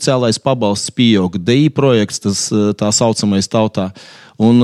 sociālais 0.05 0.37
pabalsts 0.39 0.91
pieaug, 0.93 1.37
DI 1.37 1.69
projekts, 1.73 2.21
tas 2.21 2.49
tā 2.77 2.91
saucamais 2.93 3.47
tautā. 3.49 3.91
Un, 4.37 4.59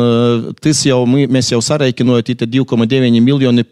tas 0.60 0.82
jau 0.84 1.06
mēs 1.08 1.54
jau 1.54 1.62
sareikinojam, 1.64 2.26
tie 2.28 2.36
2,9 2.44 3.22
miljoni 3.24 3.64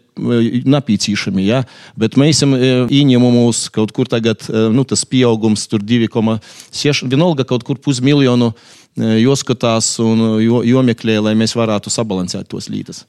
napīcīšami, 0.64 1.44
ja? 1.44 1.62
bet 1.96 2.16
mēs 2.16 2.40
ieņēmumus 2.42 3.68
kaut 3.74 3.92
kur 3.92 4.08
tagad, 4.08 4.46
nu, 4.72 4.84
tas 4.88 5.04
pieaugums 5.04 5.66
tur 5.68 5.84
2,6, 5.84 7.04
vienalga 7.04 7.44
kaut 7.44 7.66
kur 7.68 7.76
pusmiljonu 7.76 8.54
jāskatās 8.96 9.92
un 10.02 10.40
jāmeklē, 10.40 11.20
lai 11.22 11.36
mēs 11.38 11.52
varētu 11.54 11.92
sabalansēt 11.92 12.48
tos 12.50 12.72
līdzekļus. 12.72 13.04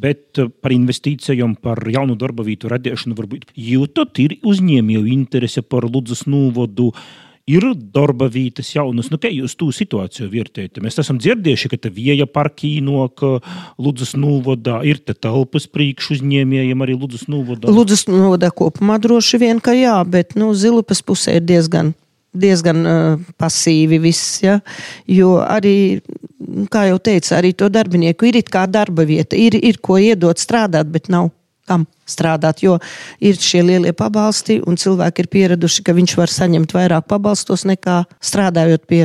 Bet 0.00 0.38
par 0.62 0.72
investīcijām, 0.72 1.58
par 1.58 1.82
jaunu 1.82 2.14
darba 2.16 2.46
vietu 2.46 2.70
radīšanu, 2.72 3.18
varbūt 3.18 3.52
jūtat, 3.58 4.22
ir 4.22 4.38
uzņēmēju 4.46 5.06
interese 5.18 5.66
par 5.66 5.90
Ludus 5.90 6.24
Nūvodu 6.30 6.92
ir 7.46 7.66
darba 7.94 8.26
vietas 8.32 8.72
jaunas. 8.74 9.08
Nu, 9.12 9.18
kā 9.22 9.30
jūs 9.30 9.54
to 9.58 9.68
situāciju 9.74 10.28
vērtējat? 10.32 10.80
Mēs 10.82 10.98
esam 11.02 11.20
dzirdējuši, 11.22 11.70
ka 11.72 11.92
vieja 11.94 12.26
parki 12.26 12.76
nok 12.84 13.22
Ludus 13.78 14.16
Nūvodā 14.18 14.80
ir 14.88 14.98
te 14.98 15.14
telpas 15.14 15.68
priekš 15.70 16.16
uzņēmējiem 16.18 16.82
arī 16.82 16.96
Ludus 16.98 17.28
Nūvodā. 17.30 17.70
Ludus 17.70 18.06
Nūvodā 18.10 18.50
kopumā 18.50 18.98
droši 19.02 19.40
vien, 19.42 19.62
ka 19.62 19.76
jā, 19.76 19.98
bet 20.10 20.34
nu, 20.38 20.50
Zilupas 20.58 21.04
pusē 21.06 21.38
ir 21.38 21.46
diezgan 21.46 21.94
diezgan 22.36 22.82
uh, 22.84 23.20
pasīvi 23.40 23.96
viss. 24.02 24.40
Ja? 24.44 24.58
Jo 25.08 25.38
arī, 25.40 26.02
kā 26.72 26.86
jau 26.90 26.98
teicu, 27.00 27.32
arī 27.36 27.54
to 27.56 27.70
darbinieku 27.72 28.28
ir 28.28 28.42
kā 28.44 28.66
darba 28.68 29.06
vieta, 29.08 29.38
ir, 29.38 29.56
ir 29.56 29.80
ko 29.80 29.96
iedot 29.96 30.40
strādāt, 30.42 30.90
bet 30.92 31.08
nav 31.12 31.30
kam 31.66 31.86
strādāt. 32.08 32.62
Jo 32.64 32.78
ir 33.20 33.38
šie 33.40 33.62
lielie 33.66 33.92
pabalsti, 33.96 34.60
un 34.66 34.78
cilvēki 34.80 35.24
ir 35.24 35.30
pieraduši, 35.32 35.84
ka 35.86 35.96
viņš 35.96 36.16
var 36.18 36.32
saņemt 36.32 36.74
vairāk 36.76 37.08
pabalstos 37.10 37.66
nekā 37.68 38.04
strādājot 38.22 38.86
pie 38.88 39.04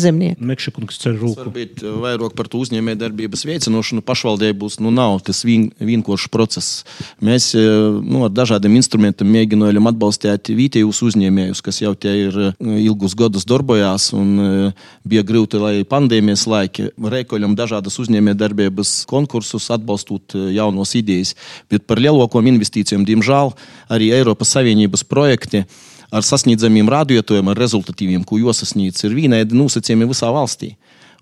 zemnieku. 0.00 0.42
Mekšakungs 0.50 0.98
cer 1.00 1.16
rūku. 1.18 1.38
Varbūt 1.38 1.82
eh, 1.84 1.96
vairāk 2.04 2.34
par 2.38 2.48
to 2.50 2.60
uzņēmē 2.64 2.96
darbības 3.00 3.44
veicinošanu 3.48 4.04
pašvaldē 4.06 4.50
būs, 4.56 4.78
nu 4.84 4.92
nav 4.94 5.20
tas 5.26 5.42
vien, 5.46 5.68
vienkāršs 5.78 6.30
process. 6.32 6.82
Mēs 7.24 7.50
eh, 7.58 7.66
nu, 8.00 8.24
ar 8.26 8.32
dažādiem 8.34 8.78
instrumentiem 8.80 9.30
mēģinājām 9.36 9.90
atbalstīt 9.92 10.52
vietējos 10.56 11.02
uzņēmējus, 11.10 11.62
kas 11.66 11.82
jau 11.82 11.92
tie 11.98 12.14
ir 12.26 12.40
eh, 12.48 12.64
ilgus 12.86 13.16
gadus 13.18 13.46
darbojās 13.48 14.10
un 14.16 14.72
bija 15.08 15.22
grūti, 15.26 15.60
lai 15.60 15.74
pandēmijas 15.88 16.46
laiki 16.50 16.90
reikoļam 16.96 17.54
dažādas 17.58 17.98
uzņēmē 18.02 18.34
darbības 18.38 19.04
konkursus 19.10 19.70
atbalstot 19.74 20.36
jaunos 20.54 20.96
idejas. 20.98 21.34
Bet 21.70 21.86
par 21.90 22.00
lielākām 22.02 22.48
investīcijām, 22.50 23.06
diemžēl, 23.08 23.54
arī 23.92 24.12
Eiropas 24.16 24.54
Savienības 24.56 25.04
projekti 25.08 25.64
ar 26.10 26.26
sasniedzamiem 26.26 26.90
rādītājiem, 26.90 27.50
ar 27.50 27.60
rezultatīviem, 27.60 28.24
ko 28.26 28.40
jāsasniedz, 28.40 29.04
ir 29.06 29.16
vienādi 29.16 29.58
nosacījumi 29.58 30.10
visā 30.10 30.30
valstī. 30.34 30.74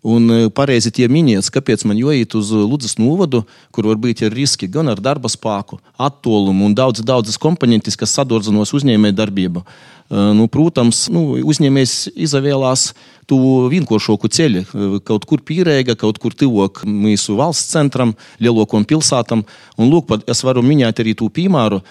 Un 0.06 0.30
pareizi 0.54 0.92
tie 0.94 1.08
minēts, 1.10 1.50
kāpēc 1.50 1.82
man 1.88 1.98
jāiet 1.98 2.36
uz 2.38 2.52
Ludus 2.54 2.94
novadu, 3.00 3.42
kur 3.74 3.88
var 3.90 3.98
būt 3.98 4.22
riski 4.30 4.68
gan 4.70 4.92
ar 4.92 5.00
darba 5.02 5.26
spēku, 5.30 5.80
attēlumu 5.98 6.68
un 6.68 6.76
daudz, 6.78 7.02
daudzas 7.02 7.40
komponentes, 7.40 7.98
kas 7.98 8.14
sadurzinos 8.14 8.72
uzņēmēju 8.78 9.16
darbību. 9.18 9.64
Nu, 10.08 10.46
protams, 10.48 11.04
nu, 11.12 11.34
uzņēmējs 11.44 11.94
izvēlās 12.16 12.92
tu 13.28 13.36
vienkāršāku 13.68 14.30
ceļu, 14.32 14.62
kaut 15.04 15.26
kur 15.28 15.42
pīrēga, 15.44 15.98
kaut 16.00 16.16
kur 16.22 16.32
tuvāk 16.32 16.80
mūsu 16.88 17.36
valsts 17.36 17.74
centram, 17.74 18.14
lielākam 18.40 18.86
pilsētam. 18.88 19.44
Un, 19.76 19.90
lūk, 19.92 20.14
es 20.24 20.40
varu 20.46 20.64
minēt 20.64 21.02
arī 21.02 21.12
to 21.18 21.28
piemēru. 21.28 21.82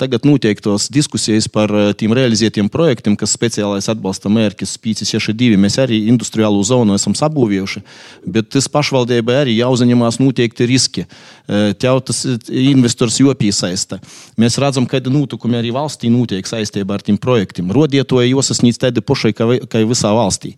Tagad 0.00 0.24
noteiktos 0.24 0.86
diskusijas 0.88 1.50
par 1.52 1.68
tiem 2.00 2.14
realizētiem 2.16 2.70
projektiem, 2.72 3.12
kas 3.20 3.34
speciālais 3.36 3.90
atbalsta 3.92 4.32
mērķis 4.32 4.72
562. 4.80 5.58
Mēs 5.60 5.76
arī 5.82 5.98
industriālo 6.08 6.62
zonu 6.64 6.96
esam 6.96 7.12
sabūvējuši, 7.18 7.82
bet 8.24 8.48
tas 8.56 8.70
pašvaldībai 8.72 9.36
arī 9.42 9.58
jāuzņemās 9.58 10.16
noteikti 10.22 10.70
riski. 10.72 11.04
Tev 11.76 12.00
tas 12.08 12.24
investors 12.48 13.20
jopiesaista. 13.20 14.00
Mēs 14.40 14.56
redzam, 14.64 14.88
ka 14.88 15.02
notikumi 15.04 15.60
arī 15.60 15.76
valstī 15.76 16.08
notiek 16.08 16.48
saistībā 16.48 16.96
ar 16.96 17.04
tiem 17.04 17.20
projektiem. 17.20 17.65
Rodietoja 17.72 18.28
jāsasniedz 18.28 18.78
tādi 18.82 19.02
pašai, 19.04 19.32
kā 19.34 19.82
visā 19.88 20.12
valstī. 20.14 20.54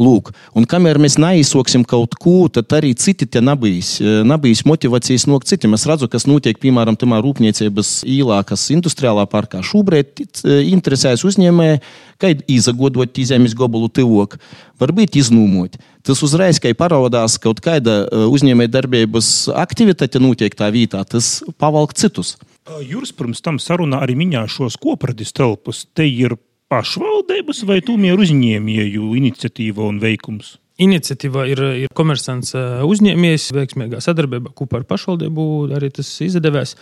Lūk, 0.00 0.32
un 0.56 0.66
kamēr 0.68 1.00
mēs 1.02 1.18
neizsoksim 1.20 1.84
kaut 1.88 2.16
ko, 2.20 2.48
tad 2.52 2.72
arī 2.76 2.94
citi 2.98 3.28
te 3.28 3.42
nebijis, 3.44 3.98
nebijis 4.00 4.64
motivācijas 4.68 5.26
no 5.30 5.38
citiem. 5.44 5.76
Es 5.76 5.86
redzu, 5.88 6.08
kas 6.10 6.28
notiek, 6.30 6.58
piemēram, 6.60 6.96
tamā 7.00 7.20
rūpniecības 7.24 8.00
īlā, 8.08 8.40
kas 8.48 8.68
industriālā 8.74 9.26
parkā. 9.30 9.62
Šobrīd 9.66 10.24
interesējas 10.44 11.26
uzņēmēji, 11.28 11.82
kā 12.20 12.34
izagodot 12.48 13.20
zemes 13.24 13.54
gabalu 13.56 13.88
tivok, 13.92 14.36
varbūt 14.80 15.20
iznūmot. 15.20 15.76
Tas 16.06 16.22
uzreiz, 16.24 16.56
kad 16.60 16.78
parādās 16.80 17.36
kaut 17.40 17.60
kāda 17.60 18.06
uzņēmēja 18.32 18.72
darbības 18.72 19.50
aktivitāte 19.52 20.20
notiek 20.22 20.54
tā 20.56 20.70
vietā, 20.72 21.04
tas 21.04 21.42
pavalk 21.60 21.92
citus. 21.92 22.38
Jūras 22.80 23.12
pirms 23.16 23.42
tam 23.44 23.58
sarunā 23.60 24.00
arī 24.04 24.14
minēja 24.16 24.46
šos 24.48 24.78
kopradis 24.80 25.34
telpas. 25.36 25.84
Te 25.92 26.06
ir 26.08 26.36
pašvaldības 26.70 27.64
vai 27.68 27.80
tomēr 27.84 28.20
uzņēmēju 28.22 29.12
iniciatīva 29.18 29.86
un 29.90 29.98
veikums? 30.02 30.56
Iniciatīva 30.80 31.42
ir, 31.50 31.60
ir 31.82 31.90
komersants 31.92 32.54
uzņēmējs, 32.86 33.50
veiksmīgā 33.52 33.98
sadarbībā 34.00 34.54
kopā 34.56 34.78
ar 34.80 34.86
pašvaldību. 34.88 35.42
Arī 35.76 35.90
tas 35.92 36.08
izdevās, 36.24 36.72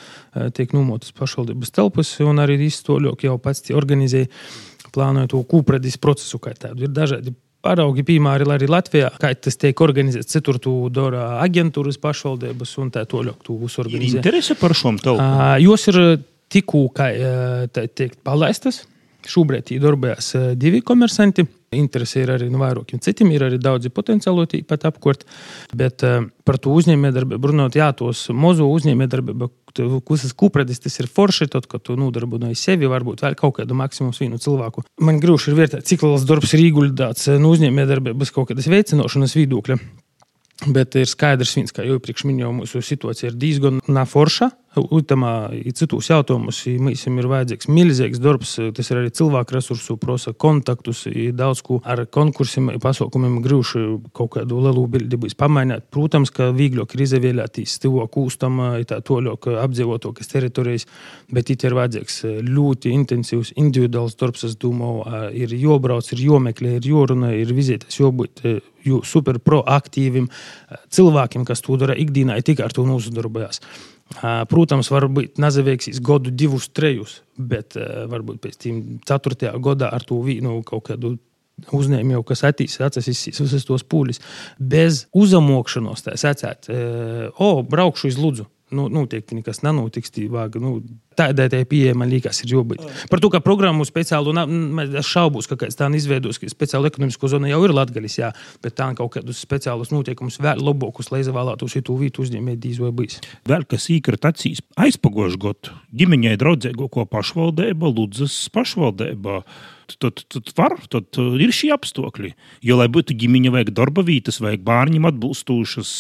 tiek 0.55 0.71
nomotas 0.77 1.11
pašvaldības 1.19 1.73
telpas, 1.75 2.13
un 2.23 2.39
arī 2.39 2.61
izstoļok 2.69 3.25
jau 3.27 3.35
pats 3.43 3.73
organizēja, 3.75 4.31
plānoja 4.95 5.33
to 5.33 5.41
kūpredis 5.51 5.99
procesu 5.99 6.39
kā 6.45 6.53
tādu. 6.55 6.87
Ir 6.87 6.93
dažādi 6.95 7.33
paraugi, 7.65 8.05
piemēri 8.07 8.47
arī 8.55 8.69
Latvijā, 8.71 9.09
kā 9.19 9.33
tas 9.35 9.59
tiek 9.59 9.83
organizēts. 9.83 10.31
Citur 10.31 10.61
tu 10.63 10.77
dara 10.95 11.41
aģentūras 11.43 11.99
pašvaldības 11.99 12.77
un 12.79 12.93
tā 12.95 13.03
toļok 13.11 13.43
tu 13.49 13.59
uzorganizē. 13.67 14.21
Interese 14.21 14.55
par 14.61 14.77
šom 14.79 15.03
telpām? 15.03 15.59
Jos 15.65 15.89
ir 15.91 15.99
tikko, 16.55 16.85
kā 16.95 17.11
teikt, 17.75 18.23
palaistas. 18.23 18.85
Šobrīd 19.29 19.75
darbojas 19.83 20.33
divi 20.57 20.83
komersanti. 20.85 21.47
Interesi 21.77 22.23
ir 22.23 22.31
arī 22.33 22.47
no 22.49 22.57
nu, 22.57 22.63
vairākiem 22.63 23.01
citiem, 23.05 23.29
ir 23.35 23.43
arī 23.45 23.59
daudzi 23.61 23.91
potenciāli 23.93 24.63
pat 24.65 24.87
apkort. 24.89 25.27
Bet 25.77 26.01
uh, 26.07 26.23
par 26.49 26.57
to 26.57 26.73
uzņēmējdarbību 26.73 27.51
runājot, 27.51 27.77
jā, 27.77 27.91
tos 27.99 28.23
mazo 28.33 28.71
uzņēmējdarbību, 28.73 29.51
kuras 30.09 30.33
kūpredis, 30.33 30.81
tas 30.81 30.97
ir 31.03 31.11
forši, 31.13 31.51
tad, 31.53 31.69
kad 31.69 31.85
tu 31.85 31.99
nodarbojies 32.01 32.65
sevi, 32.71 32.89
varbūt 32.89 33.27
vēl 33.27 33.37
kaut 33.37 33.59
kādu 33.61 33.77
maksimums 33.77 34.23
vienu 34.25 34.41
cilvēku. 34.41 34.87
Man 35.05 35.21
grūti 35.21 35.53
ir 35.53 35.61
vērtēt, 35.61 35.85
cik 35.93 36.09
liels 36.09 36.25
darbs 36.29 36.57
ir 36.57 36.65
ieguldīts 36.71 37.29
no 37.37 37.53
uzņēmējdarbības 37.53 38.33
kaut 38.33 38.55
kādas 38.55 38.73
veicināšanas 38.73 39.37
viedokļa. 39.37 39.83
Bet 40.67 40.97
ir 40.99 41.07
skaidrs, 41.07 41.53
viens, 41.55 41.71
kā 41.71 41.85
jau 41.87 42.01
iepriekš 42.01 42.25
minēju, 42.27 42.55
mūsu 42.57 42.81
situācija 42.83 43.31
ir 43.31 43.37
diezgan 43.39 43.79
neforša. 43.87 44.51
Utamā 44.79 45.49
ir 45.57 45.73
citos 45.75 46.07
jautājumos, 46.11 46.59
mums 46.83 47.05
ir 47.09 47.29
vajadzīgs 47.31 47.71
milzīgs 47.73 48.21
darbs. 48.23 48.53
Tas 48.77 48.91
ir 48.91 49.01
arī 49.01 49.11
cilvēku 49.15 49.57
resursu, 49.57 49.97
prosa 49.99 50.35
kontaktus, 50.35 51.05
daudz 51.35 51.63
ko 51.67 51.79
ar 51.89 52.05
konkursiem, 52.15 52.69
pasaukumiem 52.83 53.41
grūši 53.43 53.83
kaut 54.15 54.35
kādu 54.37 54.61
lielu 54.67 54.85
bildi 54.93 55.19
būs 55.19 55.39
pamainīt. 55.39 55.89
Protams, 55.95 56.31
ka 56.35 56.51
vieglāk 56.55 56.95
ir 56.95 57.05
izvēlēties 57.07 57.79
tuvāk 57.83 58.13
kūstam, 58.19 58.61
tā 58.87 59.01
toļāk 59.03 59.51
apdzīvotākas 59.65 60.31
teritorijas, 60.35 60.87
bet 61.33 61.51
it 61.55 61.67
ir 61.67 61.79
vajadzīgs 61.79 62.23
ļoti 62.51 62.95
intensīvs 62.99 63.55
individuāls 63.59 64.19
darbs. 64.21 64.47
Es 64.47 64.59
domāju, 64.59 65.07
ir 65.39 65.55
jābrauc, 65.59 66.13
ir 66.15 66.27
jāmeklē, 66.29 66.77
ir 66.79 66.91
jārunā, 66.93 67.35
ir 67.41 67.55
vizētas, 67.57 67.99
jābūt 68.89 69.09
super 69.09 69.39
proaktīviem 69.39 70.29
cilvēkiem, 70.95 71.47
kas 71.49 71.63
to 71.65 71.79
dara 71.81 71.97
ikdienā, 71.99 72.41
tikai 72.43 72.67
ar 72.67 72.75
to 72.75 72.87
nozadarbojas. 72.89 73.63
Protams, 74.49 74.89
var 74.91 75.09
būt 75.13 75.41
nezaveiksīs 75.41 76.01
gadu, 76.01 76.33
divus, 76.33 76.71
trejus, 76.73 77.23
bet 77.37 77.77
varbūt 77.77 78.41
pēc 78.41 78.61
tam 78.65 78.83
ceturtajā 79.05 79.53
gadā 79.61 79.91
ar 79.93 80.05
to 80.05 80.23
vīnu 80.25 80.63
kaut 80.69 80.87
kādu 80.89 81.19
uzņēmumu, 81.75 82.23
kas 82.25 82.45
attīstīs 82.47 83.41
visas 83.43 83.67
tos 83.67 83.85
pūļus, 83.85 84.23
bez 84.59 85.07
uzamokšanos, 85.13 86.07
tā 86.07 86.15
sakot, 86.17 86.71
o, 87.37 87.51
braukšu 87.67 88.13
uz 88.13 88.21
Ludzu. 88.21 88.47
Nu, 88.75 88.89
noteikti 88.93 89.39
nekas 89.39 89.63
nenotiks. 89.67 90.15
Vāga, 90.33 90.61
nu, 90.63 90.79
Tādai 91.19 91.49
tai 91.51 91.65
pieeja 91.67 91.97
man 91.99 92.07
liekas, 92.13 92.39
ir 92.45 92.53
jābūt. 92.53 92.85
Par 93.11 93.19
to, 93.19 93.27
ka 93.33 93.41
programmu 93.43 93.83
speciālu, 93.89 94.31
es 95.01 95.09
šaubos, 95.09 95.49
ka 95.51 95.57
kāds 95.59 95.75
tādu 95.79 95.99
izveidos, 95.99 96.39
ka 96.39 96.47
speciālu 96.47 96.87
ekonomisko 96.93 97.31
zonu 97.33 97.51
jau 97.51 97.59
ir 97.67 97.75
Latvijas, 97.75 98.19
jā, 98.21 98.29
bet 98.63 98.77
tā 98.79 98.87
kaut 98.99 99.17
kādus 99.17 99.41
speciālus 99.43 99.91
noteikumus 99.91 100.39
vēl 100.39 100.63
labākus, 100.63 101.11
lai 101.11 101.25
izvēlētos 101.25 101.75
šo 101.75 101.97
vietu 101.99 102.23
uzņēmēju 102.23 102.63
dīz 102.63 102.79
vai 102.85 102.93
bijis. 103.01 103.19
Vēl 103.51 103.67
kas 103.67 103.89
īkrat 103.91 104.31
acīs 104.31 104.63
aizpagošu 104.79 105.43
gadu 105.43 105.75
ģimeņai 105.99 106.37
draudzīgo 106.39 106.87
ko 106.93 107.09
pašvaldība, 107.11 107.91
Ludzas 107.99 108.39
pašvaldība 108.55 109.41
tad, 109.99 110.23
tad 110.31 110.55
var, 110.59 110.77
tad 110.93 111.19
ir 111.19 111.55
šie 111.55 111.73
apstākļi. 111.75 112.35
Jo, 112.63 112.79
lai 112.79 112.89
būtu 112.93 113.17
ģimeņa, 113.19 113.55
vajag 113.57 113.75
darba 113.75 114.05
vietas, 114.07 114.39
vajag 114.45 114.63
bērniem 114.67 115.09
atbilstošas 115.09 115.93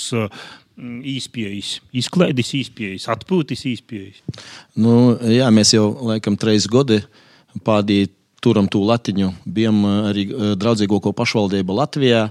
īspējas, 0.78 1.72
mm, 1.80 1.98
izklaides 2.00 2.52
īspējas, 2.58 3.08
atpūtas 3.14 3.64
īspējas? 3.68 4.22
Nu, 4.78 5.16
jā, 5.26 5.48
mēs 5.54 5.74
jau 5.74 5.90
laikam 6.10 6.38
trīs 6.40 6.68
gadi 6.70 7.02
pādīja 7.66 8.12
turam 8.44 8.68
tū 8.70 8.84
latiņu, 8.86 9.32
bijām 9.46 9.82
arī 10.10 10.28
draudzīgo 10.58 11.00
pašvaldību 11.12 11.74
Latvijā. 11.80 12.28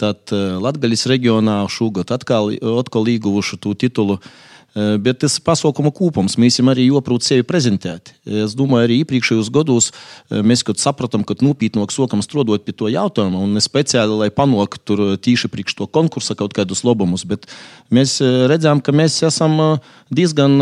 Tad 0.00 0.32
Latvijas 0.32 1.04
reģionā 1.10 1.58
šogad 1.68 2.08
atkal, 2.16 2.54
atkal 2.80 3.08
ieguvuši 3.12 3.58
to 3.60 3.74
titulu 3.76 4.16
uh, 4.16 4.30
Bet 4.74 5.18
tas 5.24 5.34
pasaukumu 5.42 5.90
kopums 5.90 6.36
mēs 6.38 6.60
arī 6.62 6.84
joprojām 6.86 7.24
sevi 7.26 7.42
prezentēt. 7.42 8.12
Es 8.22 8.52
domāju, 8.54 8.86
arī 8.86 8.98
iepriekšējos 9.02 9.48
gados 9.50 9.90
mēs 10.30 10.62
sapratām, 10.78 11.24
ka 11.26 11.34
nopietnāk 11.42 11.90
sākam 11.90 12.22
strādāt 12.22 12.62
pie 12.62 12.74
to 12.78 12.86
jautājuma, 12.86 13.42
un 13.42 13.58
speciāli, 13.58 14.14
lai 14.20 14.30
panāktu 14.30 15.16
tīši 15.18 15.50
priekš 15.50 15.74
to 15.74 15.88
konkursa 15.90 16.36
kaut 16.38 16.54
kādus 16.54 16.84
labumus, 16.86 17.26
bet 17.26 17.50
mēs 17.90 18.20
redzam, 18.22 18.78
ka 18.78 18.94
mēs 18.94 19.18
esam 19.26 19.80
diezgan 20.06 20.54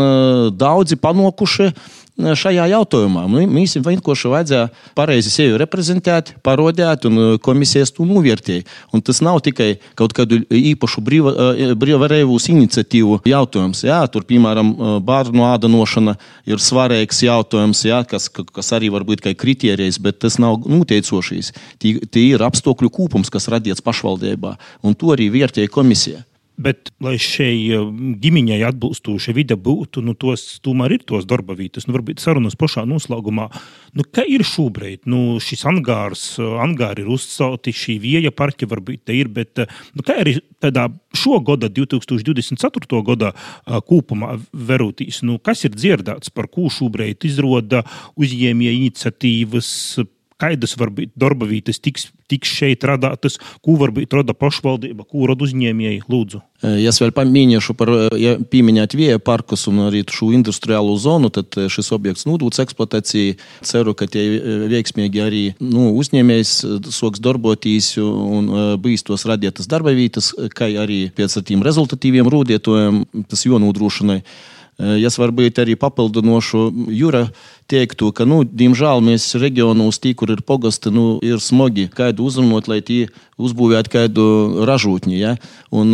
daudzi 0.57 0.97
panākuši 0.97 1.69
šajā 2.19 2.65
jautājumā. 2.73 3.25
Mums 3.29 3.75
vienkārši 3.83 4.31
vajadzēja 4.31 4.67
pareizi 4.97 5.31
sevi 5.33 5.57
reprezentēt, 5.61 6.33
parodēt, 6.45 7.07
un 7.09 7.19
uh, 7.19 7.31
komisijas 7.41 7.93
to 7.95 8.05
novērtēja. 8.07 8.65
Un 8.93 9.03
tas 9.05 9.21
nav 9.25 9.41
tikai 9.45 9.71
kaut 9.99 10.13
kādu 10.17 10.41
īpašu 10.45 11.03
brīvvarēvus 11.05 12.47
uh, 12.47 12.53
iniciatīvu 12.55 13.21
jautājums. 13.29 13.83
Jā, 13.87 14.01
tur, 14.11 14.27
piemēram, 14.29 14.71
uh, 14.75 14.95
bērnu 15.03 15.45
ādanošana 15.49 16.17
ir 16.49 16.63
svarīgs 16.63 17.23
jautājums, 17.25 17.83
jā, 17.87 18.01
kas, 18.09 18.29
kas 18.29 18.73
arī 18.75 18.91
var 18.93 19.07
būt 19.07 19.23
kā 19.25 19.35
kritērijs, 19.37 20.01
bet 20.03 20.21
tas 20.25 20.39
nav 20.41 20.65
noteicošais. 20.69 21.53
Tie 21.79 22.25
ir 22.25 22.43
apstākļu 22.45 22.91
kūpums, 22.95 23.31
kas 23.33 23.49
radīts 23.51 23.85
pašvaldībā, 23.85 24.57
un 24.83 24.97
to 24.97 25.15
arī 25.15 25.31
vērtēja 25.33 25.71
komisija. 25.71 26.23
Bet, 26.59 26.89
lai 26.99 27.15
šai 27.21 27.53
eh, 27.71 27.83
ģimeņai 28.19 28.57
atbilstoša 28.67 29.31
vide 29.37 29.55
būtu, 29.55 30.01
nu, 30.03 30.11
tos 30.19 30.57
tomēr 30.65 30.97
ir 30.97 31.05
tos 31.07 31.23
darba 31.29 31.55
vietas. 31.55 31.87
Nu, 31.87 31.95
varbūt 31.95 32.19
sarunas 32.19 32.57
pašā 32.59 32.83
noslēgumā. 32.89 33.45
Nu, 33.95 34.03
kā 34.03 34.25
ir 34.27 34.43
šobrīd? 34.43 35.05
Nu, 35.07 35.39
šis 35.43 35.63
angārs, 35.71 36.25
eh, 36.35 36.57
angāri 36.59 37.05
ir 37.05 37.13
uzcelti, 37.15 37.71
šī 37.71 37.95
vieja 38.03 38.33
parki 38.35 38.67
varbūt 38.67 39.05
te 39.07 39.15
ir, 39.15 39.31
bet 39.31 39.63
eh, 39.63 39.71
nu, 39.95 40.03
kā 40.03 40.19
arī 40.19 40.35
tādā 40.59 40.89
šo 41.15 41.39
gada, 41.47 41.71
2024. 41.71 43.01
gada 43.07 43.31
kūpumā 43.65 44.35
verūtīs, 44.51 45.23
nu, 45.23 45.39
kas 45.39 45.63
ir 45.63 45.77
dzirdēts, 45.79 46.35
par 46.35 46.51
ko 46.51 46.67
šobrīd 46.73 47.23
izroda 47.29 47.85
uzņēmēja 48.19 48.75
iniciatīvas 48.81 49.71
kādas 50.39 50.75
varbūt 50.79 51.15
darba 51.19 51.47
vietas 51.49 51.81
tiks, 51.83 52.09
tiks 52.29 52.51
šeit 52.59 52.85
radītas, 52.87 53.39
ko 53.65 53.77
varbūt 53.79 54.13
rada 54.19 54.35
pašvaldība, 54.37 55.07
ko 55.09 55.27
rada 55.29 55.45
uzņēmēji. 55.47 56.05
Lūdzu. 56.09 56.41
Ja 56.59 56.91
vēl 56.91 57.13
pieminēšu 57.15 57.73
par 57.79 57.89
ja 58.19 58.33
pieminēt 58.51 58.93
vieja 58.97 59.19
parkus 59.23 59.63
un 59.71 59.79
arī 59.85 60.01
šo 60.11 60.33
industriālo 60.35 60.97
zonu, 60.99 61.31
tad 61.31 61.55
šis 61.55 61.93
objekts 61.95 62.27
nodūts 62.27 62.59
eksploatācijai. 62.65 63.37
Ceru, 63.63 63.95
ka 63.95 64.09
tie 64.11 64.25
veiksmīgi 64.71 65.23
arī 65.23 65.43
nu, 65.63 65.93
uzņēmējs 66.01 66.53
soks 66.91 67.23
darboties 67.23 67.93
un 68.03 68.51
bīstos 68.83 69.23
radītas 69.29 69.71
darba 69.71 69.95
vietas, 69.95 70.33
kā 70.55 70.67
arī 70.83 71.05
pēc 71.15 71.39
tiem 71.47 71.63
rezultatīviem 71.65 72.27
rūdietojiem 72.27 73.03
tas 73.31 73.47
jonūdrošinai. 73.47 74.21
Es 74.79 75.17
varbūt 75.19 75.59
arī 75.59 75.73
papildinošu 75.75 76.69
Jūra 76.95 77.25
teiktu, 77.67 78.13
ka, 78.15 78.23
nu, 78.23 78.45
diemžēl 78.47 79.01
mēs 79.03 79.25
reģionos, 79.35 79.97
tī, 79.99 80.13
kur 80.15 80.31
ir 80.31 80.39
pogasti, 80.47 80.87
nu, 80.95 81.17
ir 81.19 81.41
smagi 81.43 81.89
kādu 81.91 82.23
uzrunot, 82.29 82.69
lai 82.71 82.79
tie 82.79 83.09
uzbūvētu 83.35 83.91
kādu 83.91 84.27
ražotņu. 84.69 85.17
Ja? 85.19 85.33
Un, 85.75 85.91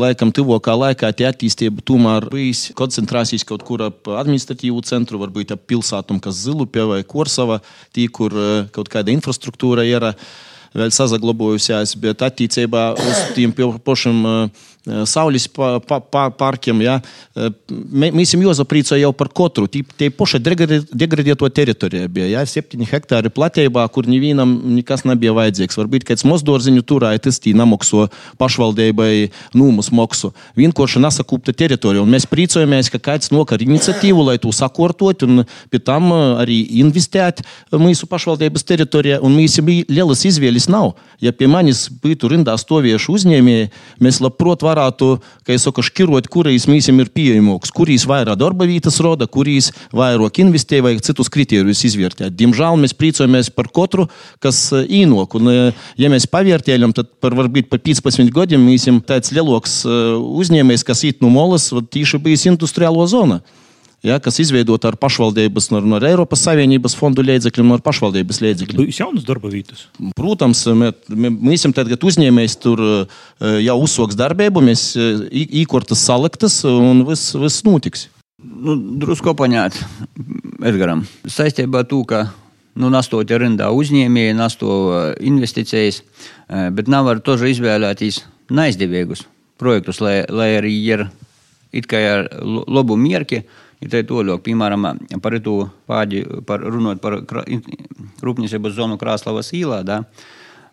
laikam, 0.00 0.34
tuvākā 0.34 0.74
laikā 0.80 1.12
tie 1.14 1.28
attīstība 1.30 1.84
tomēr 1.86 2.26
bijis 2.32 2.72
koncentrācijas 2.74 3.46
kaut 3.46 3.62
kur 3.68 3.86
ap 3.86 4.10
administratīvu 4.10 4.82
centru, 4.82 5.22
varbūt 5.22 5.54
ap 5.54 5.62
pilsētām, 5.70 6.18
kas 6.18 6.42
Zilupē 6.42 6.88
vai 6.90 7.00
Korsava, 7.06 7.60
tī, 7.94 8.08
kur 8.10 8.34
kaut 8.74 8.90
kāda 8.90 9.14
infrastruktūra 9.14 9.86
ir 9.86 10.10
vēl 10.74 10.90
sazaglabojusies, 10.90 11.94
bet 12.02 12.26
attiecībā 12.26 12.88
uz 12.98 13.26
tiem 13.36 13.54
pašiem 13.54 14.24
uh, 14.26 14.64
saules 15.08 15.46
pa, 15.48 15.78
pa, 15.80 15.96
pa, 16.00 16.26
parkiem, 16.28 16.82
ja, 16.84 16.98
mēs 17.90 18.34
jau 18.34 18.52
zaprīcoja 18.54 19.00
jau 19.00 19.12
par 19.16 19.30
katru, 19.32 19.64
tie 19.68 20.10
paši 20.12 20.40
degradēto 20.44 21.48
teritoriju 21.48 22.10
bija, 22.12 22.26
ja, 22.34 22.42
7 22.44 22.84
hektāri 22.90 23.32
platībā, 23.32 23.86
kur 23.88 24.04
nevienam 24.10 24.52
nekas 24.74 25.06
nebija 25.08 25.32
vajadzīgs. 25.36 25.78
Varbūt 25.80 26.04
kāds 26.10 26.26
mozdorziņu 26.28 26.84
turēja, 26.84 27.22
tas 27.24 27.40
tī 27.40 27.54
namakso 27.56 28.10
pašvaldībai 28.40 29.30
nūmus 29.56 29.88
moksu. 29.94 30.34
Vienkārši 30.58 31.00
nesakūpta 31.06 31.56
teritorija, 31.56 32.04
un 32.04 32.12
mēs 32.12 32.28
prīcojamies, 32.28 32.92
ka 32.92 33.00
kāds 33.08 33.32
nokar 33.32 33.64
iniciatīvu, 33.64 34.26
lai 34.28 34.36
to 34.42 34.52
sakortot, 34.52 35.24
un 35.24 35.46
pie 35.72 35.80
tam 35.80 36.12
arī 36.12 36.60
investēt 36.84 37.40
mūsu 37.72 38.04
pašvaldības 38.10 38.68
teritorijā, 38.68 39.22
un 39.24 39.32
mēs 39.38 39.56
jau 39.58 39.64
lielas 39.64 40.26
izvēles 40.28 40.68
nav. 40.68 40.92
Ja 41.24 41.32
pie 41.32 41.48
manis 41.48 41.86
būtu 41.88 42.28
rindā 42.34 42.58
stovieši 42.60 43.12
uzņēmēji, 43.16 43.72
mēs 44.04 44.20
labprot 44.20 44.60
varam 44.60 44.73
varētu, 44.74 45.10
kā 45.46 45.54
jau 45.56 45.62
saka, 45.68 45.84
šķirot, 45.86 46.28
kurīs 46.32 46.66
mīsim 46.70 47.00
ir 47.02 47.10
pieejamāks, 47.14 47.72
kurīs 47.74 48.06
vairāk 48.10 48.38
darba 48.40 48.68
vietas 48.68 49.00
roda, 49.04 49.28
kurīs 49.30 49.70
vairāk 49.94 50.42
investē 50.44 50.82
vai 50.84 50.96
citus 51.04 51.30
kritērijus 51.32 51.84
izvērtēt. 51.90 52.34
Diemžēl 52.36 52.78
mēs 52.82 52.96
priecājamies 52.98 53.52
par 53.54 53.70
katru, 53.74 54.08
kas 54.44 54.66
īnok. 54.74 55.38
Un, 55.40 55.52
ja 56.00 56.12
mēs 56.12 56.28
pavērtējam, 56.30 56.94
tad 56.96 57.12
par 57.22 57.36
varbūt 57.38 57.70
par 57.72 57.82
15 57.84 58.32
gadiem 58.34 58.64
mīsim 58.64 59.00
tāds 59.04 59.34
lielāks 59.34 59.82
uzņēmējs, 59.84 60.86
kas 60.86 61.04
īt 61.08 61.22
no 61.24 61.32
molas, 61.32 61.70
tīši 61.70 62.22
bijis 62.24 62.48
industriālo 62.52 63.06
zona 63.10 63.42
ja, 64.04 64.18
kas 64.22 64.38
izveidota 64.42 64.90
ar 64.90 64.98
pašvaldības, 65.00 65.70
no, 65.72 65.80
no 65.94 65.98
Eiropas 66.04 66.44
Savienības 66.44 66.96
fondu 66.98 67.24
līdzekļiem, 67.24 67.70
no 67.72 67.78
pašvaldības 67.84 68.40
līdzekļiem. 68.44 68.90
Būs 68.90 69.00
jaunas 69.00 69.26
darba 69.26 69.50
vietas. 69.52 69.86
Protams, 70.18 70.64
mēs 71.08 71.62
esam 71.62 71.74
tagad 71.76 72.04
uzņēmējs, 72.04 72.58
tur 72.62 72.82
jau 73.64 73.76
uzsoks 73.80 74.18
darbību, 74.20 74.64
mēs 74.68 74.90
īkortas 75.32 76.04
saliktas 76.04 76.60
un 76.68 77.04
viss, 77.08 77.34
viss 77.38 77.64
notiks. 77.66 78.08
Nu, 78.44 78.76
drusku 79.00 79.32
paņēt 79.38 79.78
Edgaram. 80.68 81.06
Saistībā 81.30 81.80
ar 81.80 81.88
to, 81.88 82.02
ka 82.08 82.26
nu, 82.76 82.90
nastot 82.92 83.30
ir 83.32 83.40
rindā 83.40 83.70
uzņēmēji, 83.72 84.36
nasto 84.36 84.74
investīcijas, 85.16 86.02
bet 86.76 86.90
nav 86.92 87.08
var 87.08 87.24
tožu 87.24 87.48
izvēlēties 87.54 88.20
neizdevīgus 88.52 89.24
projektus, 89.60 90.02
lai, 90.04 90.18
lai 90.28 90.50
arī 90.58 90.74
ir 90.82 91.06
it 91.74 91.86
kā 91.90 91.98
ar 92.10 92.26
labu 92.44 92.98
mierki, 93.00 93.40
uh, 93.40 93.63
te 93.90 94.02
toļok, 94.06 94.42
piemēram, 94.44 94.86
par 95.22 95.36
to 95.44 95.56
pāģi, 95.90 96.22
par 96.46 96.62
runot 96.64 97.00
par 97.02 97.18
rūpniecības 98.24 98.76
zonu 98.76 98.98
Krāslavas 99.00 99.52
īlā, 99.56 99.82
da, 99.86 100.02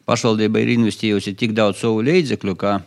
pašvaldība 0.07 0.61
ir 0.61 0.75
investējusi 0.77 1.35
tik 1.39 1.55
daudz 1.57 1.81
savu 1.81 2.01
līdzekļu, 2.07 2.55
ka 2.59 2.79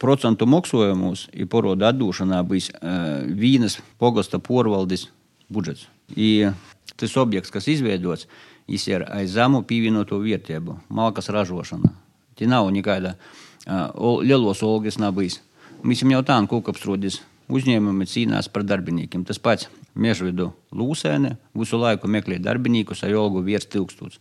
procentu 0.00 0.48
maksājumus 0.48 1.26
ir 1.36 1.48
poroda 1.52 1.90
atdošanā 1.92 2.40
bijis 2.48 2.70
uh, 2.72 3.20
vīnas 3.26 3.78
pogosta 4.00 4.40
porvaldes 4.40 5.08
budžets. 5.52 5.88
I 6.16 6.50
tas 6.96 7.16
objekts, 7.20 7.52
kas 7.52 7.68
izveidots, 7.70 8.26
ir 8.70 9.04
aiz 9.10 9.34
zemu 9.34 9.62
pievienoto 9.66 10.20
vērtību, 10.22 10.78
malkas 10.88 11.30
ražošana. 11.32 11.92
Tie 12.38 12.48
nav 12.48 12.70
nekāda 12.72 13.16
uh, 13.16 13.90
lielos 14.24 14.62
olgas 14.64 14.98
nav 14.98 15.16
bijis. 15.18 15.40
Mēs 15.84 16.04
jau 16.04 16.20
tā, 16.24 16.36
ka 16.36 16.48
kūkapstrūdis 16.48 17.20
uzņēmumi 17.50 18.06
cīnās 18.08 18.48
par 18.52 18.64
darbiniekiem. 18.66 19.24
Tas 19.28 19.40
pats 19.42 19.68
Mežvidu 19.94 20.50
Lūsēne 20.76 21.36
visu 21.58 21.80
laiku 21.80 22.08
meklē 22.10 22.38
darbiniekus 22.42 23.04
ar 23.04 23.16
algu 23.18 23.42
virs 23.46 23.68
tūkstotis. 23.70 24.20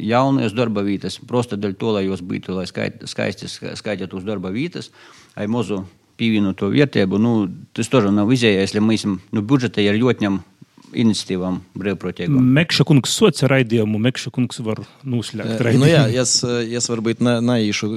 Jaunas 0.00 0.54
darba 0.56 0.80
vietas, 0.80 1.18
prosta 1.28 1.58
dēļ 1.60 1.74
to, 1.76 1.90
lai 1.92 2.06
jūs 2.06 2.22
būtu, 2.24 2.54
lai 2.56 2.64
skaisti 2.66 3.48
skaitītos 3.76 4.24
darba 4.24 4.52
vietas, 4.54 4.88
ai 5.36 5.44
mazu 5.52 5.82
pievienoto 6.20 6.70
vērtību. 6.72 7.20
Nu, 7.20 7.34
tas 7.76 7.92
tomēr 7.92 8.14
nav 8.16 8.32
izējais, 8.32 8.72
ja 8.76 8.80
mēs 8.84 9.04
nu, 9.08 9.42
budžetā 9.44 9.84
ir 9.84 10.00
ļoti 10.00 10.24
ņemam 10.24 10.40
iniciatīvām 10.96 11.60
brīvprātīgām. 11.78 12.46
Mekša 12.56 12.86
kungs 12.88 13.12
soca 13.14 13.48
raidījumu, 13.50 14.00
Mekša 14.06 14.32
kungs 14.34 14.60
var 14.64 14.82
noslēgt 15.06 15.62
raidījumu. 15.62 15.84
Nu, 15.84 15.90
jā, 15.90 16.04
es, 16.22 16.36
es 16.44 16.88
varbūt 16.90 17.22
ne, 17.24 17.36
neīšu, 17.44 17.90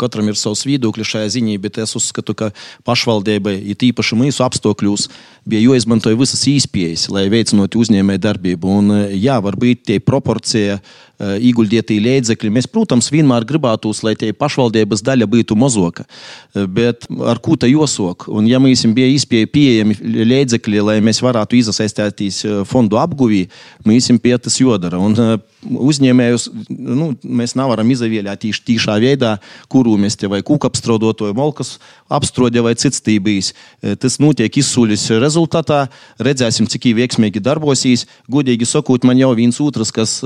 katram 0.00 0.28
ir 0.32 0.38
savs 0.40 0.64
viedoklis 0.68 1.10
šajā 1.14 1.32
ziņā, 1.36 1.56
bet 1.64 1.80
es 1.84 1.96
uzskatu, 1.98 2.36
ka 2.38 2.50
pašvaldībai, 2.88 3.56
ir 3.72 3.78
tīpaši 3.80 4.18
mūsu 4.20 4.44
apstākļos, 4.46 5.08
bija 5.48 5.64
jāizmanto 5.68 6.12
visas 6.18 6.44
īspējas, 6.50 7.08
lai 7.14 7.26
veicinātu 7.32 7.82
uzņēmēju 7.84 8.24
darbību. 8.28 8.76
Un, 8.80 8.94
jā, 9.12 9.38
varbūt 9.44 9.86
tie 9.90 10.00
proporcija 10.00 10.80
ieguldītie 11.20 12.00
līdzekļi. 12.02 12.52
Mēs, 12.54 12.68
protams, 12.70 13.10
vienmēr 13.14 13.46
gribētos, 13.48 14.02
lai 14.06 14.14
tie 14.18 14.32
pašvaldības 14.36 15.04
daļa 15.06 15.28
būtu 15.30 15.56
mazāka. 15.58 16.06
Bet 16.54 17.08
ar 17.22 17.40
ko 17.44 17.58
tā 17.60 17.70
josok? 17.70 18.28
Un, 18.32 18.48
ja 18.50 18.60
mums 18.62 18.84
bija 18.96 19.12
izpēja 19.14 19.50
pieejami 19.54 19.98
līdzekļi, 20.02 20.84
lai 20.90 20.98
mēs 21.04 21.22
varētu 21.24 21.60
iesaistīties 21.60 22.44
fondu 22.70 22.98
apguvī, 23.00 23.44
mums 23.86 24.10
pie 24.22 24.36
tas 24.38 24.58
jodara. 24.60 24.98
Un, 24.98 25.38
uzņēmējus 25.64 26.46
nu, 26.70 27.10
mēs 27.24 27.54
nevaram 27.58 27.90
izvēlēt 27.90 28.44
tieši 28.44 28.62
tīšā 28.68 28.96
veidā, 29.02 29.36
kuru 29.72 29.96
mēs 30.00 30.18
te 30.20 30.30
vai 30.30 30.42
kūku 30.46 30.68
apstrādātu, 30.68 31.28
vai 31.28 31.36
molkas 31.36 31.76
apstrādē, 32.12 32.62
vai 32.64 32.74
cits 32.78 33.02
tībīs. 33.04 33.52
Tas 34.00 34.18
notiek 34.22 34.52
izsūļus 34.60 35.06
rezultātā. 35.22 35.84
Redzēsim, 36.22 36.68
cik 36.70 36.90
veiksmīgi 36.98 37.42
darbosīs. 37.44 38.06
Godīgi 38.30 38.68
sakot, 38.68 39.06
man 39.08 39.18
jau 39.20 39.32
viens 39.36 39.60
otrs, 39.62 39.92
kas 39.94 40.18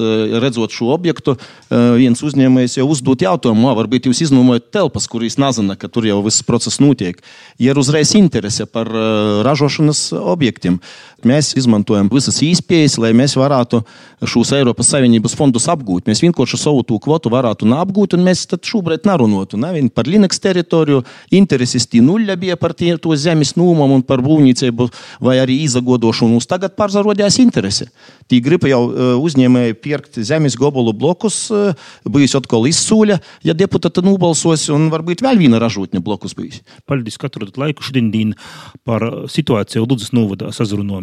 redzot 0.43 0.75
šo 0.75 0.91
objektu, 0.95 1.37
viens 1.71 2.23
uzņēmējs 2.25 2.79
jau 2.81 2.89
uzdot 2.91 3.23
jautājumu, 3.25 3.71
varbūt 3.79 4.11
jūs 4.11 4.25
iznomojat 4.27 4.71
telpas, 4.75 5.09
kuras 5.11 5.39
nezina, 5.41 5.79
ka 5.79 5.91
tur 5.93 6.09
jau 6.09 6.21
viss 6.27 6.45
process 6.47 6.83
notiek. 6.83 7.23
Ir 7.63 7.79
uzreiz 7.79 8.15
interese 8.19 8.67
par 8.67 8.91
ražošanas 9.47 10.09
objektiem. 10.19 10.81
Mēs 11.27 11.49
izmantojam 11.59 12.07
visas 12.13 12.37
īspējas, 12.47 12.95
lai 13.03 13.09
mēs 13.17 13.33
varētu 13.35 13.81
šos 14.23 14.53
Eiropas 14.55 14.87
Savienības 14.93 15.33
fondus 15.35 15.65
apgūt. 15.67 16.07
Mēs 16.07 16.21
vienkārši 16.23 16.61
savu 16.61 16.85
to 16.87 16.95
kvotu 17.03 17.33
varētu 17.33 17.67
apgūt, 17.75 18.15
un 18.15 18.23
mēs 18.23 18.45
šobrīd 18.47 19.03
nerunātu 19.09 19.59
ne, 19.59 19.73
par 19.91 20.07
Linux 20.07 20.39
teritoriju. 20.39 21.01
Intereses 21.35 21.89
tī 21.91 21.99
nulle 22.07 22.37
bija 22.39 22.55
par 22.55 22.71
tie, 22.71 22.93
to 23.03 23.17
zemes 23.19 23.57
nūmumu 23.59 23.97
un 23.99 24.05
par 24.07 24.23
būvniecību 24.23 24.87
vai 25.27 25.41
arī 25.43 25.57
izagodošanu. 25.65 26.39
Tagad 26.47 26.77
pārzarodījās 26.79 27.41
interese. 27.43 27.89
Tī 28.31 28.39
grib 28.45 28.69
jau 28.71 28.85
uzņēmēji 29.19 29.75
pirkt 29.83 30.21
zemes 30.23 30.55
gobolu 30.55 30.95
blokus, 30.95 31.49
bijis 32.07 32.39
atkal 32.39 32.71
izsūļa, 32.71 33.19
ja 33.43 33.57
deputāti 33.59 34.07
nobalsos, 34.07 34.69
un 34.71 34.87
varbūt 34.95 35.27
vēl 35.27 35.43
viena 35.43 35.59
ražotņa 35.59 35.99
blokus 35.99 36.39
bijis. 36.39 36.63
Paldies, 36.87 37.19
ka 37.19 37.27
atradāt 37.27 37.59
laiku 37.59 37.83
šodien 37.83 38.37
par 38.87 39.03
situāciju 39.27 39.83
Ludzas 39.89 40.15
novadā 40.15 40.55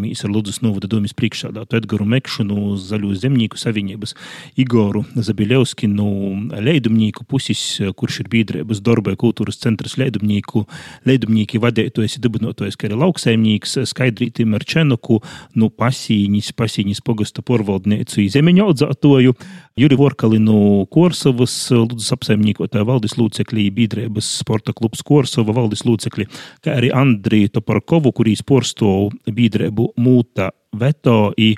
sazrunāmies 0.05 0.23
ar 0.23 0.31
Ludzas 0.31 0.61
novada 0.61 0.87
domas 0.87 1.13
priekšsādātu 1.13 1.77
Edgaru 1.77 2.05
Mekšu 2.05 2.45
no 2.45 2.75
Zaļo 2.77 3.15
zemnieku 3.15 3.57
savienības, 3.57 4.15
Igoru 4.57 5.05
Zabiļevski 5.15 5.87
no 5.87 6.51
Leidumnieku 6.51 7.25
puses, 7.25 7.81
kurš 7.95 8.21
ir 8.21 8.29
biedrības 8.29 8.81
darba 8.81 9.15
kultūras 9.15 9.57
centras 9.57 9.97
Leidumnieku, 9.97 10.65
Leidumnieki 11.05 11.59
vadētojas, 11.59 12.19
dibinotojas, 12.19 12.75
ka 12.75 12.87
ir 12.87 12.97
lauksaimnieks, 12.97 13.77
Skaidrīti 13.85 14.45
Merčenuku, 14.45 15.21
no 15.55 15.69
Pasīņas, 15.69 16.53
Pasīņas 16.55 17.01
pogasta 17.01 17.41
porvaldniecu 17.41 18.27
zemeņu 18.29 18.65
audzētoju, 18.69 19.35
Juri 19.75 19.95
Vorkalinu 19.99 20.85
Korsovas, 20.87 21.51
Ludzas 21.75 22.13
apsaimniekotāja 22.15 22.85
valdes 22.87 23.17
lūcekļi, 23.19 23.65
biedrības 23.75 24.29
sporta 24.39 24.71
klubs 24.71 25.01
Korsova 25.03 25.51
valdes 25.51 25.81
lūcekļi, 25.83 26.25
kā 26.63 26.77
arī 26.77 26.93
Andriju 26.95 27.51
Toparkovu, 27.57 28.13
kurīs 28.15 28.39
porstov 28.39 29.09
biedrību 29.27 29.89
mūta 29.99 30.53
veto 30.79 31.33
i 31.35 31.49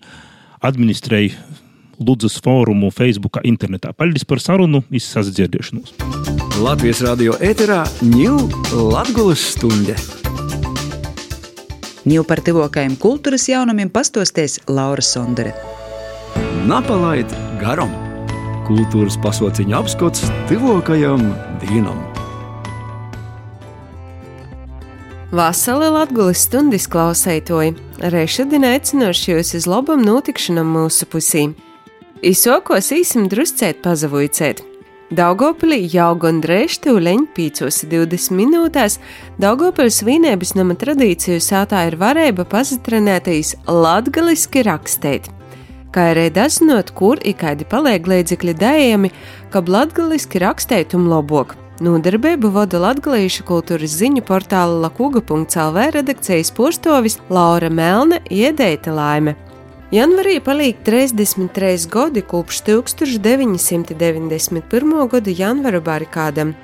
administrēja 0.66 1.38
Ludzas 2.02 2.40
fórumu 2.42 2.90
Facebook, 2.90 3.38
internetā. 3.46 3.94
Paldies 3.94 4.26
par 4.26 4.42
sarunu, 4.42 4.82
izsadzirdēšanos. 4.90 5.94
Latvijas 6.66 7.04
radio 7.06 7.38
ēterā 7.38 7.84
ņūl 8.02 8.50
Latgulas 8.96 9.46
stunde. 9.54 9.94
Ņūl 12.10 12.26
par 12.26 12.42
tuvākajiem 12.42 12.98
kultūras 12.98 13.46
jaunumiem 13.54 13.94
pastosties 13.94 14.58
Laura 14.66 15.06
Sondere. 15.06 15.54
Napalaid 16.66 17.30
garam! 17.62 18.07
Kultūras 18.68 19.16
pasauciņa 19.24 19.78
apskats 19.80 20.26
tuvākajam 20.50 21.22
dienam! 21.62 22.02
Vasarī 25.32 25.88
Latvijas 25.92 26.42
stundas 26.50 26.88
klausētoji, 26.92 27.78
arī 28.04 28.26
šodien 28.28 28.66
aicinoši 28.68 29.32
jūs 29.34 29.54
uz 29.62 29.68
labam 29.72 30.04
notikšanam 30.04 30.68
mūsu 30.76 31.08
pusī. 31.08 31.46
Izsokos 32.20 32.92
īsim 32.96 33.30
druscēt 33.32 33.80
pazavujcēt. 33.86 34.60
Daugopilī 35.16 35.86
jau 35.94 36.10
gandrīz 36.20 36.82
tūleņ 36.84 37.24
5-20 37.40 38.36
minūtēs 38.36 39.00
Daugopils 39.40 40.02
vīnēbas 40.04 40.58
nama 40.60 40.76
tradīciju 40.76 41.40
sātā 41.40 41.86
ir 41.88 41.96
varēja 42.04 42.36
pazatrenēties 42.44 43.56
latgaliski 43.72 44.68
rakstēt. 44.68 45.32
Kā 45.96 46.02
arī 46.14 46.28
dazinot, 46.34 46.92
kur 46.98 47.18
ik 47.24 47.38
kādi 47.44 47.64
paliek 47.70 48.08
līdzekļi 48.08 48.54
dējami, 48.60 49.10
ka 49.54 49.60
latgaliski 49.64 50.40
rakstētum 50.44 51.08
lobok. 51.08 51.56
Nodarbību 51.78 52.50
vada 52.56 52.80
Latvijas 52.82 53.38
kultūras 53.46 53.94
ziņu 54.00 54.22
portāla 54.26 54.82
Lakuga.CLV 54.88 55.78
redakcijas 55.94 56.50
postovis 56.58 57.20
Laura 57.30 57.70
Melne 57.70 58.18
Iedeita 58.34 58.92
Laime. 58.98 59.36
Janvarī 59.94 60.42
paliek 60.44 60.76
33 60.84 61.88
gadi 61.88 62.22
kopš 62.26 62.62
1991. 62.68 65.08
gada 65.14 65.32
janvara 65.32 65.80
barikādam, 65.80 66.56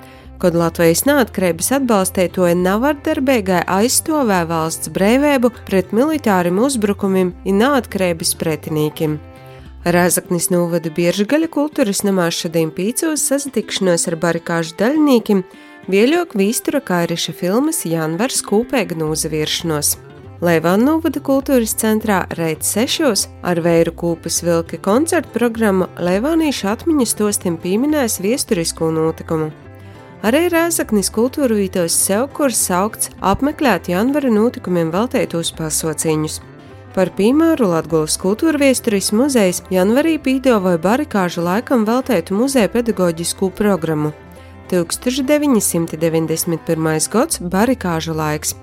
kad 0.44 0.58
Latvijas 0.60 1.06
neatkarības 1.08 1.70
atbalstītoja 1.78 2.58
navardarbīgai 2.60 3.62
aizstāvē 3.72 4.42
valsts 4.50 4.92
brīvību 4.92 5.54
pret 5.64 5.94
militāriem 5.96 6.60
uzbrukumiem 6.60 7.32
un 7.48 7.62
neatkarības 7.64 8.36
pretiniekiem. 8.42 9.22
Rēzaknis 9.84 10.50
novada 10.52 10.92
Biežgaļa 10.92 11.48
kultūras 11.52 12.04
namā 12.04 12.28
šodien 12.32 12.74
pīcos 12.76 13.24
sasatikšanos 13.32 14.10
ar 14.12 14.20
barikāžu 14.20 14.76
daļniekiem, 14.84 15.46
vieļok 15.92 16.36
vīstura 16.40 16.84
kairiša 16.84 17.36
filmas 17.40 17.86
Janvars 17.88 18.44
kūpēga 18.44 19.00
nūzaviršanos. 19.00 19.96
Leivāna 20.44 20.90
novada 20.90 21.24
kultūras 21.24 21.72
centrā 21.80 22.26
reiz 22.36 22.68
sešos 22.68 23.30
ar 23.48 23.64
vēju 23.64 23.96
kūpas 23.96 24.44
vilki 24.44 24.80
koncertu 24.84 25.32
programmu 25.36 25.88
Leivānīšu 26.04 26.68
atmiņas 26.74 27.16
tostiem 27.20 27.60
pieminēs 27.64 28.20
viesturisko 28.24 28.92
notikumu. 28.92 29.54
Arī 30.24 30.46
Rēzaknis 30.48 31.10
kultūra 31.12 31.52
vītos 31.58 31.92
sev, 32.00 32.30
kurs 32.32 32.56
saukts 32.70 33.10
apmeklēt 33.20 33.90
janvara 33.92 34.30
notikumiem 34.32 34.88
veltētos 34.94 35.50
pasauciņus. 35.58 36.38
Par 36.96 37.10
piemēru 37.18 37.68
Latvijas 37.68 38.16
kultūra 38.22 38.56
viesturis 38.62 39.12
muzejs 39.12 39.60
janvarī 39.74 40.14
pīdāvāja 40.24 40.80
barikāžu 40.80 41.44
laikam 41.44 41.84
veltētu 41.90 42.34
muzeja 42.38 42.70
pedagoģisku 42.72 43.50
programmu. 43.58 44.14
1991. 44.72 47.10
gads- 47.12 47.40
barikāžu 47.56 48.14
laiks. 48.16 48.56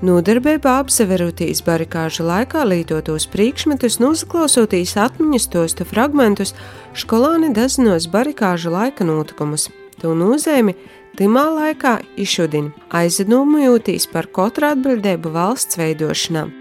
Nodarbībā 0.00 0.80
apseverotīs 0.80 1.62
barikāžu 1.62 2.24
laikā 2.24 2.64
lītotos 2.64 3.26
priekšmetus, 3.28 3.98
noklausotīs 4.00 4.96
atmiņas 4.96 5.48
tostu 5.52 5.84
fragmentus, 5.84 6.54
skolāni 6.94 7.52
dazinos 7.52 8.08
barikāžu 8.08 8.70
laika 8.72 9.04
notikumus. 9.04 9.68
To 10.00 10.14
nozīmi 10.18 10.74
timā 11.18 11.44
laikā 11.56 11.98
izšudina 12.20 12.72
aizdomojotīs 13.02 14.08
par 14.12 14.28
katru 14.34 14.72
atbildību 14.72 15.32
valsts 15.34 15.78
veidošanām. 15.80 16.52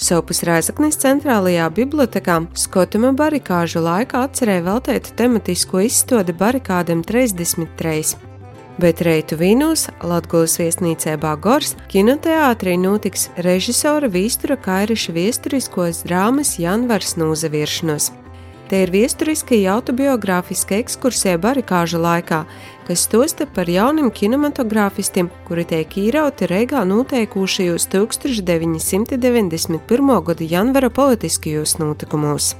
Sopus 0.00 0.40
Rēzaknis 0.48 0.96
centrālajā 1.02 1.66
bibliotekā 1.76 2.38
Skotuma 2.56 3.10
barikāžu 3.12 3.82
laikā 3.84 4.24
atcerēja 4.30 4.64
veltēt 4.64 5.12
tematisko 5.18 5.82
izstādi 5.84 6.32
barikādēm 6.32 7.02
33. 7.04 8.14
Bet 8.80 9.02
reitu 9.04 9.36
vīnos 9.36 9.90
Latvijas 10.00 10.54
viesnīcē 10.56 11.18
Bāgors 11.20 11.74
kinoteātrī 11.92 12.78
notiks 12.80 13.28
režisora 13.44 14.08
Vīstura 14.08 14.56
Kairiša 14.56 15.12
viesturiskos 15.12 16.00
drāmas 16.06 16.54
Janvars 16.62 17.18
Nūzaviršanos. 17.20 18.08
Te 18.70 18.84
ir 18.86 18.92
viesturiski 18.94 19.64
autobiogrāfiska 19.68 20.78
ekskursija 20.78 21.36
barikāžu 21.42 22.00
laikā, 22.00 22.44
kas 22.90 23.06
tosta 23.06 23.46
par 23.46 23.70
jauniem 23.70 24.10
kinematogrāfistiem, 24.10 25.30
kuri 25.46 25.62
tiek 25.70 25.86
īrauti 25.94 26.50
Reigā 26.50 26.82
noteikušajos 26.90 27.86
1991. 27.92 30.10
gada 30.26 30.44
janvara 30.50 30.90
politiskajos 30.90 31.78
notikumos. 31.78 32.58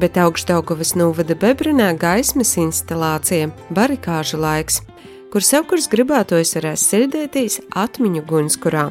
Bet 0.00 0.16
augšdaugavas 0.16 0.96
novada 0.96 1.36
Bebrinā 1.36 1.92
gaismas 2.00 2.56
instalācija- 2.56 3.52
barikāžu 3.76 4.40
laiks, 4.40 4.80
kur 5.30 5.44
savukārt 5.44 5.92
gribētos 5.92 6.56
varēs 6.56 6.80
sirdētīs 6.88 7.60
atmiņu 7.76 8.24
gunskurā 8.24 8.88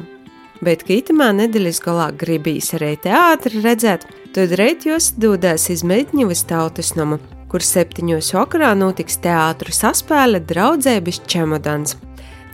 bet 0.62 0.84
kītamā 0.84 1.32
nedēļas 1.32 1.80
galā 1.82 2.12
gribīs 2.12 2.74
arī 2.74 2.96
teātri 2.98 3.62
redzēt, 3.62 4.02
Tad 4.28 4.52
reitjos 4.60 5.14
dodās 5.16 5.70
iz 5.72 5.80
Meitņevas 5.88 6.42
tautas 6.50 6.90
nomu, 6.98 7.16
kur 7.48 7.64
septiņos 7.64 8.32
vakarā 8.36 8.74
notiks 8.78 9.18
teātru 9.24 9.74
saspēle 9.74 10.40
draudzēbis 10.44 11.22
čemodans. 11.26 11.96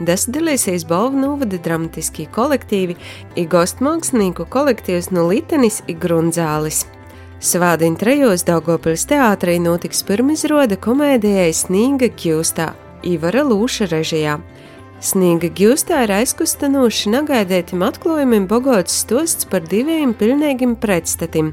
Tas 0.03 0.27
dalīsies 0.27 0.83
balvu 0.91 1.21
novada 1.23 1.59
dramatiskie 1.63 2.27
kolektīvi, 2.35 2.97
ir 3.39 3.47
gostmākslinieku 3.51 4.49
kolektīvs 4.51 5.13
no 5.15 5.29
Litenis 5.29 5.83
i 5.87 5.95
Grunzālis. 5.95 6.83
Svādiņa 7.45 8.01
trejos 8.01 8.43
Daugopils 8.49 9.05
teātrī 9.11 9.59
notiks 9.63 10.03
pirmizrode 10.09 10.79
komēdijai 10.81 11.53
Snīga 11.55 12.09
Kjūstā, 12.17 12.73
Ivara 13.07 13.45
Lūša 13.47 13.91
režijā. 13.93 14.39
Snīga 15.05 15.51
Gjūstā 15.53 16.05
ir 16.07 16.15
aizkustinoši 16.17 17.13
negaidētiem 17.13 17.85
atklājumiem 17.85 18.47
bogots 18.49 18.97
stosts 19.05 19.47
par 19.51 19.67
diviem 19.69 20.15
pilnīgiem 20.17 20.73
pretstatim, 20.81 21.53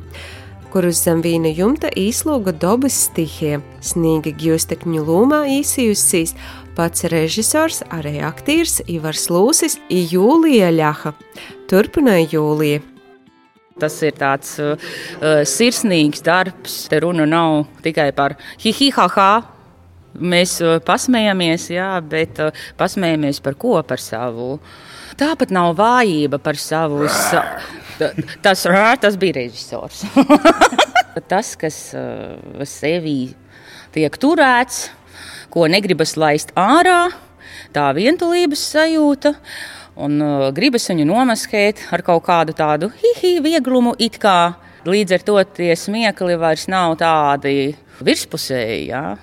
kurus 0.71 1.01
zem 1.03 1.19
vīna 1.23 1.51
jumta 1.51 1.89
īslūga 1.99 2.53
dobas 2.61 2.95
stihie. 3.07 3.59
Snīga 3.83 4.31
Gjūstekņu 4.39 5.03
lūmā 5.07 5.41
īsījusīs 5.59 6.31
pats 6.77 7.03
režisors, 7.11 7.81
arī 7.91 8.21
aktieris 8.23 8.79
Ivars 8.91 9.27
Lūsis, 9.31 9.77
Jūlija 9.91 10.71
Ļaha. 10.75 11.11
Turpināja 11.71 12.29
Jūlija. 12.37 12.83
Tas 13.81 13.97
ir 14.05 14.15
tāds 14.19 14.53
uh, 14.61 14.75
uh, 14.75 15.41
sirsnīgs 15.47 16.23
darbs. 16.23 16.85
Te 16.91 17.01
runa 17.03 17.25
nav 17.27 17.65
tikai 17.83 18.11
par 18.15 18.37
hihihaha. 18.61 19.31
Mēs 20.21 20.57
uh, 20.63 20.77
pasmējamies, 20.83 21.69
jā, 21.75 21.91
bet 22.03 22.39
uh, 22.43 22.63
pasmējamies 22.79 23.43
par 23.43 23.59
ko? 23.59 23.77
Par 23.87 23.99
savu. 24.03 24.57
Tāpat 25.21 25.51
nav 25.53 25.75
vājība 25.77 26.39
par 26.41 26.57
savu. 26.57 27.05
Sa 27.05 27.43
tas, 28.41 28.63
tas 29.01 29.17
bija 29.21 29.37
režisors. 29.37 30.01
tas, 31.31 31.53
kas 31.59 31.77
uh, 31.93 32.63
sevī 32.65 33.35
tiek 33.93 34.17
turēts, 34.17 34.87
ko 35.53 35.67
negribas 35.69 36.15
laist 36.17 36.53
ārā, 36.57 37.11
tā 37.75 37.91
vientulības 37.93 38.63
sajūta. 38.73 39.35
Un 40.01 40.17
uh, 40.23 40.47
gribas 40.55 40.89
viņu 40.89 41.05
nomaskēt 41.05 41.85
ar 41.93 42.01
kaut 42.07 42.25
kādu 42.25 42.55
tādu 42.57 42.89
hihi 43.03 43.37
vieglumu, 43.43 43.93
it 44.01 44.17
kā 44.21 44.55
līdz 44.87 45.17
ar 45.19 45.25
to 45.27 45.37
tie 45.59 45.75
smiekli 45.77 46.39
vairs 46.41 46.65
nav 46.71 46.95
tādi 46.97 47.75
virspusēji. 48.01 48.87
Ja? 48.89 49.19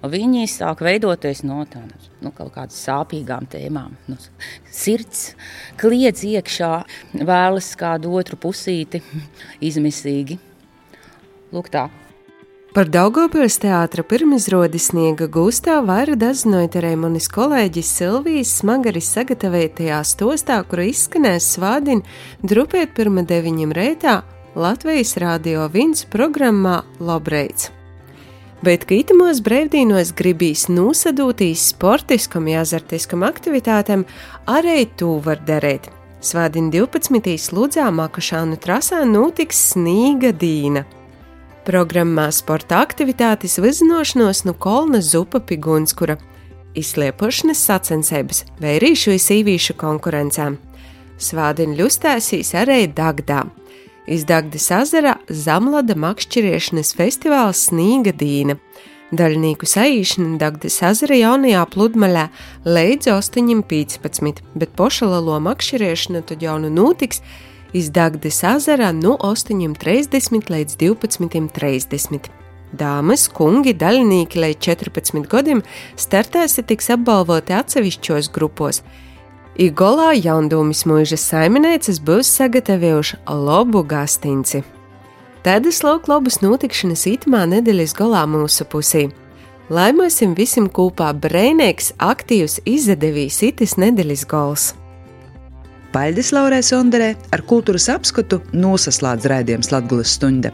Viņi 0.00 0.46
sāk 0.48 0.80
veidoties 0.80 1.42
no 1.44 1.60
tādām 1.68 1.90
nu, 2.24 2.30
kaut 2.32 2.54
kādām 2.54 2.72
sāpīgām 2.72 3.48
tēmām. 3.52 3.96
Nu, 4.08 4.16
sirds 4.72 5.34
kliedz 5.80 6.24
iekšā, 6.24 6.72
vēlas 7.20 7.74
kādu 7.80 8.14
otru 8.16 8.38
pusīti, 8.40 9.02
izmisīgi. 9.60 10.38
Lūk, 11.52 11.68
tā. 11.72 11.88
Par 12.70 12.86
Daugopils 12.86 13.56
teātra 13.58 14.04
pirmizrodi 14.06 14.78
sniega 14.78 15.26
gūstā 15.26 15.80
vaira 15.82 16.14
dazinojot 16.14 16.76
manis 17.02 17.26
kolēģis 17.28 17.90
Silvijas 17.98 18.52
smagaris 18.60 19.10
sagatavotajā 19.16 19.98
stostā, 20.06 20.60
kura 20.62 20.86
izskanēs 20.86 21.50
svādin 21.56 22.04
drupiet 22.46 22.94
pirma 22.94 23.26
deviņiem 23.26 23.74
reitā 23.74 24.20
Latvijas 24.54 25.16
Rādio 25.18 25.66
viens 25.74 26.06
programmā 26.06 26.84
Lobreits. 27.00 27.79
Bet 28.64 28.84
kītamos 28.90 29.40
brīvdienos 29.44 30.12
gribīs 30.16 30.66
nosadūtīs 30.68 31.70
sportiskam, 31.72 32.48
jāzartiskam 32.50 33.24
aktivitātēm, 33.24 34.04
arī 34.46 34.84
to 35.00 35.16
var 35.24 35.40
darīt. 35.48 35.88
Svādin 36.20 36.68
12. 36.68 37.52
Ludzā 37.56 37.88
Makašānu 37.88 38.60
trasā 38.60 39.04
notiks 39.08 39.70
Snīga 39.72 40.34
Dīna– 40.36 40.84
Programmā 41.60 42.30
sporta 42.32 42.78
aktivitātes 42.80 43.58
vizinošanos 43.60 44.46
no 44.48 44.54
Kolna 44.56 45.02
zupa 45.04 45.42
piguns, 45.44 45.92
kura 45.92 46.16
izsliepošanas 46.74 47.60
sacensības, 47.68 48.46
vērīšu 48.62 49.12
izsīvīšu 49.18 49.76
konkurencēm. 49.78 50.56
Svādiņu 51.20 51.76
ļustēsīs 51.82 52.54
arī 52.56 52.86
Dagdā. 52.96 53.44
Iz 54.06 54.24
Dagdas 54.24 54.70
ezera 54.72 55.16
Zamlada 55.28 55.94
makšķiriešanas 55.98 56.94
festivāls 56.96 57.66
Snīga 57.68 58.14
Dīna. 58.16 58.56
Daļnieku 59.10 59.66
saīšana 59.66 60.38
Dagdas 60.38 60.78
ezera 60.86 61.18
jaunajā 61.18 61.64
pludmaļā 61.72 62.28
līdz 62.64 63.10
8.15, 63.12 64.40
bet 64.54 64.74
pošalalo 64.78 65.40
makšķiriešana 65.48 66.22
tad 66.28 66.44
jau 66.46 66.56
nu 66.62 66.70
notiks 66.72 67.20
iz 67.76 67.90
Dagdas 67.90 68.40
ezera 68.46 68.92
no 68.94 69.16
8.30 69.18 70.50
līdz 70.54 70.78
12.30. 70.80 72.30
Dāmas, 72.70 73.26
kungi, 73.34 73.74
daļinieki 73.74 74.38
līdz 74.38 74.62
14 74.70 75.26
gadiem 75.30 75.62
startēsi 75.98 76.64
tiks 76.70 76.92
apbalvoti 76.94 77.56
atsevišķos 77.58 78.30
grupos. 78.32 78.84
Igolā 79.58 80.12
jaundūmis 80.14 80.84
mūža 80.86 81.16
saimnieces 81.18 81.98
būs 82.06 82.28
sagatavojuši 82.38 83.16
labu 83.26 83.82
gastinci. 83.82 84.62
Tādas 85.42 85.80
lauklabas 85.82 86.38
notikšanas 86.38 87.02
itmā 87.10 87.46
nedēļas 87.50 87.96
galā 87.98 88.22
mūsu 88.30 88.66
pusī. 88.70 89.08
Lai 89.70 89.90
mēs 89.94 90.20
visiem 90.38 90.68
kopā 90.70 91.10
brēnīgs, 91.14 91.94
aktīvs, 91.98 92.60
izdevīgs 92.66 93.42
itis 93.42 93.74
nedēļas 93.78 94.24
gals! 94.30 94.74
Paļģis 95.90 96.30
Laurē 96.36 96.60
Sonderē 96.62 97.14
ar 97.34 97.42
kultūras 97.42 97.88
apskatu 97.90 98.38
nosaslādz 98.54 99.26
raidījums 99.26 99.72
Latgulas 99.74 100.14
stunda. 100.14 100.52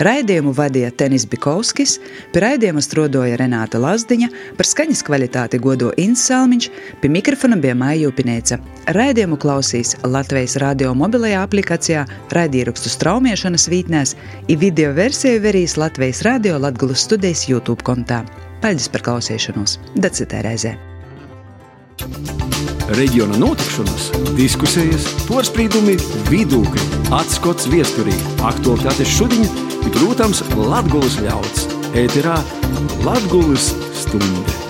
Raidījumu 0.00 0.54
vadīja 0.56 0.88
Tenis 0.96 1.26
Bikovskis, 1.28 1.98
pie 2.32 2.40
raidījuma 2.40 2.80
strodoja 2.80 3.36
Renāta 3.36 3.76
Lazdiņa, 3.82 4.30
par 4.56 4.68
skaņas 4.68 5.02
kvalitāti 5.04 5.60
godo 5.60 5.90
Inns 6.00 6.22
Salmiņš, 6.30 6.70
pie 7.02 7.10
mikrofona 7.12 7.58
bija 7.60 7.76
Māja 7.76 8.06
Jūpinēca. 8.06 8.60
Raidījumu 8.96 9.36
klausīs 9.42 9.92
Latvijas 10.08 10.56
radio 10.62 10.94
mobilajā 10.96 11.44
aplikācijā, 11.44 12.06
raidierakstu 12.32 12.94
straumēšanas 12.96 13.68
vītnēs, 13.68 14.16
ir 14.48 14.62
video 14.64 14.96
versiju 14.96 15.44
verīs 15.44 15.76
Latvijas 15.76 16.24
radio 16.24 16.56
Latgulas 16.56 17.04
studijas 17.04 17.44
YouTube 17.50 17.84
kontā. 17.84 18.24
Paldies 18.64 18.88
par 18.88 19.04
klausīšanos! 19.04 19.76
Dacitē 20.00 20.40
reizē! 20.48 20.78
Reģiona 22.96 23.36
notikšanas, 23.38 24.08
diskusijas, 24.34 25.04
porcelāna, 25.28 25.94
vidūkļi, 26.32 26.86
atskats 27.20 27.68
viesturī, 27.70 28.16
aktuālitātes 28.48 29.12
šodien, 29.20 29.44
ir, 29.46 29.69
protams, 29.94 30.42
Latvijas 30.56 31.20
ļauds. 31.24 31.68
Ēterā 31.96 32.38
Latvijas 33.04 33.72
stunde. 33.96 34.69